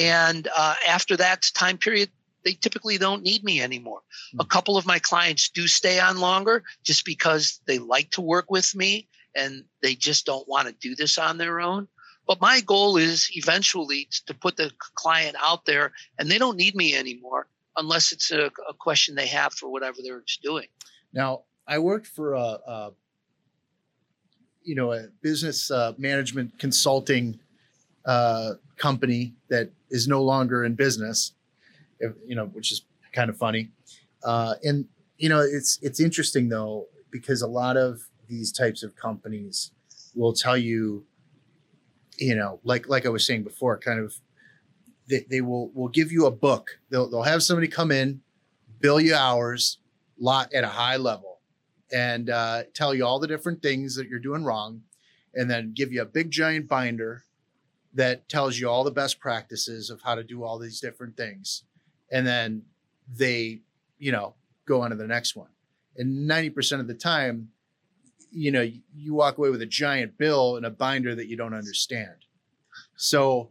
And 0.00 0.48
uh, 0.56 0.74
after 0.88 1.16
that 1.18 1.42
time 1.54 1.76
period, 1.76 2.08
they 2.44 2.54
typically 2.54 2.96
don't 2.96 3.22
need 3.22 3.44
me 3.44 3.60
anymore. 3.60 4.00
Hmm. 4.32 4.40
A 4.40 4.46
couple 4.46 4.78
of 4.78 4.86
my 4.86 4.98
clients 4.98 5.50
do 5.50 5.68
stay 5.68 6.00
on 6.00 6.18
longer 6.18 6.64
just 6.82 7.04
because 7.04 7.60
they 7.66 7.78
like 7.78 8.10
to 8.12 8.22
work 8.22 8.50
with 8.50 8.74
me 8.74 9.08
and 9.36 9.64
they 9.82 9.94
just 9.94 10.24
don't 10.24 10.48
want 10.48 10.68
to 10.68 10.74
do 10.74 10.94
this 10.94 11.18
on 11.18 11.36
their 11.36 11.60
own. 11.60 11.88
But 12.26 12.40
my 12.40 12.60
goal 12.60 12.96
is 12.96 13.28
eventually 13.34 14.08
to 14.26 14.34
put 14.34 14.56
the 14.56 14.70
client 14.94 15.36
out 15.42 15.66
there 15.66 15.92
and 16.18 16.30
they 16.30 16.38
don't 16.38 16.56
need 16.56 16.74
me 16.74 16.96
anymore 16.96 17.48
unless 17.76 18.12
it's 18.12 18.30
a, 18.30 18.50
a 18.68 18.74
question 18.78 19.14
they 19.14 19.26
have 19.26 19.52
for 19.54 19.70
whatever 19.70 19.98
they're 20.02 20.22
doing. 20.42 20.66
Now, 21.12 21.42
I 21.66 21.78
worked 21.78 22.06
for 22.06 22.34
a, 22.34 22.58
a 22.66 22.90
you 24.62 24.74
know 24.74 24.92
a 24.92 25.08
business 25.22 25.70
uh, 25.70 25.92
management 25.98 26.58
consulting 26.58 27.38
uh, 28.04 28.54
company 28.76 29.34
that 29.48 29.70
is 29.90 30.08
no 30.08 30.22
longer 30.22 30.64
in 30.64 30.74
business. 30.74 31.32
You 32.26 32.34
know, 32.34 32.46
which 32.46 32.72
is 32.72 32.82
kind 33.12 33.30
of 33.30 33.36
funny. 33.36 33.70
Uh, 34.24 34.54
and 34.64 34.86
you 35.18 35.28
know, 35.28 35.40
it's 35.40 35.78
it's 35.82 36.00
interesting 36.00 36.48
though 36.48 36.86
because 37.10 37.42
a 37.42 37.46
lot 37.46 37.76
of 37.76 38.00
these 38.28 38.50
types 38.50 38.82
of 38.82 38.96
companies 38.96 39.70
will 40.14 40.32
tell 40.32 40.56
you, 40.56 41.04
you 42.18 42.34
know, 42.34 42.58
like 42.64 42.88
like 42.88 43.06
I 43.06 43.08
was 43.08 43.24
saying 43.24 43.44
before, 43.44 43.78
kind 43.78 44.00
of 44.00 44.16
they, 45.08 45.26
they 45.28 45.40
will 45.40 45.70
will 45.70 45.88
give 45.88 46.12
you 46.12 46.26
a 46.26 46.30
book. 46.30 46.78
They'll 46.90 47.08
they'll 47.08 47.22
have 47.22 47.42
somebody 47.42 47.68
come 47.68 47.90
in, 47.90 48.20
bill 48.80 49.00
you 49.00 49.14
hours, 49.14 49.78
lot 50.18 50.52
at 50.52 50.64
a 50.64 50.68
high 50.68 50.96
level, 50.96 51.40
and 51.92 52.30
uh, 52.30 52.64
tell 52.74 52.94
you 52.94 53.04
all 53.04 53.18
the 53.18 53.26
different 53.26 53.62
things 53.62 53.96
that 53.96 54.08
you're 54.08 54.18
doing 54.18 54.44
wrong, 54.44 54.82
and 55.34 55.50
then 55.50 55.72
give 55.74 55.92
you 55.92 56.02
a 56.02 56.06
big 56.06 56.30
giant 56.30 56.68
binder 56.68 57.24
that 57.94 58.28
tells 58.28 58.58
you 58.58 58.68
all 58.68 58.84
the 58.84 58.90
best 58.90 59.20
practices 59.20 59.90
of 59.90 60.00
how 60.02 60.14
to 60.14 60.24
do 60.24 60.44
all 60.44 60.58
these 60.58 60.80
different 60.80 61.16
things, 61.16 61.64
and 62.10 62.26
then 62.26 62.62
they, 63.08 63.60
you 63.98 64.12
know, 64.12 64.34
go 64.66 64.82
on 64.82 64.90
to 64.90 64.96
the 64.96 65.06
next 65.06 65.36
one. 65.36 65.50
And 65.96 66.26
ninety 66.26 66.50
percent 66.50 66.80
of 66.80 66.86
the 66.86 66.94
time, 66.94 67.48
you 68.30 68.50
know, 68.50 68.66
you 68.94 69.14
walk 69.14 69.38
away 69.38 69.50
with 69.50 69.62
a 69.62 69.66
giant 69.66 70.16
bill 70.16 70.56
and 70.56 70.64
a 70.64 70.70
binder 70.70 71.14
that 71.14 71.26
you 71.26 71.36
don't 71.36 71.54
understand. 71.54 72.24
So, 72.96 73.50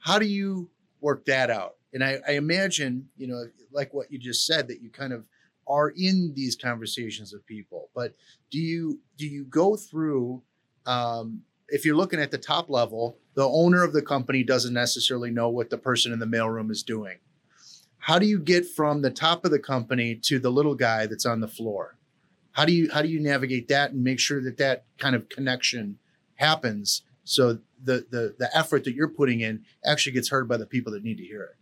how 0.00 0.18
do 0.18 0.26
you 0.26 0.68
work 1.00 1.24
that 1.26 1.50
out. 1.50 1.76
And 1.92 2.04
I, 2.04 2.18
I 2.26 2.32
imagine, 2.32 3.08
you 3.16 3.26
know, 3.26 3.44
like 3.72 3.94
what 3.94 4.12
you 4.12 4.18
just 4.18 4.46
said, 4.46 4.68
that 4.68 4.82
you 4.82 4.90
kind 4.90 5.12
of 5.12 5.26
are 5.66 5.90
in 5.90 6.32
these 6.34 6.56
conversations 6.56 7.32
with 7.32 7.46
people. 7.46 7.90
But 7.94 8.14
do 8.50 8.58
you 8.58 9.00
do 9.16 9.26
you 9.26 9.44
go 9.44 9.76
through 9.76 10.42
um, 10.86 11.42
if 11.68 11.84
you're 11.84 11.96
looking 11.96 12.20
at 12.20 12.30
the 12.30 12.38
top 12.38 12.70
level, 12.70 13.18
the 13.34 13.46
owner 13.46 13.84
of 13.84 13.92
the 13.92 14.02
company 14.02 14.42
doesn't 14.42 14.72
necessarily 14.72 15.30
know 15.30 15.48
what 15.50 15.70
the 15.70 15.78
person 15.78 16.12
in 16.12 16.18
the 16.18 16.26
mailroom 16.26 16.70
is 16.70 16.82
doing. 16.82 17.18
How 17.98 18.18
do 18.18 18.26
you 18.26 18.38
get 18.38 18.66
from 18.66 19.02
the 19.02 19.10
top 19.10 19.44
of 19.44 19.50
the 19.50 19.58
company 19.58 20.14
to 20.22 20.38
the 20.38 20.50
little 20.50 20.74
guy 20.74 21.06
that's 21.06 21.26
on 21.26 21.40
the 21.40 21.48
floor? 21.48 21.98
How 22.52 22.64
do 22.64 22.72
you 22.72 22.90
how 22.90 23.02
do 23.02 23.08
you 23.08 23.20
navigate 23.20 23.68
that 23.68 23.92
and 23.92 24.02
make 24.02 24.18
sure 24.18 24.42
that 24.42 24.56
that 24.56 24.84
kind 24.98 25.14
of 25.14 25.28
connection 25.28 25.98
happens 26.36 27.02
so 27.28 27.58
the 27.82 28.06
the 28.10 28.34
the 28.38 28.50
effort 28.56 28.84
that 28.84 28.94
you're 28.94 29.08
putting 29.08 29.40
in 29.40 29.64
actually 29.84 30.12
gets 30.12 30.28
heard 30.28 30.48
by 30.48 30.56
the 30.56 30.66
people 30.66 30.92
that 30.92 31.04
need 31.04 31.18
to 31.18 31.24
hear 31.24 31.42
it? 31.42 31.56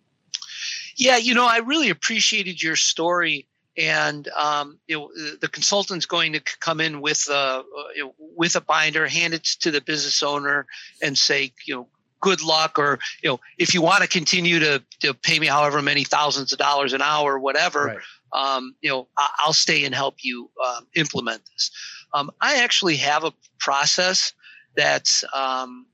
Yeah, 0.96 1.16
you 1.16 1.34
know, 1.34 1.46
I 1.46 1.58
really 1.58 1.90
appreciated 1.90 2.62
your 2.62 2.76
story 2.76 3.46
and 3.76 4.28
um, 4.28 4.78
you 4.86 4.98
know, 4.98 5.10
the 5.40 5.48
consultant's 5.48 6.06
going 6.06 6.32
to 6.32 6.40
come 6.60 6.80
in 6.80 7.00
with 7.00 7.28
a 7.28 7.62
you 7.94 8.04
know, 8.04 8.14
with 8.18 8.56
a 8.56 8.60
binder, 8.60 9.06
hand 9.06 9.34
it 9.34 9.44
to 9.60 9.70
the 9.70 9.80
business 9.80 10.22
owner, 10.22 10.66
and 11.02 11.18
say, 11.18 11.52
you 11.66 11.74
know, 11.74 11.88
good 12.20 12.42
luck, 12.42 12.78
or 12.78 12.98
you 13.22 13.28
know, 13.28 13.40
if 13.58 13.74
you 13.74 13.82
want 13.82 14.02
to 14.02 14.08
continue 14.08 14.58
to, 14.58 14.82
to 15.00 15.12
pay 15.12 15.38
me 15.38 15.46
however 15.46 15.82
many 15.82 16.04
thousands 16.04 16.52
of 16.52 16.58
dollars 16.58 16.92
an 16.92 17.02
hour, 17.02 17.38
whatever, 17.38 17.84
right. 18.32 18.56
um, 18.56 18.74
you 18.80 18.88
know, 18.88 19.08
I'll 19.18 19.52
stay 19.52 19.84
and 19.84 19.94
help 19.94 20.16
you 20.22 20.50
um, 20.66 20.86
implement 20.94 21.42
this. 21.52 21.70
Um, 22.14 22.30
I 22.40 22.62
actually 22.62 22.96
have 22.96 23.24
a 23.24 23.32
process 23.58 24.32
that's 24.76 25.24
um, 25.34 25.86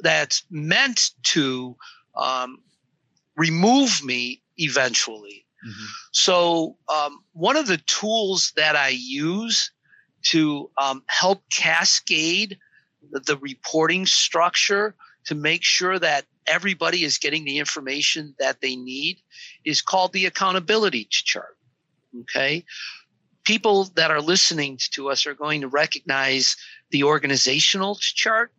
that's 0.00 0.44
meant 0.50 1.10
to 1.24 1.76
um, 2.16 2.58
remove 3.36 4.04
me 4.04 4.42
eventually 4.56 5.46
Mm-hmm. 5.66 5.84
So, 6.12 6.76
um, 6.92 7.24
one 7.32 7.56
of 7.56 7.66
the 7.66 7.78
tools 7.78 8.52
that 8.56 8.76
I 8.76 8.90
use 8.90 9.72
to 10.26 10.70
um, 10.80 11.02
help 11.06 11.42
cascade 11.52 12.58
the, 13.10 13.20
the, 13.20 13.36
reporting 13.38 14.06
structure 14.06 14.94
to 15.26 15.34
make 15.34 15.64
sure 15.64 15.98
that 15.98 16.26
everybody 16.46 17.04
is 17.04 17.18
getting 17.18 17.44
the 17.44 17.58
information 17.58 18.34
that 18.38 18.60
they 18.60 18.76
need 18.76 19.18
is 19.64 19.80
called 19.80 20.12
the 20.12 20.26
accountability 20.26 21.06
chart. 21.10 21.56
Okay. 22.20 22.64
People 23.48 23.84
that 23.94 24.10
are 24.10 24.20
listening 24.20 24.78
to 24.90 25.08
us 25.08 25.26
are 25.26 25.32
going 25.32 25.62
to 25.62 25.68
recognize 25.68 26.54
the 26.90 27.04
organizational 27.04 27.94
chart, 27.94 28.52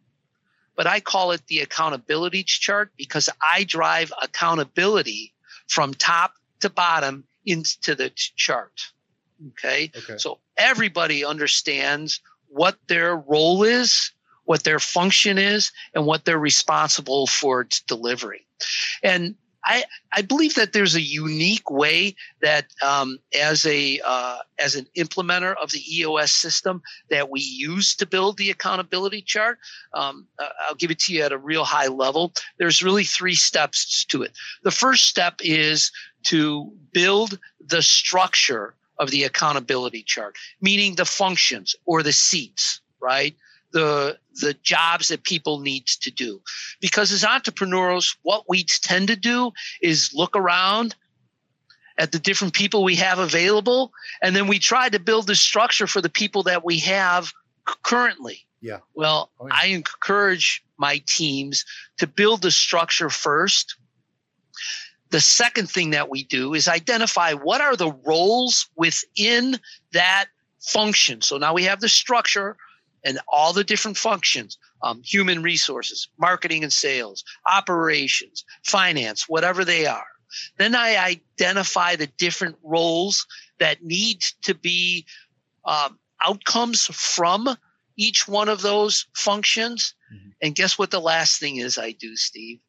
but 0.76 0.88
I 0.88 1.00
call 1.00 1.32
it 1.32 1.46
the 1.46 1.60
accountability 1.60 2.42
chart 2.44 2.90
because 2.98 3.30
I 3.40 3.66
drive 3.66 4.12
accountability 4.20 5.32
from 5.68 5.94
top 5.94 6.34
to 6.62 6.72
bottom 6.72 7.26
into 7.46 7.94
the 7.94 8.10
chart. 8.16 8.82
Okay? 9.50 9.92
okay. 9.96 10.18
So 10.18 10.40
everybody 10.58 11.24
understands 11.24 12.20
what 12.48 12.80
their 12.88 13.16
role 13.16 13.62
is, 13.62 14.12
what 14.46 14.64
their 14.64 14.80
function 14.80 15.38
is, 15.38 15.72
and 15.94 16.08
what 16.08 16.26
they're 16.26 16.40
responsible 16.40 17.28
for 17.28 17.68
delivering. 17.86 18.42
And 19.04 19.36
I, 19.66 19.84
I 20.14 20.22
believe 20.22 20.56
that 20.56 20.74
there's 20.74 20.96
a 20.96 21.02
unique 21.02 21.70
way 21.70 22.16
that 22.42 22.68
um, 22.84 23.20
as 23.38 23.66
a 23.66 24.00
uh, 24.06 24.38
as 24.58 24.76
an 24.76 24.88
implementer 24.98 25.56
of 25.62 25.72
the 25.72 25.84
EOS 25.98 26.32
system 26.32 26.82
that 27.10 27.30
we 27.30 27.42
use 27.42 27.96
to 27.96 28.06
build 28.06 28.38
the 28.38 28.50
accountability 28.50 29.22
chart. 29.22 29.60
Um, 29.94 30.28
uh, 30.40 30.48
I'll 30.68 30.76
give 30.76 30.92
it 30.92 31.00
to 31.00 31.14
you 31.14 31.24
at 31.24 31.32
a 31.32 31.38
real 31.38 31.66
high 31.66 31.88
level. 31.88 32.34
There's 32.58 32.82
really 32.82 33.04
three 33.04 33.36
steps 33.36 34.06
to 34.06 34.24
it. 34.24 34.32
The 34.64 34.72
first 34.72 35.06
step 35.06 35.36
is 35.42 35.92
to 36.24 36.72
build 36.94 37.40
the 37.66 37.82
structure 37.82 38.76
of 38.98 39.12
the 39.12 39.24
accountability 39.24 40.04
chart, 40.04 40.36
meaning 40.62 40.96
the 40.96 41.06
functions 41.06 41.76
or 41.86 42.04
the 42.04 42.12
seats, 42.12 42.82
right? 43.02 43.36
The, 43.72 44.18
the 44.36 44.56
jobs 44.64 45.10
that 45.10 45.24
people 45.24 45.60
need 45.60 45.86
to 46.02 46.12
do. 46.12 46.42
Because 46.82 47.12
as 47.12 47.24
entrepreneurs, 47.24 48.18
what 48.24 48.46
we 48.48 48.64
tend 48.64 49.10
to 49.10 49.16
do 49.16 49.52
is 49.82 50.12
look 50.14 50.36
around 50.36 50.96
at 51.98 52.12
the 52.12 52.20
different 52.20 52.54
people 52.54 52.84
we 52.84 52.96
have 52.96 53.20
available, 53.20 53.92
and 54.22 54.36
then 54.36 54.48
we 54.48 54.58
try 54.58 54.90
to 54.90 55.00
build 55.00 55.28
the 55.28 55.36
structure 55.36 55.86
for 55.86 56.02
the 56.02 56.10
people 56.10 56.44
that 56.44 56.64
we 56.66 56.80
have 56.80 57.32
currently. 57.84 58.46
Yeah. 58.62 58.80
Well, 58.96 59.30
oh, 59.40 59.48
yeah. 59.48 59.54
I 59.56 59.66
encourage 59.68 60.64
my 60.78 61.04
teams 61.06 61.66
to 61.98 62.08
build 62.08 62.42
the 62.42 62.52
structure 62.52 63.10
first 63.10 63.76
the 65.10 65.22
second 65.22 65.70
thing 65.70 65.92
that 65.92 66.10
we 66.10 66.24
do 66.24 66.54
is 66.54 66.68
identify 66.68 67.34
what 67.34 67.62
are 67.62 67.76
the 67.76 67.92
roles 68.06 68.68
within 68.76 69.60
that 69.94 70.28
function. 70.60 71.22
So 71.22 71.38
now 71.38 71.54
we 71.54 71.64
have 71.64 71.80
the 71.80 71.90
structure 71.90 72.58
and 73.04 73.20
all 73.28 73.54
the 73.54 73.64
different 73.64 73.98
functions 73.98 74.58
um, 74.82 75.02
human 75.04 75.42
resources, 75.42 76.08
marketing 76.18 76.64
and 76.64 76.72
sales, 76.72 77.24
operations, 77.46 78.46
finance, 78.64 79.28
whatever 79.28 79.66
they 79.66 79.86
are. 79.86 80.06
Then 80.58 80.76
I 80.76 81.18
identify 81.40 81.96
the 81.96 82.08
different 82.08 82.58
roles 82.64 83.26
that 83.60 83.84
need 83.84 84.22
to 84.44 84.54
be 84.54 85.06
um, 85.66 86.00
outcomes 86.26 86.86
from 86.86 87.58
each 87.98 88.28
one 88.28 88.48
of 88.48 88.62
those 88.62 89.08
functions. 89.14 89.94
Mm-hmm. 90.14 90.30
And 90.42 90.56
guess 90.56 90.78
what 90.78 90.92
the 90.92 91.02
last 91.02 91.40
thing 91.40 91.58
is 91.58 91.78
I 91.78 91.92
do, 91.92 92.16
Steve? 92.16 92.60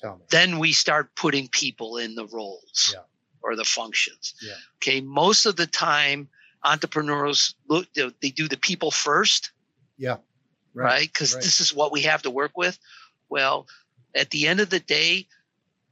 Tell 0.00 0.16
me. 0.16 0.22
Then 0.30 0.58
we 0.58 0.72
start 0.72 1.14
putting 1.16 1.48
people 1.48 1.96
in 1.96 2.14
the 2.14 2.26
roles 2.26 2.92
yeah. 2.94 3.00
or 3.42 3.56
the 3.56 3.64
functions. 3.64 4.34
Yeah. 4.42 4.54
Okay. 4.76 5.00
Most 5.00 5.46
of 5.46 5.56
the 5.56 5.66
time, 5.66 6.28
entrepreneurs 6.64 7.54
look, 7.68 7.86
they 7.94 8.30
do 8.30 8.48
the 8.48 8.56
people 8.56 8.90
first. 8.90 9.52
Yeah. 9.96 10.16
Right. 10.74 11.08
Because 11.08 11.34
right? 11.34 11.38
right. 11.38 11.44
this 11.44 11.60
is 11.60 11.74
what 11.74 11.92
we 11.92 12.02
have 12.02 12.22
to 12.22 12.30
work 12.30 12.56
with. 12.56 12.78
Well, 13.28 13.66
at 14.14 14.30
the 14.30 14.46
end 14.46 14.60
of 14.60 14.70
the 14.70 14.80
day, 14.80 15.26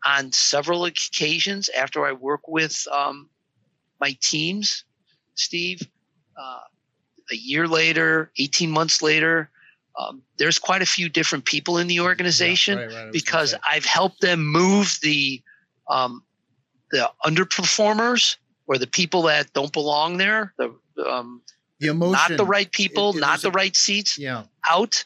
on 0.04 0.32
several 0.32 0.84
occasions 0.84 1.68
after 1.70 2.04
I 2.06 2.12
work 2.12 2.48
with 2.48 2.86
um, 2.92 3.28
my 4.00 4.16
teams, 4.20 4.84
Steve, 5.34 5.80
uh, 6.36 6.60
a 7.30 7.36
year 7.36 7.68
later, 7.68 8.32
18 8.38 8.70
months 8.70 9.00
later, 9.00 9.50
um, 9.98 10.22
there's 10.38 10.58
quite 10.58 10.82
a 10.82 10.86
few 10.86 11.08
different 11.08 11.44
people 11.44 11.78
in 11.78 11.86
the 11.86 12.00
organization 12.00 12.78
yeah, 12.78 12.84
right, 12.84 13.12
because 13.12 13.54
I've 13.68 13.84
helped 13.84 14.20
them 14.20 14.44
move 14.44 14.98
the 15.02 15.42
um, 15.88 16.22
the 16.90 17.10
underperformers 17.24 18.36
or 18.66 18.78
the 18.78 18.86
people 18.86 19.22
that 19.22 19.52
don't 19.52 19.72
belong 19.72 20.16
there, 20.16 20.54
the 20.56 20.74
um, 21.06 21.42
the 21.82 21.88
emotion, 21.88 22.12
not 22.12 22.36
the 22.36 22.44
right 22.44 22.70
people, 22.70 23.10
it, 23.10 23.16
it 23.16 23.20
not 23.20 23.42
the 23.42 23.48
a, 23.48 23.52
right 23.52 23.74
seats, 23.74 24.18
yeah. 24.18 24.44
out, 24.68 25.04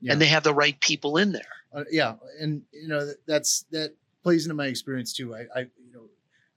yeah. 0.00 0.12
and 0.12 0.20
they 0.20 0.26
have 0.26 0.42
the 0.42 0.54
right 0.54 0.78
people 0.80 1.16
in 1.16 1.32
there. 1.32 1.42
Uh, 1.74 1.84
yeah, 1.90 2.14
and 2.40 2.62
you 2.72 2.88
know 2.88 3.10
that's 3.26 3.64
that 3.70 3.94
plays 4.22 4.44
into 4.44 4.54
my 4.54 4.66
experience 4.66 5.12
too. 5.12 5.34
I, 5.34 5.40
I 5.54 5.60
you 5.60 5.92
know 5.94 6.02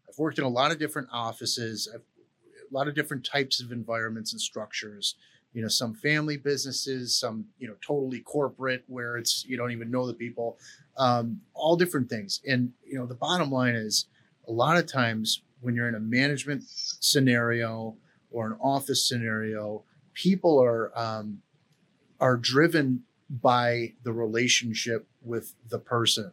I've 0.07 0.17
worked 0.17 0.39
in 0.39 0.43
a 0.43 0.49
lot 0.49 0.71
of 0.71 0.79
different 0.79 1.09
offices, 1.11 1.89
I've, 1.93 2.01
a 2.01 2.73
lot 2.73 2.87
of 2.87 2.95
different 2.95 3.25
types 3.25 3.61
of 3.61 3.71
environments 3.71 4.33
and 4.33 4.41
structures 4.41 5.15
you 5.53 5.61
know 5.61 5.67
some 5.67 5.93
family 5.93 6.37
businesses 6.37 7.15
some 7.15 7.45
you 7.57 7.67
know 7.67 7.75
totally 7.81 8.19
corporate 8.19 8.83
where 8.87 9.17
it's 9.17 9.45
you 9.45 9.57
don't 9.57 9.71
even 9.71 9.89
know 9.89 10.05
the 10.05 10.13
people 10.13 10.57
um, 10.97 11.39
all 11.53 11.75
different 11.75 12.09
things 12.09 12.41
and 12.47 12.71
you 12.85 12.97
know 12.97 13.05
the 13.05 13.15
bottom 13.15 13.51
line 13.51 13.75
is 13.75 14.05
a 14.47 14.51
lot 14.51 14.77
of 14.77 14.85
times 14.85 15.41
when 15.61 15.75
you're 15.75 15.87
in 15.87 15.95
a 15.95 15.99
management 15.99 16.63
scenario 16.67 17.95
or 18.31 18.47
an 18.47 18.57
office 18.61 19.07
scenario 19.07 19.83
people 20.13 20.61
are 20.61 20.91
um, 20.97 21.41
are 22.19 22.37
driven 22.37 23.03
by 23.29 23.93
the 24.03 24.11
relationship 24.11 25.07
with 25.23 25.53
the 25.69 25.79
person. 25.79 26.31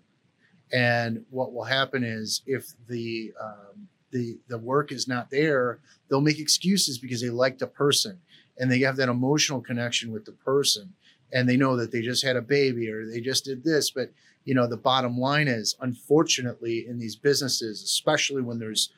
And 0.72 1.24
what 1.30 1.52
will 1.52 1.64
happen 1.64 2.02
is 2.02 2.42
if 2.46 2.72
the 2.88 3.32
um, 3.40 3.88
the 4.10 4.38
the 4.48 4.58
work 4.58 4.92
is 4.92 5.06
not 5.06 5.30
there 5.30 5.78
they'll 6.08 6.20
make 6.20 6.38
excuses 6.38 6.98
because 6.98 7.20
they 7.20 7.30
like 7.30 7.58
the 7.58 7.66
person 7.66 8.18
and 8.58 8.70
they 8.70 8.80
have 8.80 8.96
that 8.96 9.08
emotional 9.08 9.60
connection 9.60 10.12
with 10.12 10.24
the 10.24 10.32
person 10.32 10.92
and 11.32 11.48
they 11.48 11.56
know 11.56 11.76
that 11.76 11.90
they 11.92 12.00
just 12.00 12.24
had 12.24 12.36
a 12.36 12.42
baby 12.42 12.90
or 12.90 13.04
they 13.06 13.20
just 13.20 13.44
did 13.44 13.62
this. 13.64 13.90
But 13.90 14.10
you 14.44 14.54
know 14.54 14.66
the 14.66 14.76
bottom 14.76 15.18
line 15.18 15.48
is 15.48 15.76
unfortunately 15.80 16.86
in 16.88 16.98
these 16.98 17.16
businesses 17.16 17.82
especially 17.82 18.42
when 18.42 18.58
there's 18.58 18.92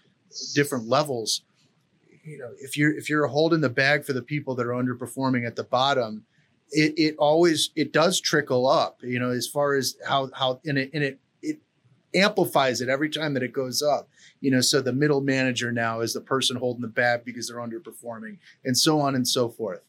different 0.55 0.87
levels 0.87 1.43
you 2.29 2.39
know 2.39 2.51
if 2.59 2.77
you're 2.77 2.97
if 2.97 3.09
you're 3.09 3.27
holding 3.27 3.61
the 3.61 3.69
bag 3.69 4.05
for 4.05 4.13
the 4.13 4.23
people 4.23 4.55
that 4.55 4.67
are 4.67 4.71
underperforming 4.71 5.47
at 5.47 5.57
the 5.57 5.65
bottom 5.65 6.25
it, 6.71 6.95
it 6.97 7.17
always 7.19 7.71
it 7.77 7.93
does 7.93 8.21
trickle 8.21 8.67
up 8.67 9.01
you 9.03 9.19
know 9.19 9.31
as 9.31 9.47
far 9.47 9.75
as 9.75 9.97
how 10.07 10.31
how 10.35 10.61
and 10.65 10.79
it 10.79 10.91
in 10.93 11.03
it 11.03 11.19
it 11.43 11.59
amplifies 12.15 12.81
it 12.81 12.89
every 12.89 13.11
time 13.11 13.35
that 13.35 13.43
it 13.43 13.53
goes 13.53 13.83
up. 13.83 14.09
You 14.41 14.51
know 14.51 14.61
so 14.61 14.81
the 14.81 14.93
middle 14.93 15.21
manager 15.21 15.73
now 15.73 16.01
is 16.01 16.13
the 16.13 16.21
person 16.21 16.57
holding 16.57 16.83
the 16.83 16.89
bag 16.89 17.25
because 17.25 17.49
they're 17.49 17.59
underperforming 17.59 18.39
and 18.65 18.77
so 18.77 19.01
on 19.01 19.15
and 19.15 19.27
so 19.27 19.49
forth. 19.49 19.81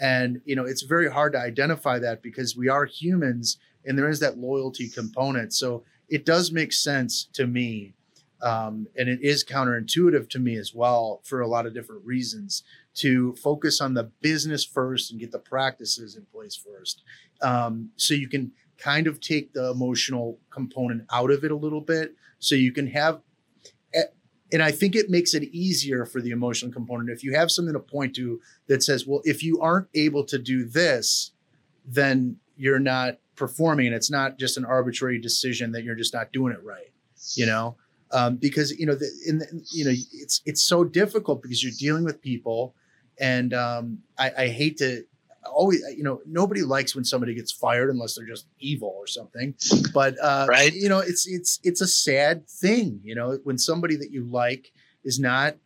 And 0.00 0.40
you 0.44 0.56
know 0.56 0.64
it's 0.64 0.82
very 0.82 1.10
hard 1.10 1.32
to 1.32 1.40
identify 1.40 1.98
that 1.98 2.22
because 2.22 2.56
we 2.56 2.68
are 2.68 2.84
humans 2.84 3.58
and 3.84 3.98
there 3.98 4.08
is 4.08 4.20
that 4.20 4.38
loyalty 4.38 4.88
component. 4.88 5.52
So 5.52 5.84
it 6.08 6.24
does 6.24 6.52
make 6.52 6.72
sense 6.72 7.28
to 7.34 7.46
me 7.46 7.94
um, 8.42 8.86
and 8.96 9.08
it 9.08 9.20
is 9.22 9.44
counterintuitive 9.44 10.28
to 10.30 10.38
me 10.38 10.56
as 10.56 10.74
well 10.74 11.20
for 11.24 11.40
a 11.40 11.48
lot 11.48 11.66
of 11.66 11.74
different 11.74 12.04
reasons 12.04 12.62
to 12.94 13.34
focus 13.34 13.80
on 13.80 13.94
the 13.94 14.04
business 14.20 14.64
first 14.64 15.10
and 15.10 15.20
get 15.20 15.32
the 15.32 15.38
practices 15.38 16.16
in 16.16 16.24
place 16.32 16.56
first. 16.56 17.02
Um, 17.42 17.90
so 17.96 18.14
you 18.14 18.28
can 18.28 18.52
kind 18.76 19.06
of 19.06 19.20
take 19.20 19.52
the 19.52 19.70
emotional 19.70 20.38
component 20.50 21.04
out 21.12 21.30
of 21.30 21.44
it 21.44 21.50
a 21.50 21.56
little 21.56 21.80
bit. 21.80 22.14
So 22.38 22.54
you 22.54 22.72
can 22.72 22.86
have 22.88 23.20
eh, 23.94 24.02
and 24.52 24.62
i 24.62 24.70
think 24.70 24.94
it 24.94 25.10
makes 25.10 25.34
it 25.34 25.42
easier 25.44 26.06
for 26.06 26.20
the 26.20 26.30
emotional 26.30 26.72
component. 26.72 27.10
If 27.10 27.24
you 27.24 27.34
have 27.34 27.50
something 27.50 27.74
to 27.74 27.80
point 27.80 28.14
to 28.16 28.40
that 28.68 28.82
says 28.82 29.06
well 29.06 29.20
if 29.24 29.42
you 29.42 29.60
aren't 29.60 29.88
able 29.94 30.24
to 30.24 30.38
do 30.38 30.64
this 30.64 31.32
then 31.84 32.36
you're 32.56 32.78
not 32.78 33.18
performing 33.34 33.86
and 33.86 33.94
it's 33.94 34.10
not 34.10 34.38
just 34.38 34.56
an 34.56 34.64
arbitrary 34.64 35.18
decision 35.20 35.72
that 35.72 35.84
you're 35.84 35.94
just 35.94 36.14
not 36.14 36.32
doing 36.32 36.52
it 36.52 36.62
right 36.64 36.92
you 37.34 37.46
know 37.46 37.76
um, 38.12 38.36
because 38.36 38.70
you 38.78 38.86
know 38.86 38.94
the, 38.94 39.10
in 39.26 39.38
the, 39.38 39.46
you 39.72 39.84
know 39.84 39.92
it's 40.12 40.42
it's 40.46 40.62
so 40.62 40.84
difficult 40.84 41.42
because 41.42 41.62
you're 41.62 41.72
dealing 41.78 42.04
with 42.04 42.20
people 42.20 42.74
and 43.20 43.52
um, 43.52 43.98
I, 44.18 44.30
I 44.38 44.48
hate 44.48 44.78
to 44.78 45.04
always 45.52 45.82
you 45.96 46.02
know 46.02 46.20
nobody 46.26 46.62
likes 46.62 46.94
when 46.94 47.04
somebody 47.04 47.34
gets 47.34 47.52
fired 47.52 47.88
unless 47.90 48.14
they're 48.14 48.26
just 48.26 48.46
evil 48.58 48.94
or 48.96 49.06
something 49.06 49.54
but 49.94 50.14
uh 50.22 50.46
Right. 50.48 50.74
you 50.74 50.88
know 50.88 50.98
it's 50.98 51.26
it's 51.26 51.58
it's 51.62 51.80
a 51.80 51.86
sad 51.86 52.46
thing 52.48 53.00
you 53.02 53.14
know 53.14 53.38
when 53.44 53.56
somebody 53.56 53.96
that 53.96 54.10
you 54.10 54.24
like 54.24 54.72
is 55.04 55.18
not 55.18 55.56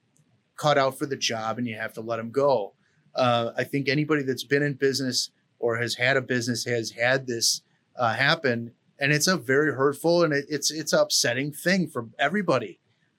cut 0.56 0.78
out 0.78 0.98
for 0.98 1.06
the 1.06 1.16
job 1.16 1.58
and 1.58 1.66
you 1.66 1.76
have 1.76 1.92
to 1.94 2.00
let 2.00 2.16
them 2.18 2.30
go 2.30 2.74
uh 3.16 3.50
i 3.56 3.64
think 3.64 3.88
anybody 3.88 4.22
that's 4.22 4.44
been 4.44 4.62
in 4.62 4.74
business 4.74 5.30
or 5.58 5.78
has 5.78 5.94
had 5.96 6.16
a 6.16 6.22
business 6.22 6.64
has 6.64 6.90
had 6.92 7.26
this 7.26 7.62
uh, 7.96 8.12
happen 8.14 8.72
and 9.02 9.12
it's 9.12 9.26
a 9.26 9.36
very 9.36 9.74
hurtful 9.74 10.22
and 10.22 10.32
it, 10.32 10.46
it's 10.48 10.70
it's 10.70 10.92
upsetting 10.92 11.52
thing 11.52 11.88
for 11.88 12.08
everybody. 12.18 12.78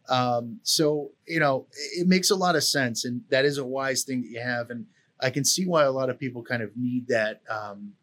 Um 0.09 0.59
so 0.63 1.11
you 1.27 1.39
know 1.39 1.67
it, 1.73 2.01
it 2.01 2.07
makes 2.07 2.31
a 2.31 2.35
lot 2.35 2.55
of 2.55 2.63
sense 2.63 3.05
and 3.05 3.21
that 3.29 3.45
is 3.45 3.57
a 3.59 3.65
wise 3.65 4.03
thing 4.03 4.21
that 4.21 4.29
you 4.29 4.39
have. 4.39 4.69
And 4.69 4.85
I 5.21 5.29
can 5.29 5.45
see 5.45 5.65
why 5.65 5.83
a 5.83 5.91
lot 5.91 6.09
of 6.09 6.17
people 6.17 6.41
kind 6.41 6.63
of 6.63 6.71
need 6.75 7.07
that 7.09 7.41
um, 7.49 7.93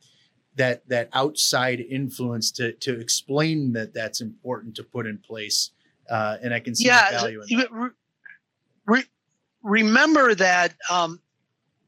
that 0.56 0.86
that 0.88 1.08
outside 1.14 1.80
influence 1.80 2.50
to 2.52 2.72
to 2.74 3.00
explain 3.00 3.72
that 3.72 3.94
that's 3.94 4.20
important 4.20 4.74
to 4.76 4.84
put 4.84 5.06
in 5.06 5.18
place, 5.18 5.70
uh, 6.10 6.36
and 6.42 6.52
I 6.52 6.60
can 6.60 6.74
see 6.74 6.84
the 6.84 6.88
yeah 6.88 7.10
value 7.10 7.42
in 7.48 7.58
that. 7.58 7.92
re- 8.86 9.04
remember 9.62 10.34
that 10.34 10.74
um, 10.90 11.20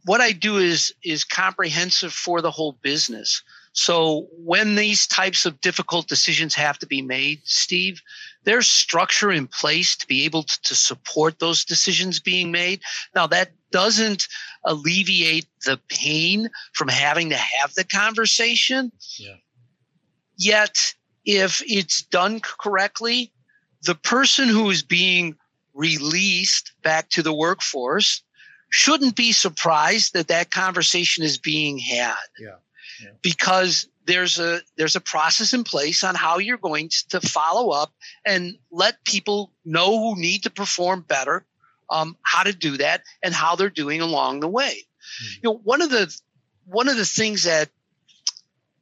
what 0.05 0.21
i 0.21 0.33
do 0.33 0.59
is 0.59 0.93
is 1.05 1.25
comprehensive 1.25 2.13
for 2.13 2.41
the 2.41 2.51
whole 2.51 2.77
business 2.83 3.43
so 3.73 4.29
when 4.33 4.75
these 4.75 5.07
types 5.07 5.47
of 5.47 5.61
difficult 5.61 6.07
decisions 6.07 6.55
have 6.55 6.79
to 6.79 6.87
be 6.87 7.03
made 7.03 7.41
steve 7.45 8.03
there's 8.45 8.67
structure 8.67 9.31
in 9.31 9.47
place 9.47 9.97
to 9.97 10.07
be 10.07 10.25
able 10.25 10.43
to, 10.43 10.63
to 10.63 10.75
support 10.75 11.39
those 11.39 11.65
decisions 11.65 12.21
being 12.21 12.51
made. 12.51 12.81
Now 13.15 13.27
that 13.29 13.53
doesn't 13.71 14.29
alleviate 14.65 15.47
the 15.65 15.81
pain 15.89 16.51
from 16.75 16.89
having 16.89 17.31
to 17.31 17.37
have 17.37 17.75
the 17.75 17.85
conversation. 17.85 18.93
Yeah. 19.19 19.37
yet 20.37 20.95
if 21.25 21.63
it's 21.67 22.03
done 22.03 22.41
correctly 22.41 23.33
the 23.85 23.95
person 23.95 24.49
who 24.49 24.71
is 24.71 24.83
being 24.83 25.37
released 25.75 26.73
back 26.83 27.09
to 27.11 27.23
the 27.23 27.33
workforce 27.33 28.23
shouldn't 28.71 29.17
be 29.17 29.33
surprised 29.33 30.15
that 30.15 30.29
that 30.29 30.51
conversation 30.51 31.23
is 31.25 31.39
being 31.39 31.79
had. 31.79 32.15
Yeah, 32.39 32.57
yeah. 33.03 33.11
because 33.23 33.89
there's 34.07 34.39
a 34.39 34.61
there's 34.77 34.97
a 34.97 35.01
process 35.01 35.53
in 35.53 35.65
place 35.65 36.03
on 36.05 36.15
how 36.15 36.39
you're 36.39 36.59
going 36.59 36.91
to 37.11 37.21
follow 37.21 37.71
up 37.71 37.93
and 38.27 38.57
let 38.71 39.05
people 39.05 39.53
know 39.65 39.99
who 39.99 40.21
need 40.21 40.43
to 40.45 40.51
perform 40.51 41.03
better 41.03 41.45
um, 41.91 42.17
how 42.23 42.43
to 42.43 42.53
do 42.53 42.77
that 42.79 43.03
and 43.23 43.35
how 43.35 43.55
they're 43.57 43.71
doing 43.71 44.01
along 44.01 44.41
the 44.41 44.49
way 44.49 44.87
Mhm. 45.03 45.35
you 45.35 45.41
know 45.51 45.61
one 45.65 45.83
of 45.83 45.91
the 45.91 46.15
one 46.67 46.89
of 46.89 46.97
the 46.97 47.05
things 47.05 47.43
that 47.45 47.69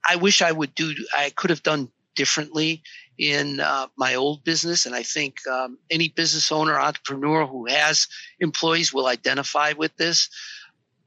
i 0.06 0.16
wish 0.16 0.42
i 0.42 0.52
would 0.52 0.74
do 0.74 0.94
i 1.16 1.30
could 1.30 1.50
have 1.50 1.62
done 1.62 1.90
differently 2.14 2.82
in 3.18 3.60
uh, 3.60 3.86
my 3.96 4.14
old 4.14 4.44
business 4.44 4.86
and 4.86 4.94
i 4.94 5.02
think 5.02 5.46
um, 5.46 5.78
any 5.90 6.08
business 6.08 6.50
owner 6.52 6.78
entrepreneur 6.78 7.46
who 7.46 7.66
has 7.66 8.06
employees 8.40 8.92
will 8.92 9.06
identify 9.06 9.72
with 9.76 9.96
this 9.96 10.28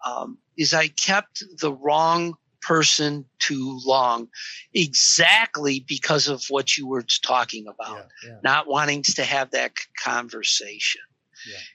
um, 0.06 0.38
is 0.58 0.74
i 0.74 0.88
kept 0.88 1.44
the 1.60 1.72
wrong 1.72 2.36
person 2.64 3.26
too 3.40 3.80
long 3.86 4.28
exactly 4.74 5.86
because 5.88 6.28
of 6.28 6.44
what 6.50 6.78
you 6.78 6.88
were 6.88 7.06
talking 7.22 7.66
about 7.68 8.08
Yeah, 8.24 8.30
yeah. 8.30 8.38
not 8.44 8.68
wanting 8.68 9.04
to 9.04 9.24
have 9.24 9.52
that 9.52 9.74
conversation. 10.02 11.02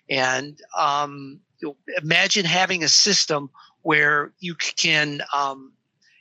And 0.08 0.58
um, 0.76 1.40
imagine 2.02 2.44
having 2.44 2.82
a 2.82 2.88
system 2.88 3.50
where 3.82 4.32
you 4.38 4.54
can 4.54 5.22
um, 5.34 5.72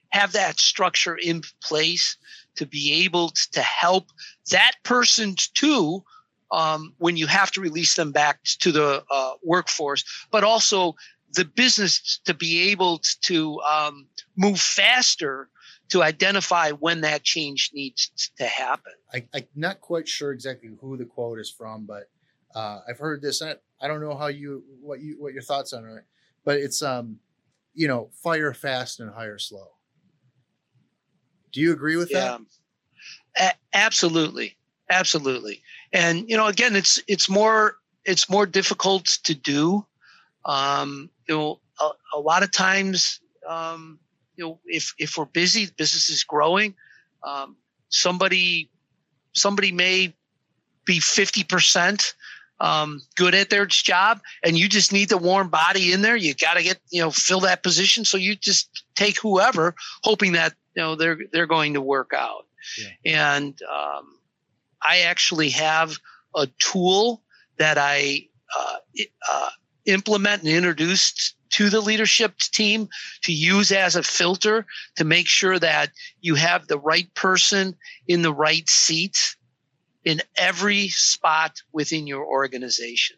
have 0.10 0.34
that 0.34 0.60
structure 0.60 1.16
in 1.16 1.42
place 1.62 2.18
to 2.56 2.66
be 2.66 3.06
able 3.06 3.30
to 3.52 3.62
help 3.62 4.12
that 4.52 4.74
person 4.84 5.36
too 5.54 6.04
um, 6.52 6.94
when 6.98 7.18
you 7.18 7.28
have 7.28 7.52
to 7.52 7.62
release 7.62 7.96
them 7.96 8.12
back 8.12 8.42
to 8.44 8.72
the 8.72 9.04
uh, 9.12 9.34
workforce, 9.44 10.04
but 10.32 10.44
also 10.44 10.96
the 11.38 11.46
business 11.46 12.20
to 12.26 12.34
be 12.34 12.70
able 12.72 13.00
to 13.22 13.60
um, 13.62 14.08
move 14.36 14.60
faster 14.60 15.50
to 15.90 16.04
identify 16.04 16.72
when 16.72 17.02
that 17.02 17.24
change 17.24 17.72
needs 17.74 18.32
to 18.38 18.46
happen. 18.46 18.92
I, 19.14 19.26
I'm 19.34 19.48
not 19.56 19.80
quite 19.80 20.08
sure 20.08 20.34
exactly 20.34 20.70
who 20.82 20.98
the 20.98 21.06
quote 21.06 21.40
is 21.40 21.50
from, 21.50 21.86
but 21.86 22.10
uh, 22.54 22.82
I've 22.90 23.00
heard 23.00 23.22
this. 23.22 23.42
I, 23.42 23.56
I 23.80 23.88
don't 23.88 24.02
know 24.02 24.18
how 24.18 24.28
you 24.28 24.64
what 24.82 25.00
you 25.00 25.16
what 25.18 25.34
your 25.34 25.44
thoughts 25.44 25.72
on 25.72 25.86
it, 25.86 26.04
but 26.44 26.58
it's 26.58 26.82
um, 26.82 27.20
you 27.74 27.88
know, 27.88 28.10
fire 28.24 28.54
fast 28.54 29.00
and 29.00 29.10
hire 29.10 29.38
slow. 29.38 29.68
Do 31.54 31.62
you 31.62 31.72
agree 31.72 31.96
with 31.96 32.10
that? 32.10 32.42
A- 33.40 33.56
absolutely, 33.74 34.58
absolutely. 34.90 35.62
And 35.94 36.30
you 36.30 36.36
know, 36.36 36.48
again, 36.48 36.76
it's 36.76 37.02
it's 37.08 37.30
more 37.30 37.78
it's 38.04 38.30
more 38.30 38.46
difficult 38.46 39.06
to 39.24 39.36
do. 39.36 39.86
Um, 40.44 41.10
you 41.28 41.36
know, 41.36 41.60
a, 41.82 42.18
a 42.18 42.20
lot 42.20 42.44
of 42.44 42.52
times, 42.52 43.20
um, 43.48 44.00
you 44.36 44.46
know, 44.46 44.60
if 44.66 44.94
if 44.98 45.18
we're 45.18 45.26
busy, 45.26 45.66
the 45.66 45.74
business 45.74 46.10
is 46.10 46.24
growing. 46.24 46.76
Um, 47.24 47.58
somebody 47.90 48.70
somebody 49.34 49.72
may 49.72 50.14
be 50.86 51.00
fifty 51.00 51.44
percent 51.44 52.14
um, 52.60 53.02
good 53.16 53.36
at 53.36 53.50
their 53.50 53.66
job, 53.66 54.22
and 54.44 54.58
you 54.58 54.68
just 54.68 54.92
need 54.92 55.10
the 55.10 55.18
warm 55.18 55.50
body 55.50 55.92
in 55.92 56.02
there. 56.02 56.16
You 56.16 56.34
got 56.34 56.56
to 56.56 56.64
get 56.64 56.80
you 56.90 57.02
know 57.02 57.12
fill 57.12 57.42
that 57.42 57.64
position, 57.64 58.06
so 58.06 58.18
you 58.18 58.36
just 58.36 58.84
take 58.96 59.20
whoever, 59.20 59.76
hoping 60.04 60.34
that 60.34 60.54
you 60.76 60.82
know 60.82 60.96
they're 60.96 61.18
they're 61.32 61.48
going 61.48 61.74
to 61.74 61.82
work 61.82 62.12
out. 62.16 62.46
And 63.06 63.60
um, 63.72 64.20
I 64.82 65.00
actually 65.02 65.50
have 65.50 65.98
a 66.36 66.48
tool 66.60 67.24
that 67.58 67.78
I 67.78 68.28
uh, 68.58 68.78
uh, 69.32 69.50
implement 69.88 70.44
and 70.44 70.52
introduced 70.52 71.36
to 71.50 71.70
the 71.70 71.82
leadership 71.82 72.38
team 72.38 72.90
to 73.24 73.34
use 73.34 73.72
as 73.72 73.96
a 73.96 74.04
filter 74.04 74.66
to 74.96 75.04
make 75.04 75.28
sure 75.28 75.58
that 75.58 75.92
you 76.22 76.36
have 76.36 76.68
the 76.68 76.78
right 76.78 77.12
person 77.14 77.76
in 78.08 78.22
the 78.22 78.34
right 78.34 78.70
seat 78.70 79.36
in 80.04 80.22
every 80.38 80.90
spot 80.90 81.62
within 81.74 82.06
your 82.06 82.26
organization. 82.26 83.18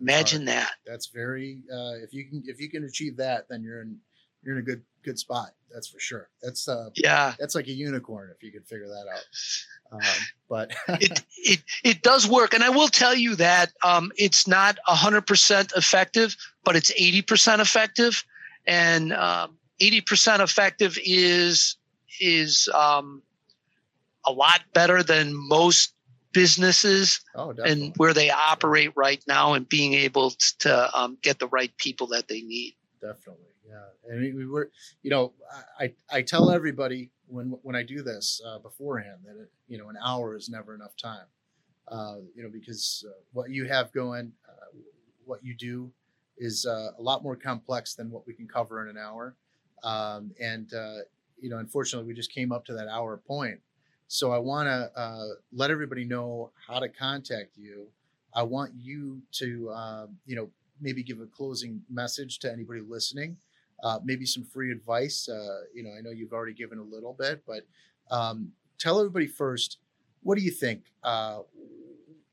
Imagine 0.00 0.44
that. 0.46 0.72
That's 0.86 1.08
very. 1.08 1.62
Uh, 1.72 2.02
if 2.02 2.12
you 2.12 2.28
can 2.28 2.42
if 2.46 2.60
you 2.60 2.70
can 2.70 2.84
achieve 2.84 3.16
that, 3.16 3.46
then 3.48 3.62
you're 3.62 3.82
in 3.82 3.98
you're 4.42 4.56
in 4.56 4.62
a 4.62 4.64
good 4.64 4.82
good 5.08 5.18
spot. 5.18 5.50
That's 5.72 5.88
for 5.88 5.98
sure. 5.98 6.28
That's 6.42 6.68
uh 6.68 6.90
Yeah. 6.96 7.34
that's 7.38 7.54
like 7.54 7.66
a 7.66 7.72
unicorn 7.72 8.30
if 8.34 8.42
you 8.42 8.52
could 8.52 8.66
figure 8.66 8.88
that 8.88 9.06
out. 9.14 9.24
Um, 9.90 10.02
but 10.50 10.70
it 11.00 11.24
it 11.38 11.62
it 11.82 12.02
does 12.02 12.28
work, 12.28 12.52
and 12.52 12.62
I 12.62 12.68
will 12.68 12.88
tell 12.88 13.14
you 13.14 13.34
that 13.36 13.72
um, 13.82 14.12
it's 14.18 14.46
not 14.46 14.78
hundred 14.84 15.22
percent 15.22 15.72
effective, 15.74 16.36
but 16.62 16.76
it's 16.76 16.92
eighty 16.94 17.22
percent 17.22 17.62
effective, 17.62 18.22
and 18.66 19.14
um, 19.14 19.56
eighty 19.80 20.02
percent 20.02 20.42
effective 20.42 20.98
is 21.06 21.78
is 22.20 22.68
um, 22.74 23.22
a 24.26 24.30
lot 24.30 24.60
better 24.74 25.02
than 25.02 25.32
most 25.34 25.94
businesses 26.32 27.20
oh, 27.34 27.54
and 27.64 27.94
where 27.96 28.12
they 28.12 28.28
operate 28.28 28.90
right 28.94 29.24
now, 29.26 29.54
and 29.54 29.66
being 29.70 29.94
able 29.94 30.32
to 30.58 30.90
um, 30.94 31.16
get 31.22 31.38
the 31.38 31.48
right 31.48 31.74
people 31.78 32.08
that 32.08 32.28
they 32.28 32.42
need. 32.42 32.74
definitely 33.00 33.48
yeah 33.68 33.84
and 34.08 34.20
we, 34.20 34.32
we 34.32 34.46
were 34.46 34.70
you 35.02 35.10
know 35.10 35.32
i 35.80 35.92
i 36.10 36.22
tell 36.22 36.50
everybody 36.50 37.10
when 37.26 37.48
when 37.62 37.76
i 37.76 37.82
do 37.82 38.02
this 38.02 38.40
uh, 38.46 38.58
beforehand 38.58 39.18
that 39.24 39.40
it, 39.40 39.50
you 39.68 39.78
know 39.78 39.88
an 39.88 39.96
hour 40.04 40.36
is 40.36 40.48
never 40.48 40.74
enough 40.74 40.96
time 40.96 41.26
uh, 41.88 42.16
you 42.34 42.42
know 42.42 42.50
because 42.50 43.04
uh, 43.08 43.12
what 43.32 43.50
you 43.50 43.66
have 43.66 43.92
going 43.92 44.32
uh, 44.48 44.78
what 45.24 45.44
you 45.44 45.54
do 45.54 45.90
is 46.38 46.66
uh, 46.66 46.90
a 46.98 47.02
lot 47.02 47.22
more 47.22 47.36
complex 47.36 47.94
than 47.94 48.10
what 48.10 48.26
we 48.26 48.34
can 48.34 48.46
cover 48.46 48.82
in 48.82 48.88
an 48.88 49.02
hour 49.02 49.34
um, 49.84 50.30
and 50.40 50.72
uh, 50.74 50.98
you 51.40 51.50
know 51.50 51.58
unfortunately 51.58 52.06
we 52.06 52.14
just 52.14 52.32
came 52.32 52.52
up 52.52 52.64
to 52.64 52.72
that 52.74 52.88
hour 52.88 53.16
point 53.16 53.60
So 54.08 54.32
I 54.32 54.38
want 54.38 54.68
to 54.68 55.36
let 55.52 55.70
everybody 55.70 56.04
know 56.04 56.50
how 56.66 56.78
to 56.80 56.88
contact 56.88 57.56
you. 57.56 57.88
I 58.34 58.42
want 58.42 58.72
you 58.74 59.20
to, 59.32 59.70
um, 59.70 60.16
you 60.26 60.36
know, 60.36 60.48
maybe 60.80 61.02
give 61.02 61.20
a 61.20 61.26
closing 61.26 61.82
message 61.90 62.38
to 62.40 62.52
anybody 62.52 62.80
listening. 62.80 63.36
Uh, 63.82 64.00
maybe 64.04 64.26
some 64.26 64.44
free 64.44 64.72
advice. 64.72 65.28
Uh, 65.28 65.60
you 65.72 65.82
know, 65.82 65.90
I 65.96 66.00
know 66.00 66.10
you've 66.10 66.32
already 66.32 66.54
given 66.54 66.78
a 66.78 66.82
little 66.82 67.12
bit, 67.12 67.42
but 67.46 67.62
um, 68.10 68.52
tell 68.78 68.98
everybody 68.98 69.26
first. 69.26 69.78
What 70.22 70.36
do 70.36 70.42
you 70.42 70.50
think? 70.50 70.82
Uh, 71.04 71.40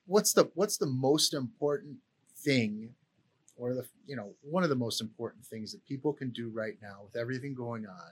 what's 0.08 0.34
the 0.34 0.50
what's 0.56 0.78
the 0.78 0.88
most 0.88 1.34
important 1.34 1.98
thing, 2.38 2.89
or 3.58 3.74
the 3.74 3.86
you 4.08 4.16
know 4.16 4.32
one 4.41 4.64
of 4.64 4.70
the 4.70 4.76
most 4.76 5.02
important 5.02 5.46
things 5.46 5.72
that 5.72 5.86
people 5.86 6.14
can 6.14 6.30
do 6.32 6.50
right 6.50 6.78
now 6.82 7.02
with 7.04 7.16
everything 7.16 7.54
going 7.54 7.86
on, 7.86 8.12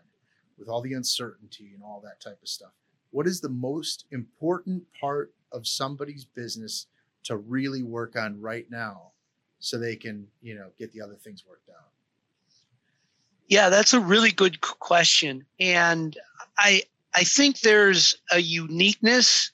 with 0.60 0.68
all 0.68 0.82
the 0.82 0.94
uncertainty 0.94 1.72
and 1.74 1.84
all 1.84 2.02
that 2.04 2.22
type 2.22 2.40
of 2.42 2.48
stuff? 2.48 2.72
What 3.12 3.28
is 3.28 3.42
the 3.42 3.50
most 3.50 4.06
important 4.12 4.84
part 5.00 5.34
of 5.52 5.68
somebody's 5.68 6.26
business 6.26 6.88
to 7.24 7.38
really 7.38 7.84
work 7.84 8.16
on 8.16 8.40
right 8.42 8.70
now, 8.70 9.12
so 9.60 9.78
they 9.78 9.96
can 9.96 10.28
you 10.42 10.56
know 10.56 10.70
get 10.78 10.92
the 10.92 11.02
other 11.02 11.16
things 11.16 11.44
worked 11.48 11.70
out? 11.70 11.93
Yeah, 13.54 13.70
that's 13.70 13.93
a 13.93 13.99
really 13.99 14.32
good 14.32 14.62
question. 14.62 15.45
And 15.60 16.18
I 16.58 16.82
I 17.14 17.24
think 17.24 17.60
there's 17.60 18.16
a 18.32 18.39
uniqueness 18.39 19.51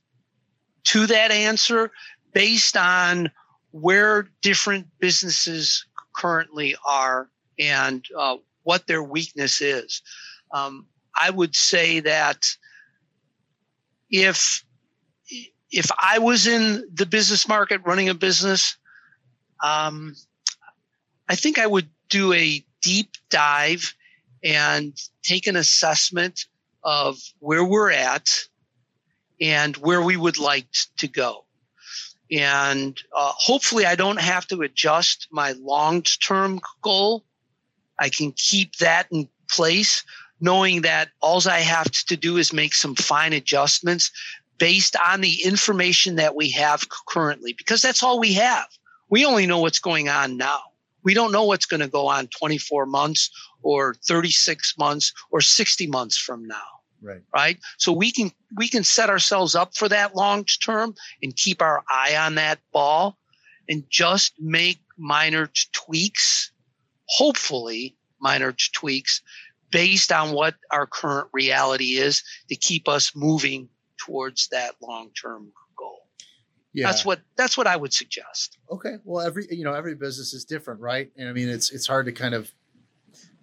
to 0.85 1.05
that 1.07 1.31
answer 1.31 1.91
based 2.33 2.77
on 2.77 3.29
where 3.71 4.29
different 4.41 4.87
businesses 5.01 5.85
currently 6.15 6.77
are 6.87 7.29
and 7.59 8.05
uh, 8.17 8.37
what 8.63 8.87
their 8.87 9.03
weakness 9.03 9.61
is. 9.61 10.01
Um, 10.53 10.87
I 11.19 11.29
would 11.29 11.53
say 11.53 11.99
that 11.99 12.47
if 14.09 14.63
if 15.71 15.91
I 16.01 16.19
was 16.19 16.47
in 16.47 16.87
the 16.93 17.05
business 17.05 17.49
market 17.49 17.81
running 17.85 18.07
a 18.07 18.13
business, 18.13 18.77
um, 19.61 20.15
I 21.27 21.35
think 21.35 21.59
I 21.59 21.67
would 21.67 21.89
do 22.07 22.31
a 22.31 22.63
deep 22.81 23.11
dive 23.29 23.93
and 24.43 24.95
take 25.23 25.47
an 25.47 25.55
assessment 25.55 26.45
of 26.83 27.17
where 27.39 27.63
we're 27.63 27.91
at 27.91 28.29
and 29.41 29.75
where 29.77 30.01
we 30.01 30.17
would 30.17 30.37
like 30.37 30.67
to 30.97 31.07
go. 31.07 31.45
And 32.31 32.97
uh, 33.15 33.31
hopefully, 33.35 33.85
I 33.85 33.95
don't 33.95 34.19
have 34.19 34.45
to 34.47 34.61
adjust 34.61 35.27
my 35.31 35.53
long 35.53 36.03
term 36.03 36.59
goal. 36.81 37.25
I 37.99 38.09
can 38.09 38.31
keep 38.33 38.75
that 38.77 39.07
in 39.11 39.27
place, 39.49 40.03
knowing 40.39 40.81
that 40.83 41.09
all 41.21 41.41
I 41.49 41.59
have 41.59 41.89
to 41.91 42.15
do 42.15 42.37
is 42.37 42.53
make 42.53 42.75
some 42.75 42.95
fine 42.95 43.33
adjustments 43.33 44.11
based 44.59 44.95
on 45.07 45.21
the 45.21 45.43
information 45.43 46.15
that 46.17 46.35
we 46.35 46.51
have 46.51 46.83
currently, 47.07 47.53
because 47.53 47.81
that's 47.81 48.03
all 48.03 48.19
we 48.19 48.33
have. 48.33 48.67
We 49.09 49.25
only 49.25 49.47
know 49.47 49.59
what's 49.59 49.79
going 49.79 50.07
on 50.09 50.37
now. 50.37 50.59
We 51.03 51.13
don't 51.13 51.31
know 51.31 51.45
what's 51.45 51.65
going 51.65 51.79
to 51.81 51.87
go 51.87 52.07
on 52.07 52.27
24 52.27 52.85
months 52.85 53.29
or 53.61 53.95
36 54.07 54.75
months 54.77 55.13
or 55.31 55.41
60 55.41 55.87
months 55.87 56.17
from 56.17 56.45
now. 56.45 56.55
Right. 57.01 57.21
Right. 57.33 57.59
So 57.77 57.93
we 57.93 58.11
can 58.11 58.31
we 58.57 58.67
can 58.67 58.83
set 58.83 59.09
ourselves 59.09 59.55
up 59.55 59.75
for 59.75 59.87
that 59.87 60.15
long 60.15 60.43
term 60.43 60.95
and 61.23 61.33
keep 61.35 61.61
our 61.61 61.81
eye 61.89 62.17
on 62.17 62.35
that 62.35 62.59
ball 62.73 63.17
and 63.69 63.85
just 63.89 64.33
make 64.37 64.81
minor 64.97 65.49
tweaks, 65.71 66.51
hopefully 67.07 67.95
minor 68.19 68.53
tweaks 68.73 69.21
based 69.71 70.11
on 70.11 70.31
what 70.31 70.55
our 70.71 70.85
current 70.87 71.29
reality 71.31 71.93
is 71.93 72.23
to 72.49 72.55
keep 72.55 72.87
us 72.87 73.15
moving 73.15 73.69
towards 73.97 74.47
that 74.49 74.75
long 74.81 75.11
term 75.19 75.43
goal. 75.43 75.68
Yeah. 76.73 76.85
That's 76.85 77.03
what 77.03 77.19
that's 77.35 77.57
what 77.57 77.67
I 77.67 77.75
would 77.75 77.93
suggest. 77.93 78.57
Okay. 78.71 78.97
Well, 79.03 79.25
every 79.25 79.47
you 79.49 79.63
know 79.63 79.73
every 79.73 79.95
business 79.95 80.33
is 80.33 80.45
different, 80.45 80.81
right? 80.81 81.11
And 81.17 81.27
I 81.27 81.33
mean 81.33 81.49
it's 81.49 81.71
it's 81.71 81.87
hard 81.87 82.05
to 82.05 82.11
kind 82.11 82.35
of 82.35 82.51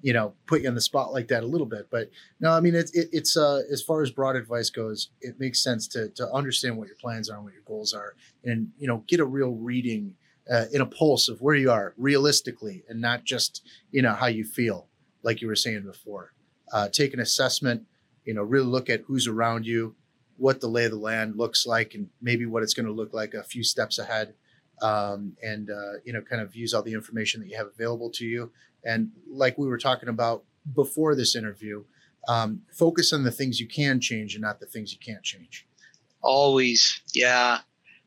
you 0.03 0.13
know 0.13 0.35
put 0.47 0.63
you 0.63 0.69
on 0.69 0.75
the 0.75 0.81
spot 0.81 1.13
like 1.13 1.29
that 1.29 1.43
a 1.43 1.47
little 1.47 1.67
bit, 1.67 1.89
but 1.91 2.11
no, 2.39 2.53
I 2.53 2.61
mean 2.61 2.75
it's 2.75 2.93
it, 2.93 3.09
it's 3.13 3.37
uh 3.37 3.63
as 3.71 3.83
far 3.83 4.03
as 4.03 4.11
broad 4.11 4.37
advice 4.37 4.71
goes, 4.71 5.11
it 5.21 5.41
makes 5.41 5.63
sense 5.63 5.89
to 5.89 6.09
to 6.11 6.31
understand 6.33 6.77
what 6.77 6.87
your 6.87 6.97
plans 6.97 7.29
are 7.29 7.37
and 7.37 7.45
what 7.45 7.55
your 7.55 7.63
goals 7.67 7.93
are, 7.93 8.15
and 8.45 8.69
you 8.79 8.87
know 8.87 9.03
get 9.09 9.21
a 9.21 9.25
real 9.25 9.55
reading 9.55 10.15
uh, 10.51 10.67
in 10.73 10.81
a 10.81 10.87
pulse 10.87 11.29
of 11.29 11.41
where 11.41 11.57
you 11.57 11.71
are 11.71 11.95
realistically, 11.97 12.85
and 12.89 13.01
not 13.01 13.25
just 13.25 13.67
you 13.91 14.03
know 14.03 14.13
how 14.13 14.27
you 14.27 14.45
feel, 14.45 14.87
like 15.23 15.43
you 15.43 15.49
were 15.49 15.57
saying 15.57 15.83
before. 15.83 16.33
Uh, 16.73 16.89
take 16.89 17.15
an 17.15 17.21
assessment, 17.21 17.85
you 18.25 18.35
know, 18.35 18.43
really 18.43 18.67
look 18.67 18.91
at 18.91 19.01
who's 19.07 19.27
around 19.27 19.67
you, 19.67 19.95
what 20.39 20.61
the 20.61 20.69
lay 20.69 20.85
of 20.85 20.91
the 20.91 20.99
land 20.99 21.37
looks 21.37 21.67
like 21.67 21.95
and 21.95 22.09
maybe 22.21 22.47
what 22.47 22.63
it's 22.63 22.75
going 22.75 22.87
to 22.87 22.93
look 22.93 23.13
like 23.13 23.35
a 23.35 23.43
few 23.43 23.65
steps 23.65 23.99
ahead 23.99 24.35
um, 24.83 25.37
and 25.43 25.71
uh, 25.71 25.95
you 26.05 26.13
know 26.13 26.21
kind 26.21 26.43
of 26.43 26.55
use 26.55 26.75
all 26.75 26.83
the 26.83 26.93
information 26.93 27.41
that 27.41 27.49
you 27.49 27.57
have 27.57 27.69
available 27.69 28.11
to 28.11 28.25
you. 28.25 28.51
And 28.85 29.11
like 29.29 29.59
we 29.59 29.67
were 29.67 29.79
talking 29.79 30.09
about 30.09 30.45
before 30.75 31.15
this 31.15 31.35
interview 31.35 31.85
um, 32.29 32.63
focus 32.73 33.13
on 33.13 33.25
the 33.25 33.31
things 33.31 33.61
you 33.61 33.69
can 33.69 34.01
change 34.01 34.35
and 34.35 34.43
not 34.43 34.61
the 34.61 34.67
things 34.67 34.93
you 34.93 34.99
can't 34.99 35.23
change. 35.23 35.67
Always. 36.23 37.01
Yeah. 37.15 37.61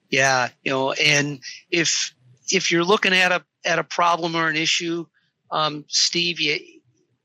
Yeah 0.10 0.50
you 0.64 0.72
know 0.72 0.92
and 0.94 1.40
if 1.70 2.16
if 2.52 2.72
you're 2.72 2.84
looking 2.84 3.14
at 3.14 3.32
a 3.32 3.44
at 3.64 3.80
a 3.80 3.84
problem 3.84 4.36
or 4.36 4.48
an 4.48 4.56
issue 4.56 5.06
um, 5.52 5.86
steve 5.88 6.40
you 6.40 6.58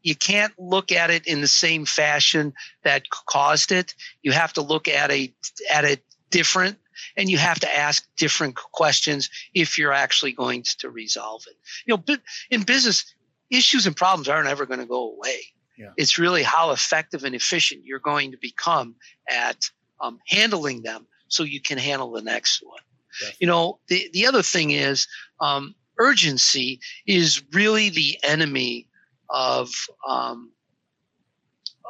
you 0.05 0.15
can't 0.15 0.53
look 0.59 0.93
at 0.93 1.11
it 1.11 1.27
in 1.27 1.41
the 1.41 1.49
same 1.49 1.87
fashion 1.87 2.53
that 2.85 3.09
caused 3.11 3.73
it. 3.73 3.95
You 4.23 4.31
have 4.33 4.53
to 4.53 4.61
look 4.61 4.87
at 4.87 5.11
a 5.11 5.35
at 5.73 5.85
it 5.85 6.05
different 6.31 6.79
and 7.17 7.29
you 7.29 7.39
have 7.39 7.59
to 7.61 7.77
ask 7.77 8.07
different 8.17 8.55
questions 8.55 9.31
if 9.55 9.79
you're 9.79 9.93
actually 9.93 10.33
going 10.33 10.63
to 10.79 10.91
resolve 10.91 11.43
it. 11.49 11.57
You 11.87 11.97
know, 11.97 12.17
in 12.51 12.63
business, 12.63 13.15
issues 13.51 13.87
and 13.87 13.97
problems 13.97 14.29
aren't 14.29 14.49
ever 14.49 14.67
going 14.67 14.81
to 14.81 14.87
go 14.87 15.13
away. 15.13 15.41
Yeah. 15.79 15.91
It's 15.97 16.19
really 16.19 16.43
how 16.43 16.71
effective 16.71 17.25
and 17.25 17.35
efficient 17.35 17.85
you're 17.85 17.99
going 17.99 18.31
to 18.31 18.39
become 18.41 18.95
at 19.29 19.71
um, 20.01 20.21
handling 20.29 20.83
them 20.83 21.07
so 21.29 21.43
you 21.43 21.61
can 21.61 21.79
handle 21.79 22.13
the 22.13 22.23
next 22.23 22.63
one. 22.63 22.79
Definitely. 23.21 23.37
You 23.41 23.47
know, 23.47 23.79
the, 23.89 24.11
the 24.13 24.27
other 24.27 24.43
thing 24.43 24.71
is 24.71 25.09
um, 25.41 25.75
urgency 25.99 26.81
is 27.07 27.43
really 27.53 27.89
the 27.89 28.19
enemy 28.23 28.89
of 29.35 29.69
um, 30.07 30.53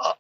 uh, 0.03 0.15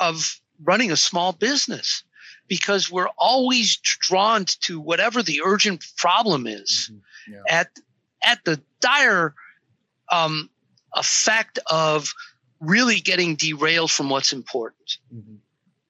of 0.00 0.40
running 0.64 0.90
a 0.90 0.96
small 0.96 1.32
business 1.32 2.04
because 2.48 2.90
we're 2.90 3.10
always 3.18 3.76
drawn 3.76 4.46
to 4.62 4.80
whatever 4.80 5.22
the 5.22 5.42
urgent 5.44 5.84
problem 5.98 6.46
is 6.46 6.90
mm-hmm. 6.90 7.34
yeah. 7.34 7.60
at 7.60 7.68
at 8.24 8.38
the 8.44 8.60
dire 8.80 9.34
um, 10.10 10.48
effect 10.94 11.58
of 11.70 12.12
really 12.60 13.00
getting 13.00 13.34
derailed 13.36 13.90
from 13.90 14.08
what's 14.08 14.32
important. 14.32 14.98
Mm-hmm. 15.14 15.34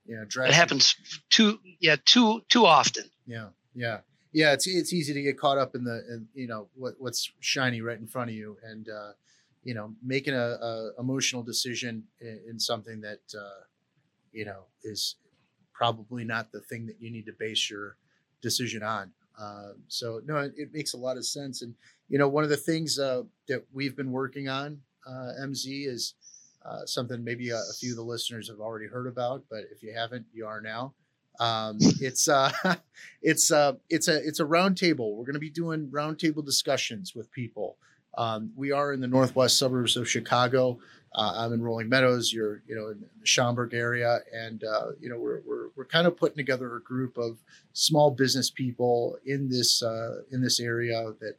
Yeah, 0.07 0.45
it 0.45 0.53
happens 0.53 0.97
too. 1.31 1.61
Yeah, 1.79 1.97
too 2.05 2.43
too 2.49 2.67
often. 2.67 3.05
Yeah, 3.27 3.49
yeah, 3.75 3.99
yeah. 4.33 4.53
It's 4.53 4.67
it's 4.67 4.93
easy 4.93 5.15
to 5.15 5.23
get 5.23 5.39
caught 5.39 5.59
up 5.59 5.77
in 5.77 5.85
the 5.85 6.03
in, 6.11 6.29
you 6.35 6.49
know 6.49 6.67
what 6.75 6.95
what's 6.99 7.31
shiny 7.39 7.81
right 7.81 7.99
in 7.99 8.09
front 8.09 8.31
of 8.31 8.35
you, 8.35 8.57
and 8.65 8.89
uh, 8.89 9.13
you 9.65 9.75
know 9.75 9.95
making 10.03 10.35
a, 10.35 10.39
a 10.39 10.91
emotional 10.99 11.43
decision 11.43 12.05
in, 12.21 12.41
in 12.51 12.59
something 12.59 13.01
that 13.01 13.21
uh, 13.39 13.65
you 14.33 14.45
know 14.45 14.65
is 14.83 15.17
probably 15.73 16.25
not 16.25 16.53
the 16.53 16.61
thing 16.61 16.87
that 16.87 17.01
you 17.01 17.11
need 17.11 17.27
to 17.27 17.33
base 17.39 17.71
your 17.71 17.97
decision 18.41 18.83
on. 18.83 19.11
Uh, 19.41 19.73
so 19.89 20.21
no 20.27 20.37
it, 20.37 20.53
it, 20.57 20.69
makes 20.73 20.93
a 20.93 20.97
lot 20.97 21.17
of 21.17 21.25
sense. 21.25 21.63
And 21.63 21.75
you 22.09 22.19
know 22.19 22.29
one 22.29 22.45
of 22.45 22.51
the 22.51 22.57
things 22.57 22.99
uh, 22.99 23.23
that 23.49 23.65
we've 23.73 23.97
been 23.97 24.13
working 24.13 24.49
on 24.49 24.79
uh, 25.07 25.33
mz 25.43 25.65
is 25.65 26.15
uh, 26.65 26.87
something 26.87 27.25
maybe 27.25 27.51
a, 27.51 27.57
a, 27.57 27.73
few 27.81 27.91
of 27.91 27.97
the 27.97 28.05
listeners 28.05 28.49
have 28.49 28.61
already 28.61 28.87
heard 28.87 29.09
about 29.09 29.43
but 29.51 29.65
if 29.73 29.83
you 29.83 29.93
haven't 29.95 30.27
you 30.33 30.47
are 30.47 30.61
now. 30.61 30.93
Um, 31.41 31.79
it's 31.81 32.29
uh, 32.29 32.53
it's 33.23 33.51
uh, 33.51 33.75
it's 33.89 34.09
a 34.09 34.27
it's 34.27 34.41
a 34.41 34.45
roundtable. 34.45 35.15
We're 35.15 35.25
going 35.25 35.35
to 35.35 35.41
be 35.41 35.51
doing 35.51 35.89
roundtable 35.89 36.45
discussions 36.45 37.15
with 37.15 37.31
people 37.31 37.79
um, 38.19 38.53
we 38.57 38.73
are 38.73 38.93
in 38.93 39.01
the 39.01 39.07
northwest 39.07 39.59
suburbs 39.59 39.97
of 39.97 40.09
Chicago. 40.09 40.79
Uh, 41.15 41.35
I'm 41.37 41.53
in 41.53 41.63
Rolling 41.63 41.89
Meadows. 41.89 42.33
You're, 42.33 42.63
you 42.67 42.75
know, 42.75 42.89
in 42.89 43.01
the 43.01 43.27
Schaumburg 43.27 43.75
area, 43.75 44.21
and 44.33 44.65
uh, 44.65 44.93
you 45.01 45.09
know, 45.11 45.19
we're, 45.19 45.41
we're 45.47 45.69
we're 45.77 45.85
kind 45.85 46.07
of 46.07 46.17
putting 46.17 46.37
together 46.37 46.75
a 46.77 46.81
group 46.81 47.19
of 47.19 47.39
small 47.73 48.11
business 48.11 48.51
people 48.51 49.19
in 49.27 49.49
this 49.49 49.83
uh, 49.83 50.23
in 50.31 50.43
this 50.43 50.59
area 50.59 51.13
that 51.21 51.37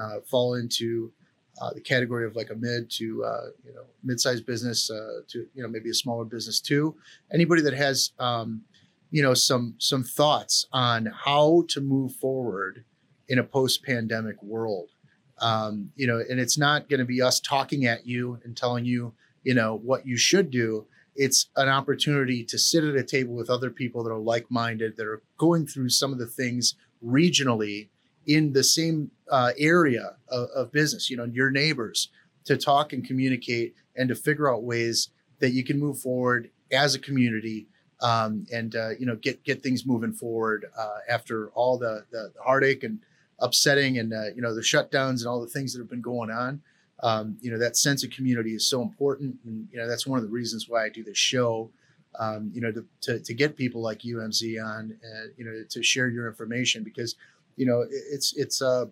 uh, 0.00 0.20
fall 0.20 0.54
into 0.54 1.12
uh, 1.60 1.72
the 1.72 1.80
category 1.80 2.24
of 2.24 2.36
like 2.36 2.50
a 2.50 2.54
mid 2.54 2.90
to 2.90 3.24
uh, 3.24 3.46
you 3.64 3.74
know 3.74 3.84
mid-sized 4.04 4.46
business 4.46 4.86
to 4.86 5.46
you 5.54 5.62
know 5.62 5.68
maybe 5.68 5.90
a 5.90 5.94
smaller 5.94 6.24
business 6.24 6.60
too. 6.60 6.94
Anybody 7.32 7.62
that 7.62 7.74
has 7.74 8.12
um, 8.20 8.62
you 9.10 9.22
know 9.22 9.34
some 9.34 9.74
some 9.78 10.04
thoughts 10.04 10.66
on 10.72 11.06
how 11.06 11.64
to 11.68 11.80
move 11.80 12.14
forward 12.14 12.84
in 13.28 13.40
a 13.40 13.44
post-pandemic 13.44 14.40
world 14.40 14.90
um, 15.38 15.92
you 15.96 16.06
know, 16.06 16.22
and 16.28 16.40
it's 16.40 16.58
not 16.58 16.88
going 16.88 17.00
to 17.00 17.06
be 17.06 17.20
us 17.20 17.40
talking 17.40 17.86
at 17.86 18.06
you 18.06 18.38
and 18.44 18.56
telling 18.56 18.84
you, 18.84 19.12
you 19.44 19.54
know, 19.54 19.76
what 19.76 20.06
you 20.06 20.16
should 20.16 20.50
do. 20.50 20.86
it's 21.14 21.48
an 21.56 21.68
opportunity 21.68 22.44
to 22.44 22.58
sit 22.58 22.84
at 22.84 22.94
a 22.94 23.02
table 23.02 23.34
with 23.34 23.48
other 23.48 23.70
people 23.70 24.02
that 24.04 24.10
are 24.10 24.18
like-minded 24.18 24.96
that 24.96 25.06
are 25.06 25.22
going 25.38 25.66
through 25.66 25.88
some 25.88 26.12
of 26.12 26.18
the 26.18 26.26
things 26.26 26.74
regionally 27.04 27.88
in 28.26 28.52
the 28.52 28.64
same 28.64 29.10
uh, 29.30 29.52
area 29.58 30.16
of, 30.28 30.48
of 30.54 30.72
business 30.72 31.08
you 31.10 31.16
know 31.16 31.24
your 31.24 31.50
neighbors 31.50 32.08
to 32.44 32.56
talk 32.56 32.92
and 32.92 33.06
communicate 33.06 33.74
and 33.96 34.08
to 34.08 34.14
figure 34.14 34.52
out 34.52 34.62
ways 34.62 35.10
that 35.40 35.50
you 35.50 35.64
can 35.64 35.78
move 35.78 35.98
forward 35.98 36.50
as 36.72 36.94
a 36.94 36.98
community 36.98 37.66
um, 38.00 38.46
and 38.52 38.76
uh, 38.76 38.90
you 38.98 39.06
know 39.06 39.16
get 39.16 39.42
get 39.44 39.62
things 39.62 39.86
moving 39.86 40.12
forward 40.12 40.66
uh, 40.78 40.98
after 41.08 41.48
all 41.50 41.78
the, 41.78 42.04
the 42.10 42.32
heartache 42.44 42.84
and 42.84 43.00
upsetting 43.38 43.98
and 43.98 44.12
uh, 44.12 44.26
you 44.34 44.42
know 44.42 44.54
the 44.54 44.60
shutdowns 44.60 45.20
and 45.20 45.26
all 45.26 45.40
the 45.40 45.46
things 45.46 45.72
that 45.72 45.80
have 45.80 45.90
been 45.90 46.00
going 46.00 46.30
on. 46.30 46.62
Um, 47.02 47.36
you 47.40 47.50
know 47.50 47.58
that 47.58 47.76
sense 47.76 48.02
of 48.04 48.10
community 48.10 48.54
is 48.54 48.68
so 48.68 48.82
important, 48.82 49.36
and 49.44 49.68
you 49.70 49.78
know 49.78 49.88
that's 49.88 50.06
one 50.06 50.18
of 50.18 50.24
the 50.24 50.30
reasons 50.30 50.68
why 50.68 50.84
I 50.84 50.88
do 50.88 51.04
this 51.04 51.18
show. 51.18 51.70
Um, 52.18 52.50
you 52.54 52.62
know 52.62 52.72
to, 52.72 52.86
to, 53.02 53.20
to 53.20 53.34
get 53.34 53.56
people 53.56 53.82
like 53.82 54.00
UMZ 54.00 54.64
on, 54.64 54.96
uh, 55.04 55.26
you 55.36 55.44
know 55.44 55.64
to 55.68 55.82
share 55.82 56.08
your 56.08 56.26
information 56.26 56.82
because 56.82 57.14
you 57.56 57.66
know 57.66 57.84
it's 57.90 58.34
it's 58.36 58.62
uh 58.62 58.86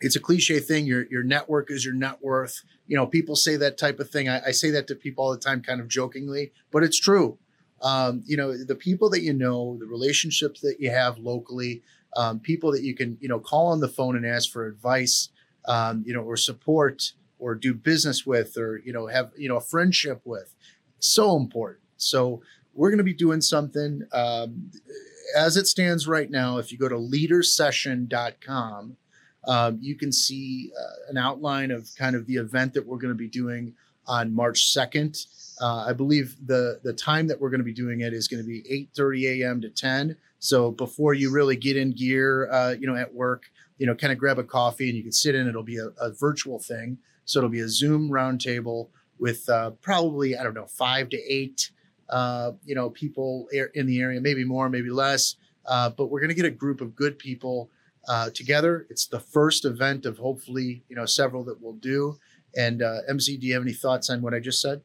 it's 0.00 0.16
a 0.16 0.20
cliche 0.20 0.60
thing. 0.60 0.86
Your 0.86 1.06
your 1.06 1.22
network 1.22 1.70
is 1.70 1.84
your 1.84 1.94
net 1.94 2.18
worth. 2.20 2.62
You 2.86 2.96
know, 2.96 3.06
people 3.06 3.36
say 3.36 3.56
that 3.56 3.78
type 3.78 4.00
of 4.00 4.10
thing. 4.10 4.28
I, 4.28 4.46
I 4.46 4.50
say 4.50 4.70
that 4.70 4.86
to 4.88 4.94
people 4.94 5.24
all 5.24 5.32
the 5.32 5.38
time, 5.38 5.62
kind 5.62 5.80
of 5.80 5.88
jokingly, 5.88 6.52
but 6.70 6.82
it's 6.82 6.98
true. 6.98 7.38
Um, 7.82 8.22
you 8.26 8.36
know, 8.36 8.56
the 8.56 8.74
people 8.74 9.10
that 9.10 9.22
you 9.22 9.32
know, 9.32 9.76
the 9.78 9.86
relationships 9.86 10.60
that 10.60 10.76
you 10.80 10.90
have 10.90 11.18
locally, 11.18 11.82
um, 12.16 12.40
people 12.40 12.72
that 12.72 12.82
you 12.82 12.94
can 12.94 13.16
you 13.20 13.28
know 13.28 13.38
call 13.38 13.68
on 13.68 13.80
the 13.80 13.88
phone 13.88 14.16
and 14.16 14.26
ask 14.26 14.50
for 14.50 14.66
advice, 14.66 15.28
um, 15.68 16.02
you 16.06 16.14
know, 16.14 16.22
or 16.22 16.36
support, 16.36 17.12
or 17.38 17.54
do 17.54 17.74
business 17.74 18.26
with, 18.26 18.56
or 18.56 18.80
you 18.84 18.92
know, 18.92 19.06
have 19.06 19.30
you 19.36 19.48
know 19.48 19.56
a 19.56 19.60
friendship 19.60 20.20
with. 20.24 20.54
So 20.98 21.36
important. 21.36 21.82
So 21.96 22.42
we're 22.74 22.90
going 22.90 22.98
to 22.98 23.04
be 23.04 23.14
doing 23.14 23.40
something 23.40 24.02
um, 24.12 24.70
as 25.36 25.56
it 25.56 25.66
stands 25.66 26.08
right 26.08 26.30
now. 26.30 26.58
If 26.58 26.72
you 26.72 26.78
go 26.78 26.88
to 26.88 26.96
leadersession.com 26.96 28.96
um, 29.46 29.78
you 29.80 29.94
can 29.94 30.12
see 30.12 30.72
uh, 30.78 31.10
an 31.10 31.16
outline 31.16 31.70
of 31.70 31.88
kind 31.96 32.16
of 32.16 32.26
the 32.26 32.36
event 32.36 32.74
that 32.74 32.86
we're 32.86 32.98
going 32.98 33.12
to 33.12 33.18
be 33.18 33.28
doing 33.28 33.74
on 34.06 34.34
March 34.34 34.74
2nd. 34.74 35.26
Uh, 35.60 35.86
I 35.88 35.92
believe 35.92 36.36
the 36.46 36.80
the 36.82 36.92
time 36.92 37.26
that 37.28 37.40
we're 37.40 37.50
going 37.50 37.60
to 37.60 37.64
be 37.64 37.72
doing 37.72 38.00
it 38.00 38.12
is 38.12 38.28
going 38.28 38.42
to 38.42 38.46
be 38.46 38.62
8:30 38.94 39.40
a.m. 39.40 39.60
to 39.62 39.70
10. 39.70 40.16
So 40.38 40.70
before 40.70 41.14
you 41.14 41.32
really 41.32 41.56
get 41.56 41.76
in 41.76 41.92
gear, 41.92 42.50
uh, 42.50 42.74
you 42.78 42.86
know, 42.86 42.96
at 42.96 43.12
work, 43.14 43.44
you 43.78 43.86
know, 43.86 43.94
kind 43.94 44.12
of 44.12 44.18
grab 44.18 44.38
a 44.38 44.44
coffee 44.44 44.88
and 44.88 44.96
you 44.96 45.02
can 45.02 45.12
sit 45.12 45.34
in. 45.34 45.48
It'll 45.48 45.62
be 45.62 45.78
a, 45.78 45.88
a 46.00 46.12
virtual 46.12 46.58
thing, 46.58 46.98
so 47.24 47.40
it'll 47.40 47.50
be 47.50 47.60
a 47.60 47.68
Zoom 47.68 48.10
roundtable 48.10 48.88
with 49.18 49.48
uh, 49.48 49.70
probably 49.82 50.36
I 50.36 50.42
don't 50.42 50.54
know 50.54 50.66
five 50.66 51.08
to 51.10 51.16
eight, 51.32 51.70
uh, 52.10 52.52
you 52.64 52.74
know, 52.74 52.90
people 52.90 53.48
in 53.74 53.86
the 53.86 54.00
area, 54.00 54.20
maybe 54.20 54.44
more, 54.44 54.68
maybe 54.68 54.90
less. 54.90 55.36
Uh, 55.66 55.90
but 55.90 56.06
we're 56.06 56.20
going 56.20 56.28
to 56.28 56.34
get 56.34 56.44
a 56.44 56.50
group 56.50 56.80
of 56.80 56.94
good 56.94 57.18
people 57.18 57.70
uh, 58.08 58.30
together. 58.30 58.86
It's 58.88 59.06
the 59.06 59.20
first 59.20 59.64
event 59.64 60.06
of 60.06 60.18
hopefully 60.18 60.84
you 60.88 60.96
know 60.96 61.06
several 61.06 61.44
that 61.44 61.60
we'll 61.60 61.74
do. 61.74 62.18
And 62.56 62.82
uh, 62.82 63.00
MZ, 63.10 63.38
do 63.40 63.46
you 63.46 63.52
have 63.54 63.62
any 63.62 63.74
thoughts 63.74 64.08
on 64.08 64.22
what 64.22 64.32
I 64.32 64.40
just 64.40 64.62
said? 64.62 64.80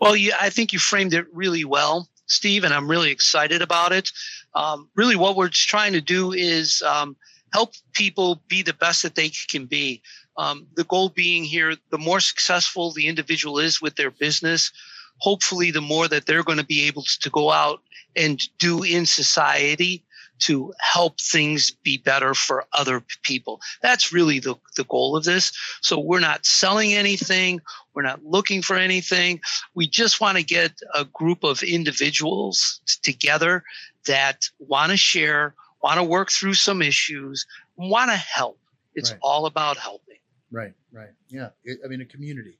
Well, 0.00 0.16
yeah, 0.16 0.34
I 0.40 0.50
think 0.50 0.72
you 0.72 0.80
framed 0.80 1.14
it 1.14 1.26
really 1.32 1.64
well, 1.64 2.08
Steve, 2.26 2.64
and 2.64 2.74
I'm 2.74 2.90
really 2.90 3.12
excited 3.12 3.62
about 3.62 3.92
it. 3.92 4.10
Um, 4.54 4.88
really, 4.94 5.16
what 5.16 5.36
we're 5.36 5.48
trying 5.50 5.92
to 5.94 6.00
do 6.00 6.32
is 6.32 6.82
um, 6.82 7.16
help 7.52 7.74
people 7.92 8.42
be 8.48 8.62
the 8.62 8.74
best 8.74 9.02
that 9.02 9.14
they 9.14 9.30
can 9.50 9.66
be. 9.66 10.02
Um, 10.36 10.66
the 10.74 10.84
goal 10.84 11.08
being 11.08 11.44
here, 11.44 11.74
the 11.90 11.98
more 11.98 12.20
successful 12.20 12.92
the 12.92 13.06
individual 13.06 13.58
is 13.58 13.80
with 13.80 13.96
their 13.96 14.10
business, 14.10 14.72
hopefully, 15.18 15.70
the 15.70 15.80
more 15.80 16.08
that 16.08 16.26
they're 16.26 16.42
going 16.42 16.58
to 16.58 16.64
be 16.64 16.86
able 16.86 17.04
to 17.20 17.30
go 17.30 17.50
out 17.50 17.80
and 18.16 18.40
do 18.58 18.82
in 18.82 19.06
society 19.06 20.04
to 20.40 20.72
help 20.80 21.20
things 21.20 21.70
be 21.70 21.96
better 21.96 22.34
for 22.34 22.64
other 22.72 23.02
people. 23.22 23.60
That's 23.82 24.12
really 24.12 24.40
the, 24.40 24.56
the 24.76 24.84
goal 24.84 25.16
of 25.16 25.24
this. 25.24 25.52
So 25.80 25.98
we're 25.98 26.20
not 26.20 26.44
selling 26.44 26.92
anything. 26.92 27.60
We're 27.94 28.02
not 28.02 28.24
looking 28.24 28.60
for 28.60 28.76
anything. 28.76 29.40
We 29.74 29.86
just 29.86 30.20
want 30.20 30.36
to 30.36 30.42
get 30.42 30.72
a 30.94 31.04
group 31.04 31.44
of 31.44 31.62
individuals 31.62 32.80
together 33.02 33.62
that 34.06 34.44
want 34.58 34.90
to 34.90 34.96
share, 34.96 35.54
want 35.82 35.96
to 35.96 36.04
work 36.04 36.30
through 36.30 36.54
some 36.54 36.82
issues, 36.82 37.46
want 37.76 38.10
to 38.10 38.16
help. 38.16 38.58
It's 38.94 39.10
right. 39.10 39.20
all 39.22 39.46
about 39.46 39.76
helping. 39.76 40.18
Right, 40.50 40.72
right. 40.92 41.10
Yeah. 41.28 41.50
It, 41.64 41.78
I 41.84 41.88
mean, 41.88 42.00
a 42.00 42.04
community. 42.04 42.58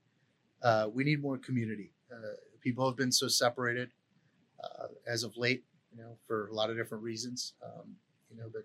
Uh, 0.63 0.89
we 0.93 1.05
need 1.05 1.23
more 1.23 1.39
community. 1.39 1.93
Uh, 2.13 2.35
people 2.61 2.87
have 2.87 2.97
been 2.97 3.13
so 3.13 3.29
separated 3.29 3.91
uh, 4.63 4.87
as 5.07 5.23
of 5.23 5.37
late 5.37 5.65
you 5.95 6.03
know, 6.03 6.17
for 6.27 6.49
a 6.49 6.55
lot 6.55 6.71
of 6.71 6.77
different 6.77 7.03
reasons. 7.03 7.55
Um, 7.65 7.97
you 8.31 8.37
know, 8.37 8.49
but 8.53 8.65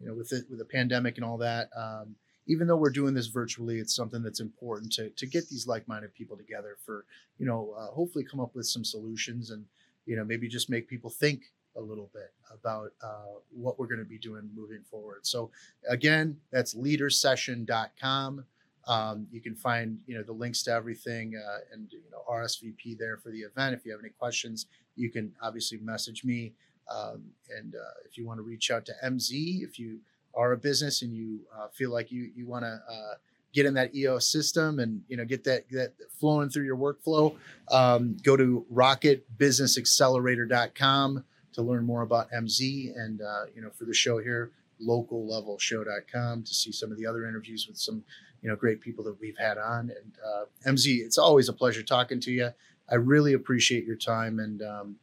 you 0.00 0.06
know, 0.06 0.14
with 0.14 0.32
it 0.32 0.44
with 0.48 0.58
the 0.58 0.64
pandemic 0.64 1.16
and 1.16 1.24
all 1.24 1.38
that, 1.38 1.68
um, 1.76 2.14
even 2.46 2.66
though 2.66 2.76
we're 2.76 2.90
doing 2.90 3.14
this 3.14 3.26
virtually, 3.26 3.78
it's 3.78 3.94
something 3.94 4.22
that's 4.22 4.40
important 4.40 4.92
to 4.94 5.10
to 5.10 5.26
get 5.26 5.48
these 5.48 5.66
like-minded 5.66 6.14
people 6.14 6.36
together 6.36 6.76
for 6.84 7.04
you 7.38 7.46
know, 7.46 7.74
uh, 7.76 7.88
hopefully 7.88 8.24
come 8.24 8.40
up 8.40 8.54
with 8.54 8.66
some 8.66 8.84
solutions 8.84 9.50
and 9.50 9.64
you 10.06 10.16
know 10.16 10.24
maybe 10.24 10.48
just 10.48 10.70
make 10.70 10.88
people 10.88 11.10
think 11.10 11.42
a 11.76 11.80
little 11.80 12.10
bit 12.12 12.32
about 12.52 12.92
uh, 13.02 13.38
what 13.50 13.78
we're 13.78 13.86
going 13.86 13.98
to 13.98 14.04
be 14.04 14.18
doing 14.18 14.50
moving 14.54 14.82
forward. 14.82 15.26
So 15.26 15.50
again, 15.88 16.36
that's 16.50 16.74
leadersession.com. 16.74 18.44
Um, 18.88 19.28
you 19.30 19.40
can 19.40 19.54
find 19.54 19.98
you 20.06 20.16
know 20.16 20.24
the 20.24 20.32
links 20.32 20.64
to 20.64 20.72
everything 20.72 21.34
uh, 21.36 21.58
and 21.72 21.92
you 21.92 22.00
know 22.10 22.24
RSVP 22.28 22.98
there 22.98 23.16
for 23.16 23.30
the 23.30 23.40
event. 23.40 23.74
If 23.74 23.86
you 23.86 23.92
have 23.92 24.00
any 24.00 24.10
questions, 24.10 24.66
you 24.96 25.10
can 25.10 25.32
obviously 25.40 25.78
message 25.78 26.24
me. 26.24 26.52
Um, 26.90 27.22
and 27.56 27.76
uh, 27.76 27.94
if 28.04 28.18
you 28.18 28.26
want 28.26 28.38
to 28.38 28.42
reach 28.42 28.72
out 28.72 28.84
to 28.86 28.92
MZ, 29.04 29.62
if 29.62 29.78
you 29.78 30.00
are 30.34 30.50
a 30.52 30.56
business 30.56 31.02
and 31.02 31.14
you 31.14 31.42
uh, 31.56 31.68
feel 31.68 31.92
like 31.92 32.10
you 32.10 32.32
you 32.34 32.44
want 32.46 32.64
to 32.64 32.80
uh, 32.90 33.14
get 33.52 33.66
in 33.66 33.74
that 33.74 33.94
EOS 33.94 34.26
system 34.28 34.80
and 34.80 35.02
you 35.08 35.16
know 35.16 35.24
get 35.24 35.44
that 35.44 35.68
that 35.70 35.92
flowing 36.18 36.48
through 36.48 36.64
your 36.64 36.76
workflow, 36.76 37.36
um, 37.70 38.16
go 38.22 38.36
to 38.36 38.66
rocketbusinessaccelerator.com 38.72 41.24
to 41.52 41.62
learn 41.62 41.84
more 41.84 42.02
about 42.02 42.30
MZ 42.30 42.96
and 42.96 43.20
uh, 43.20 43.44
you 43.54 43.62
know 43.62 43.70
for 43.70 43.84
the 43.84 43.94
show 43.94 44.18
here 44.18 44.52
local 44.80 45.28
level 45.28 45.58
show.com 45.58 46.42
to 46.42 46.54
see 46.54 46.72
some 46.72 46.90
of 46.90 46.98
the 46.98 47.06
other 47.06 47.28
interviews 47.28 47.68
with 47.68 47.78
some 47.78 48.02
you 48.40 48.48
know 48.48 48.56
great 48.56 48.80
people 48.80 49.04
that 49.04 49.16
we've 49.20 49.38
had 49.38 49.56
on 49.56 49.90
and 49.90 50.16
uh, 50.26 50.44
mz 50.66 50.86
it's 50.86 51.18
always 51.18 51.48
a 51.48 51.52
pleasure 51.52 51.84
talking 51.84 52.18
to 52.18 52.32
you 52.32 52.50
I 52.92 52.96
really 52.96 53.32
appreciate 53.32 53.84
your 53.84 53.96
time, 53.96 54.38
and 54.38 54.62
um, 54.62 54.96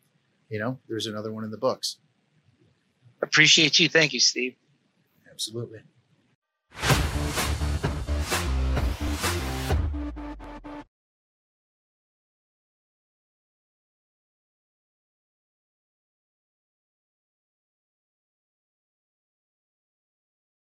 you 0.49 0.59
know, 0.59 0.77
there's 0.87 1.07
another 1.07 1.33
one 1.33 1.43
in 1.43 1.49
the 1.49 1.57
books. 1.57 1.97
Appreciate 3.21 3.79
you. 3.79 3.89
Thank 3.89 4.13
you, 4.13 4.19
Steve. 4.19 4.55
Absolutely. 5.29 5.79